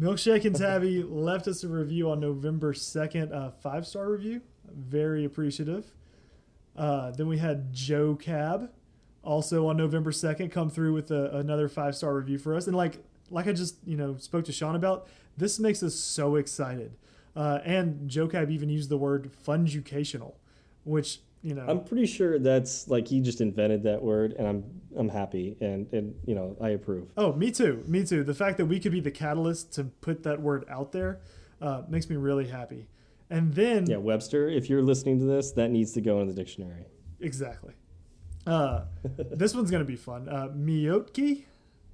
[0.00, 4.42] Milkshake and Tabby left us a review on November second, a five star review.
[4.70, 5.86] Very appreciative.
[6.76, 8.70] Uh, then we had Joe Cab,
[9.22, 12.66] also on November second, come through with a, another five star review for us.
[12.66, 12.98] And like
[13.30, 16.96] like I just you know spoke to Sean about, this makes us so excited.
[17.34, 20.34] Uh, and Joe Cab even used the word funjucational,
[20.84, 24.64] which you know I'm pretty sure that's like he just invented that word, and I'm
[24.98, 27.08] I'm happy, and and you know I approve.
[27.16, 27.84] Oh, me too.
[27.86, 28.24] Me too.
[28.24, 31.20] The fact that we could be the catalyst to put that word out there
[31.62, 32.88] uh, makes me really happy.
[33.30, 36.34] And then, Yeah, Webster, if you're listening to this, that needs to go in the
[36.34, 36.86] dictionary.
[37.20, 37.74] exactly.
[38.46, 38.82] Uh,
[39.16, 40.28] this one's going to be fun.
[40.28, 41.44] Uh, Miyotki?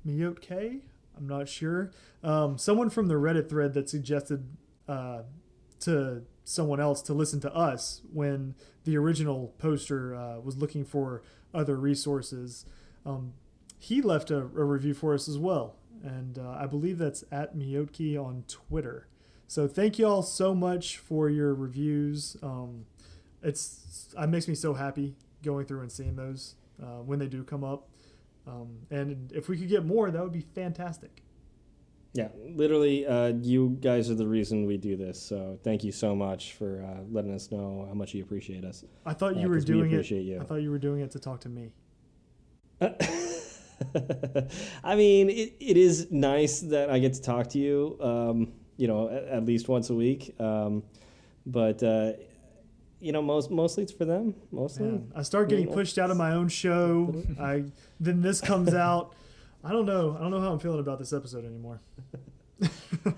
[0.06, 0.80] Miyotke?
[1.16, 1.90] I'm not sure.
[2.22, 4.46] Um, someone from the Reddit thread that suggested
[4.88, 5.22] uh,
[5.80, 8.55] to someone else to listen to us when
[8.85, 11.23] the original poster uh, was looking for
[11.55, 12.64] other resources.
[13.06, 13.35] Um,
[13.78, 15.77] he left a, a review for us as well.
[16.02, 19.06] And uh, I believe that's at Miyotki on Twitter.
[19.47, 22.36] So thank you all so much for your reviews.
[22.43, 22.86] Um,
[23.43, 27.44] it's it makes me so happy going through and seeing those uh, when they do
[27.44, 27.89] come up.
[28.47, 31.23] Um, and if we could get more, that would be fantastic.
[32.14, 35.20] Yeah, literally, uh, you guys are the reason we do this.
[35.20, 38.84] So thank you so much for uh, letting us know how much you appreciate us.
[39.06, 40.10] I thought Uh, you were 'cause we doing it.
[40.10, 40.39] you.
[40.40, 41.72] I thought you were doing it to talk to me.
[44.84, 48.89] I mean, it, it is nice that I get to talk to you, um, you
[48.89, 50.34] know, at, at least once a week.
[50.40, 50.82] Um,
[51.47, 52.12] but, uh,
[53.01, 54.34] you know, most mostly it's for them.
[54.52, 54.84] Mostly.
[54.86, 57.14] Man, I start getting pushed out of my own show.
[57.40, 57.64] I
[57.98, 59.14] then this comes out.
[59.64, 60.16] I don't know.
[60.18, 61.80] I don't know how I'm feeling about this episode anymore.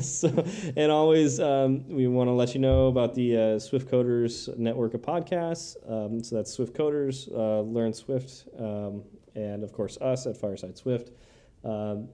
[0.00, 0.44] so,
[0.76, 4.94] and always, um, we want to let you know about the uh, Swift Coders network
[4.94, 5.76] of podcasts.
[5.90, 9.02] Um, so that's Swift Coders, uh, Learn Swift, um,
[9.34, 11.10] and of course us at Fireside Swift.
[11.64, 12.08] Um,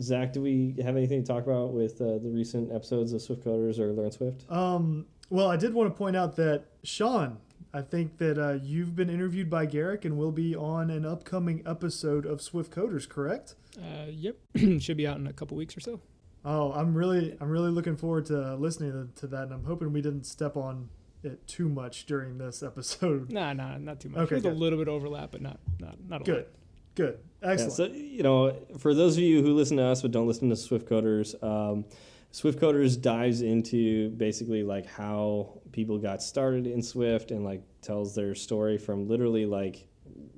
[0.00, 3.44] Zach, do we have anything to talk about with uh, the recent episodes of Swift
[3.44, 4.50] Coders or Learn Swift?
[4.50, 7.38] Um, well, I did want to point out that Sean,
[7.72, 11.62] I think that uh, you've been interviewed by Garric and will be on an upcoming
[11.66, 13.54] episode of Swift Coders, correct?
[13.78, 14.36] Uh, yep,
[14.80, 16.00] should be out in a couple weeks or so.
[16.44, 19.92] Oh, I'm really, I'm really looking forward to listening to, to that, and I'm hoping
[19.92, 20.88] we didn't step on
[21.22, 23.30] it too much during this episode.
[23.32, 24.20] Nah, nah, not too much.
[24.20, 26.46] Okay, There's a little bit of overlap, but not not not a Good, lot.
[26.94, 27.72] good, Yeah, excellent.
[27.74, 30.56] so, you know, for those of you who listen to us but don't listen to
[30.56, 31.84] Swift Coders, um,
[32.30, 38.14] Swift Coders dives into basically like how people got started in Swift and like tells
[38.14, 39.86] their story from literally like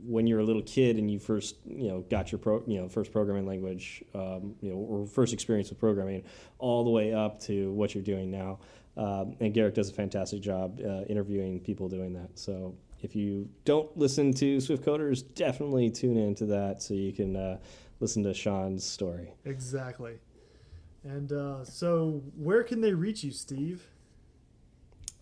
[0.05, 2.89] when you're a little kid and you first you know got your pro you know
[2.89, 6.23] first programming language um, you know or first experience with programming
[6.59, 8.59] all the way up to what you're doing now.
[8.97, 12.39] Um, and Garric does a fantastic job uh, interviewing people doing that.
[12.39, 17.37] So if you don't listen to Swift Coders definitely tune into that so you can
[17.37, 17.59] uh,
[18.01, 19.33] listen to Sean's story.
[19.45, 20.19] Exactly.
[21.03, 23.87] And uh, so, where can they reach you, Steve?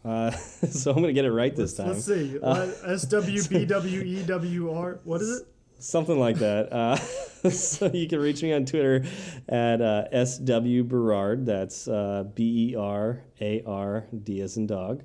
[0.05, 2.39] uh, so I'm gonna get it right this time let's see.
[2.43, 5.01] Uh, S W B W E W R.
[5.05, 5.49] What is it?
[5.81, 6.73] Something like that.
[6.73, 6.97] Uh,
[7.51, 9.05] so you can reach me on Twitter
[9.49, 11.47] at uh, SW Berard.
[11.47, 15.03] That's uh, B E R A R D as in dog.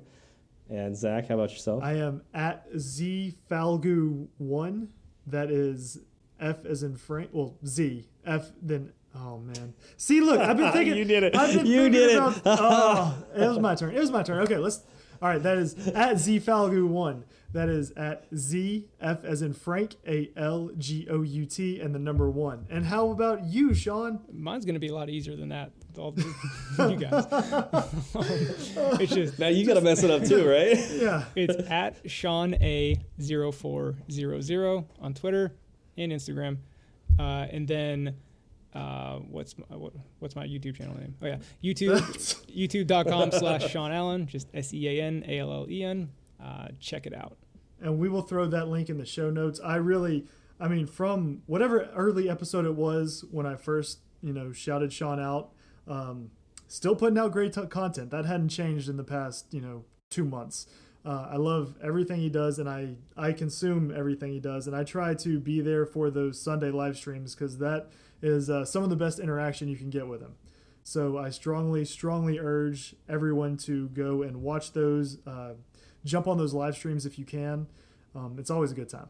[0.70, 1.84] And Zach, how about yourself?
[1.84, 4.88] I am at Z Falgout one.
[5.26, 5.98] That is
[6.40, 7.30] F as in Frank.
[7.32, 8.92] Well, Z F then.
[9.16, 9.74] Oh man.
[9.96, 10.96] See, look, I've been thinking.
[10.96, 11.36] You did it.
[11.36, 12.42] I've been You thinking did it.
[12.46, 13.94] Oh, it was my turn.
[13.94, 14.40] It was my turn.
[14.42, 14.82] Okay, let's
[15.22, 17.22] All right, that is at zfalgout1.
[17.52, 21.94] That is at Z F as in Frank A L G O U T and
[21.94, 22.66] the number one.
[22.68, 24.18] And how about you, Sean?
[24.32, 25.70] Mine's gonna be a lot easier than that.
[25.96, 26.22] All the,
[26.90, 27.24] you guys.
[29.00, 30.76] it's just Now you got to mess it up too, right?
[30.90, 31.24] Yeah.
[31.36, 35.54] it's at Sean A 0400 on Twitter
[35.96, 36.56] and Instagram,
[37.20, 38.16] uh, and then
[38.74, 41.14] uh, what's my, what, what's my YouTube channel name?
[41.22, 42.00] Oh yeah, YouTube
[42.48, 46.10] YouTube.com slash Sean Allen, just S E A N A L L E N.
[46.42, 47.36] Uh, check it out.
[47.80, 49.60] and we will throw that link in the show notes.
[49.64, 50.26] I really,
[50.60, 55.20] I mean, from whatever early episode it was when I first, you know, shouted Sean
[55.20, 55.52] out,
[55.86, 56.30] um,
[56.68, 58.10] still putting out great content.
[58.10, 60.66] That hadn't changed in the past, you know, two months.
[61.04, 64.84] Uh, I love everything he does, and I I consume everything he does, and I
[64.84, 67.90] try to be there for those Sunday live streams because that
[68.24, 70.34] is uh, some of the best interaction you can get with him.
[70.82, 75.18] So I strongly, strongly urge everyone to go and watch those.
[75.26, 75.54] Uh,
[76.04, 77.66] jump on those live streams if you can.
[78.14, 79.08] Um, it's always a good time.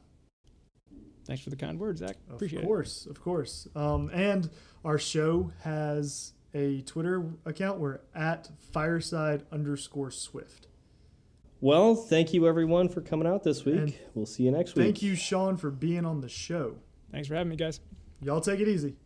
[1.27, 2.17] Thanks for the kind words, Zach.
[2.29, 2.67] Of Appreciate it.
[2.67, 3.67] course, of course.
[3.75, 4.51] Um, and
[4.85, 7.79] our show has a Twitter account.
[7.79, 10.69] We're at fireside underscore swift.
[11.61, 13.77] Well, thank you everyone for coming out this week.
[13.77, 14.85] And we'll see you next week.
[14.85, 16.77] Thank you, Sean, for being on the show.
[17.11, 17.81] Thanks for having me, guys.
[18.21, 18.97] Y'all take it easy.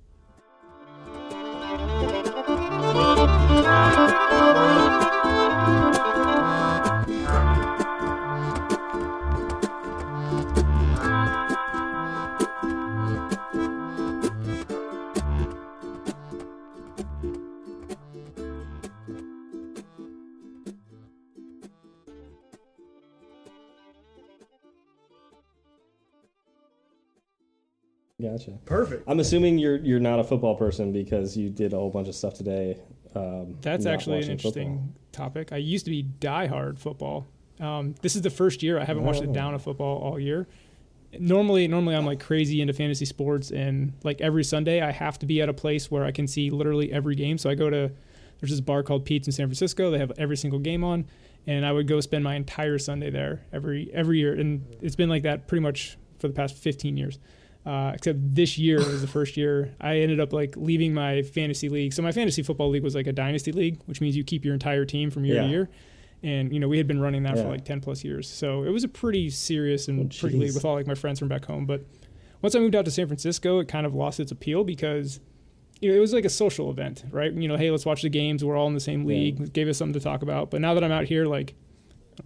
[28.20, 28.58] Gotcha.
[28.64, 29.04] Perfect.
[29.06, 32.16] I'm assuming you're you're not a football person because you did a whole bunch of
[32.16, 32.76] stuff today.
[33.14, 34.92] Um, That's actually an interesting football.
[35.12, 35.52] topic.
[35.52, 37.26] I used to be diehard football.
[37.60, 40.46] Um, this is the first year I haven't watched a down of football all year.
[41.18, 45.26] Normally, normally I'm like crazy into fantasy sports, and like every Sunday I have to
[45.26, 47.38] be at a place where I can see literally every game.
[47.38, 47.90] So I go to
[48.40, 49.90] there's this bar called Pete's in San Francisco.
[49.90, 51.06] They have every single game on,
[51.46, 55.08] and I would go spend my entire Sunday there every every year, and it's been
[55.08, 57.18] like that pretty much for the past 15 years.
[57.66, 61.68] Uh, except this year was the first year I ended up like leaving my fantasy
[61.68, 61.92] league.
[61.92, 64.54] So my fantasy football league was like a dynasty league, which means you keep your
[64.54, 65.42] entire team from year Yeah.
[65.42, 65.68] to year.
[66.22, 67.42] And you know we had been running that Yeah.
[67.42, 70.54] for like 10 plus years, so it was a pretty serious and Oh, pretty league
[70.54, 71.66] with all like my friends from back home.
[71.66, 71.82] But
[72.42, 75.20] once I moved out to San Francisco, it kind of lost its appeal because
[75.80, 77.32] you know, it was like a social event, right?
[77.32, 78.44] You know, hey, let's watch the games.
[78.44, 79.08] We're all in the same Yeah.
[79.08, 79.40] league.
[79.40, 80.50] It gave us something to talk about.
[80.50, 81.54] But now that I'm out here, like,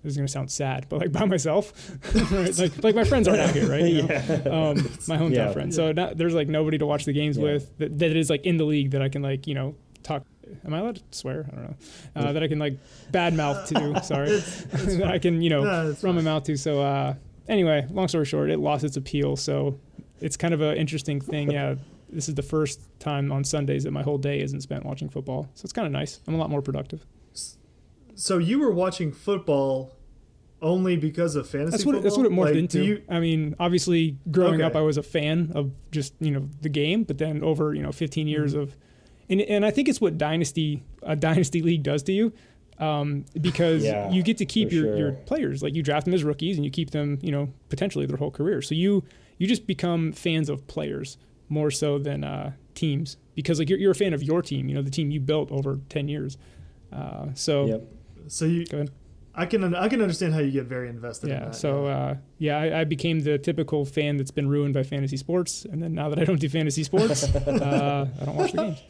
[0.03, 1.73] this is gonna sound sad, but like by myself,
[2.33, 2.57] right?
[2.59, 3.85] like like my friends aren't out here, right?
[3.85, 4.09] You know?
[4.11, 4.69] yeah.
[4.71, 4.77] um,
[5.09, 5.53] my hometown Yeah.
[5.53, 5.77] friends.
[5.77, 7.45] So not, there's like nobody to watch the games Yeah.
[7.45, 10.25] with that, that is like in the league that I can like you know talk.
[10.67, 11.47] Am I allowed to swear?
[11.51, 11.77] I don't know.
[12.17, 12.77] Uh, that I can like
[13.11, 14.01] bad mouth to.
[14.05, 16.57] Sorry, that I can you know No, run my mouth to.
[16.57, 17.15] So uh,
[17.49, 19.37] anyway, long story short, it lost its appeal.
[19.37, 19.79] So
[20.21, 21.51] it's kind of an interesting thing.
[21.51, 21.77] Yeah,
[22.11, 25.49] this is the first time on Sundays that my whole day isn't spent watching football.
[25.55, 26.21] So it's kind of nice.
[26.27, 27.07] I'm a lot more productive.
[28.15, 29.97] So you were watching football
[30.61, 32.03] only because of fantasy That's what football?
[32.03, 32.85] that's what it morphed Like, into.
[32.85, 34.63] You, I mean, obviously, growing Okay.
[34.65, 37.83] up, I was a fan of just you know the game, but then over you
[37.83, 38.63] know 15 years Mm-hmm.
[38.63, 38.77] of,
[39.29, 42.33] and and I think it's what dynasty a dynasty league does to you,
[42.79, 46.15] um, because Yeah, you get to keep for your, your players like you draft them
[46.15, 48.63] as rookies and you keep them you know potentially their whole career.
[48.63, 49.03] So you
[49.39, 51.19] you just become fans of players
[51.49, 54.75] more so than uh, teams because like you're you're a fan of your team, you
[54.77, 56.37] know the team you built over 10 years.
[56.93, 57.83] Uh, so Yep.
[58.29, 58.91] So you, go ahead.
[59.35, 61.31] I can I can understand how you get very invested.
[61.31, 61.45] in Yeah.
[61.47, 61.55] that.
[61.55, 65.65] So uh, yeah, I, I became the typical fan that's been ruined by fantasy sports,
[65.65, 68.83] and then now that I don't do fantasy sports, uh, I don't watch the games.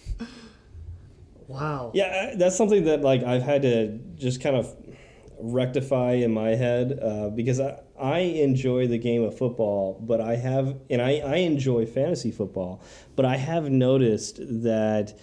[1.49, 1.91] wow.
[1.95, 4.75] Yeah, that's something that like I've had to just kind of
[5.39, 10.37] rectify in my head uh, because I, I enjoy the game of football, but I
[10.37, 12.81] have and I, I enjoy fantasy football,
[13.17, 15.15] but I have noticed that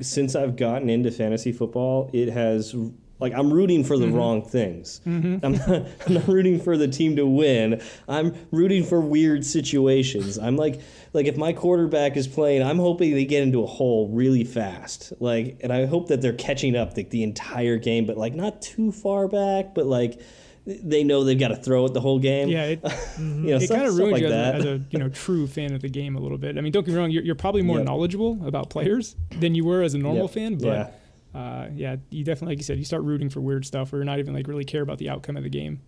[0.00, 2.74] since I've gotten into fantasy football, it has
[3.18, 4.14] like I'm rooting for the mm-hmm.
[4.14, 5.00] wrong things.
[5.06, 5.44] Mm-hmm.
[5.44, 5.68] I'm, not,
[6.06, 7.80] I'm not rooting for the team to win.
[8.08, 10.38] I'm rooting for weird situations.
[10.38, 10.80] I'm like
[11.12, 15.12] like if my quarterback is playing, I'm hoping they get into a hole really fast.
[15.20, 18.60] Like and I hope that they're catching up like the entire game, but like not
[18.60, 20.20] too far back, but like
[20.66, 22.48] they know they've got to throw it the whole game.
[22.48, 22.80] Yeah, it,
[23.18, 24.54] you know, it kind of ruins like you as, that.
[24.54, 26.58] a, as a you know true fan of the game a little bit.
[26.58, 27.86] I mean, don't get me wrong, you're, you're probably more Yep.
[27.86, 30.30] knowledgeable about players than you were as a normal Yep.
[30.32, 30.66] fan, but.
[30.66, 30.90] yeah.
[31.34, 34.06] Uh, yeah, you definitely, like you said, you start rooting for weird stuff, or you're
[34.06, 35.82] not even like really care about the outcome of the game.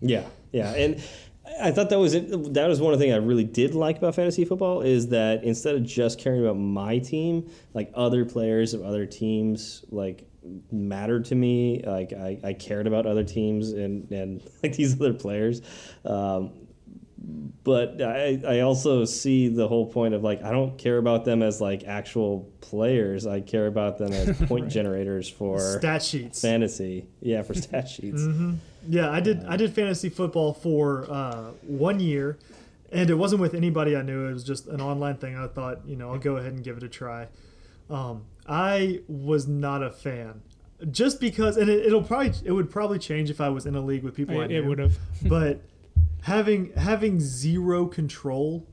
[0.00, 1.00] Yeah, yeah, and
[1.60, 2.54] I thought that was it.
[2.54, 5.44] That was one of the things I really did like about fantasy football is that
[5.44, 10.26] instead of just caring about my team, like other players of other teams, like
[10.72, 11.82] mattered to me.
[11.86, 15.62] Like I, I cared about other teams and and like these other players.
[16.04, 16.52] Um,
[17.64, 21.42] but I, I also see the whole point of like I don't care about them
[21.42, 23.26] as like actual players.
[23.26, 24.70] I care about them as point Right.
[24.72, 26.40] generators for Stat sheets.
[26.40, 27.06] fantasy.
[27.20, 28.22] Yeah, for stat sheets.
[28.22, 28.54] Mm-hmm.
[28.88, 29.44] Yeah, I did.
[29.44, 32.38] I did fantasy football for uh, one year,
[32.90, 34.26] and it wasn't with anybody I knew.
[34.26, 35.36] It was just an online thing.
[35.36, 37.28] I thought, you know, I'll go ahead and give it a try.
[37.90, 40.42] Um, I was not a fan,
[40.90, 43.80] just because, and it, it'll probably it would probably change if I was in a
[43.80, 44.62] league with people I, It, knew.
[44.62, 44.98] it would have.
[45.24, 45.62] but
[46.22, 48.66] having having zero control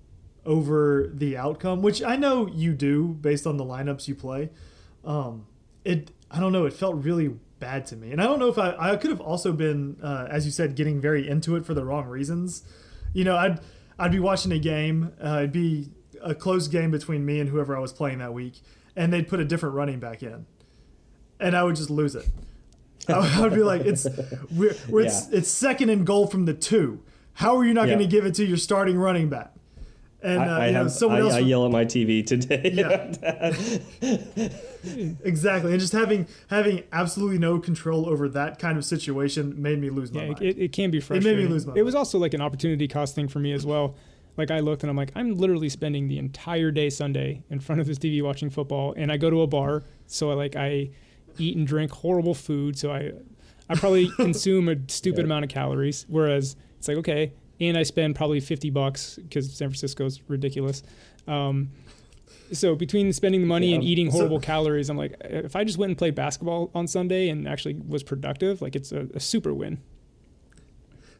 [0.45, 4.49] over the outcome, which I know you do based on the lineups you play,
[5.03, 5.45] um,
[5.83, 8.57] it I don't know, it felt really bad to me, and I don't know if
[8.57, 11.73] I I could have also been, uh, as you said, getting very into it for
[11.73, 12.63] the wrong reasons.
[13.13, 13.59] You know, I'd
[13.99, 15.89] I'd be watching a game, uh, it'd be
[16.21, 18.61] a close game between me and whoever I was playing that week,
[18.97, 20.45] and they'd put a different running back in,
[21.39, 22.27] and I would just lose it.
[23.07, 24.05] I would be like, it's
[24.51, 27.01] we're, we're it's, it's second and goal from the two.
[27.35, 27.93] How are you not Yeah.
[27.95, 29.53] going to give it to your starting running back?
[30.23, 32.25] And uh, I, I you know, have someone I, else I yell at my TV
[32.25, 32.71] today.
[32.73, 34.17] Yeah.
[35.23, 39.89] exactly, and just having having absolutely no control over that kind of situation made me
[39.89, 40.41] lose my Yeah, mind.
[40.41, 41.27] it, it can be frustrating.
[41.27, 41.53] It made me frustrating.
[41.53, 43.95] lose my It was also like an opportunity cost thing for me as well.
[44.37, 47.81] Like I looked and I'm like, I'm literally spending the entire day Sunday in front
[47.81, 50.89] of this TV watching football, and I go to a bar, so I like I
[51.39, 53.11] eat and drink horrible food, so I
[53.69, 55.25] I probably consume a stupid Yeah.
[55.25, 56.05] amount of calories.
[56.07, 60.83] Whereas it's like okay, and I spend probably 50 bucks because San Francisco's ridiculous.
[61.27, 61.71] Um,
[62.53, 63.89] so between spending the money and Yeah.
[63.89, 67.27] eating So- horrible calories, I'm like, if I just went and played basketball on Sunday
[67.29, 69.79] and actually was productive, like it's a, a super win.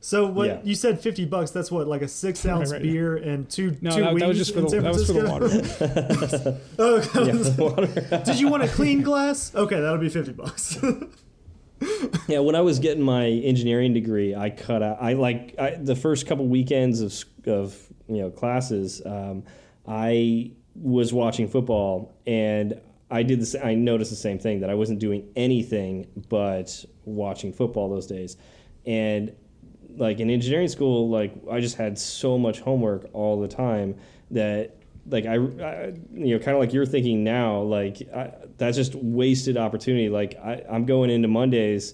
[0.07, 0.59] So what Yeah.
[0.63, 1.51] you said, fifty bucks?
[1.51, 2.81] That's what, like a six ounce right.
[2.81, 4.93] beer and two No, two that, wings that was just for in the San that
[4.93, 5.47] was for the water.
[6.79, 7.55] Oh, yeah, the
[8.11, 8.23] water.
[8.23, 9.53] did you want a clean glass?
[9.53, 10.77] Okay, that'll be fifty bucks.
[12.29, 14.97] Yeah, when I was getting my engineering degree, I cut out.
[15.01, 17.13] I like I, the first couple weekends of
[17.45, 17.77] of
[18.07, 19.01] you know classes.
[19.05, 19.43] Um,
[19.85, 22.79] I was watching football, and
[23.11, 23.55] I did this.
[23.61, 28.37] I noticed the same thing that I wasn't doing anything but watching football those days,
[28.85, 29.33] and
[29.97, 33.95] like in engineering school, like I just had so much homework all the time
[34.31, 34.77] that
[35.09, 38.95] like I, I you know kind of like you're thinking now like I, that's just
[38.95, 40.09] wasted opportunity.
[40.09, 41.93] Like I, i'm going into mondays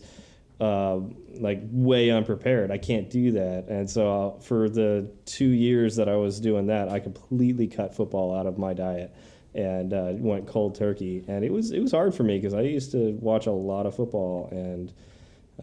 [0.59, 0.99] uh,
[1.39, 2.71] like way unprepared.
[2.71, 3.67] I can't do that.
[3.67, 7.95] And so uh, for the two years that i was doing that i completely cut
[7.95, 9.13] football out of my diet
[9.55, 11.23] and uh, went cold turkey.
[11.27, 13.85] And it was it was hard for me because i used to watch a lot
[13.85, 14.91] of football and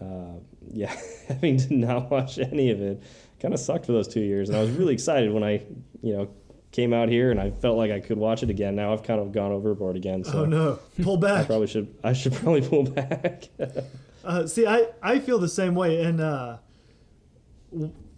[0.00, 0.38] uh,
[0.72, 0.94] yeah
[1.28, 3.02] having to not watch any of it
[3.40, 5.62] kind of sucked for those two years and i was really excited when i
[6.02, 6.28] you know
[6.72, 8.76] came out here and I felt like I could watch it again.
[8.76, 10.22] Now I've kind of gone overboard again.
[10.24, 11.46] So oh no, pull I back.
[11.46, 11.94] probably should.
[12.04, 13.48] I should probably pull back.
[14.22, 16.04] Uh, see, I, I feel the same way.
[16.04, 16.58] And uh,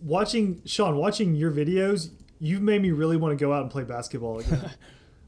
[0.02, 3.84] watching Sean, watching your videos, you've made me really want to go out and play
[3.84, 4.68] basketball again.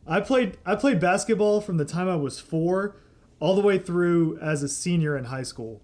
[0.05, 2.97] I played I played basketball from the time I was four,
[3.39, 5.81] all the way through as a senior in high school,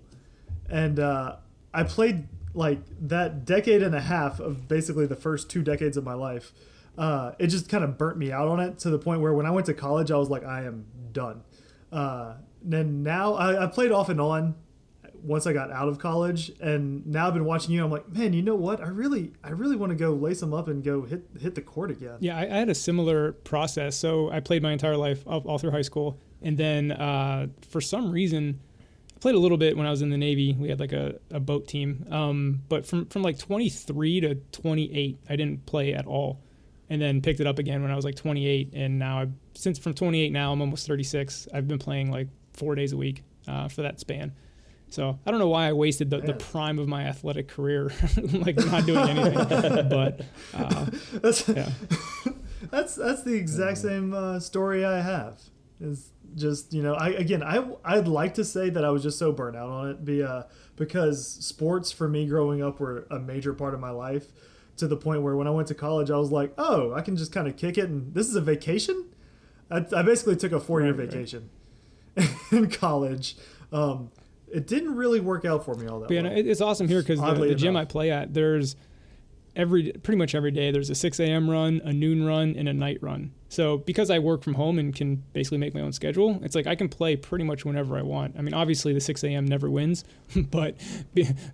[0.70, 1.36] and uh,
[1.74, 6.04] I played like that decade and a half of basically the first two decades of
[6.04, 6.52] my life.
[6.98, 9.46] Uh, it just kind of burnt me out on it to the point where when
[9.46, 11.42] I went to college, I was like, I am done.
[11.92, 14.54] Uh, then now I, I played off and on
[15.22, 17.84] once I got out of college, and now I've been watching you.
[17.84, 18.80] I'm like, man, you know what?
[18.80, 21.62] I really, I really want to go lace them up and go hit hit the
[21.62, 22.16] court again.
[22.20, 23.96] Yeah, I, I had a similar process.
[23.96, 27.80] So I played my entire life all, all through high school, and then uh, for
[27.80, 28.60] some reason,
[29.20, 30.54] played a little bit when I was in the Navy.
[30.58, 35.18] We had like a, a boat team, um, but from from like 23 to 28,
[35.28, 36.40] I didn't play at all,
[36.88, 39.78] and then picked it up again when I was like 28, and now I've since
[39.78, 41.48] from 28 now I'm almost 36.
[41.52, 44.32] I've been playing like four days a week uh, for that span.
[44.88, 47.92] So I don't know why I wasted the, the prime of my athletic career,
[48.32, 49.34] like not doing anything.
[49.88, 50.22] but
[50.52, 51.70] uh, That's yeah.
[52.70, 55.40] that's that's the exact same uh, story I have.
[55.80, 59.18] Is just you know I again I I'd like to say that I was just
[59.18, 60.44] so burnt out on it be, uh,
[60.76, 64.26] because sports for me growing up were a major part of my life
[64.76, 67.16] to the point where when I went to college I was like oh I can
[67.16, 69.06] just kind of kick it and this is a vacation.
[69.70, 71.10] I, I basically took a four year Right, right.
[71.12, 71.50] vacation
[72.52, 73.36] in college.
[73.72, 74.10] Um,
[74.52, 76.32] it didn't really work out for me all that But yeah, well.
[76.34, 77.76] it's awesome here because the, the gym.
[77.76, 78.74] I play at, there's
[79.60, 81.48] every pretty much every day there's a 6 a.m.
[81.48, 83.32] run, a noon run, and a night run.
[83.48, 86.66] So because I work from home and can basically make my own schedule, it's like
[86.66, 88.36] I can play pretty much whenever I want.
[88.38, 89.44] I mean, obviously the 6 a.m.
[89.44, 90.04] never wins,
[90.36, 90.76] but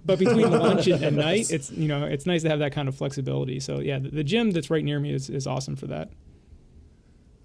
[0.05, 2.89] but between lunch and, and night, it's you know it's nice to have that kind
[2.89, 3.61] of flexibility.
[3.61, 6.11] So yeah, the, the gym that's right near me is, is awesome for that.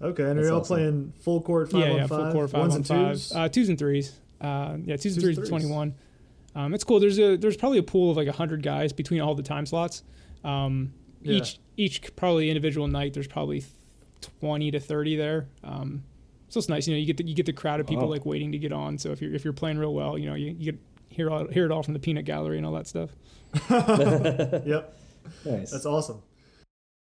[0.00, 0.76] okay, and are y'all awesome.
[0.76, 3.12] playing full court five yeah, on yeah, five, full court five ones on and five,
[3.14, 3.32] twos?
[3.34, 4.18] uh, twos and threes.
[4.40, 5.64] Uh, yeah, twos and Twos threes and to threes.
[5.64, 5.94] 21.
[6.54, 7.00] Um, it's cool.
[7.00, 10.02] There's a there's probably a pool of like 100 guys between all the time slots.
[10.44, 10.92] Um,
[11.22, 11.34] Yeah.
[11.36, 13.64] Each each probably individual night there's probably
[14.40, 15.46] 20 to 30 there.
[15.64, 16.02] Um,
[16.48, 18.10] so it's nice, you know, you get the, you get the crowd of people Wow.
[18.10, 18.98] like waiting to get on.
[18.98, 21.46] So if you're if you're playing real well, you know, you, you get hear all,
[21.48, 23.10] hear it all from the peanut gallery and all that stuff.
[23.70, 24.96] Yep,
[25.44, 25.70] Nice.
[25.70, 26.22] that's awesome.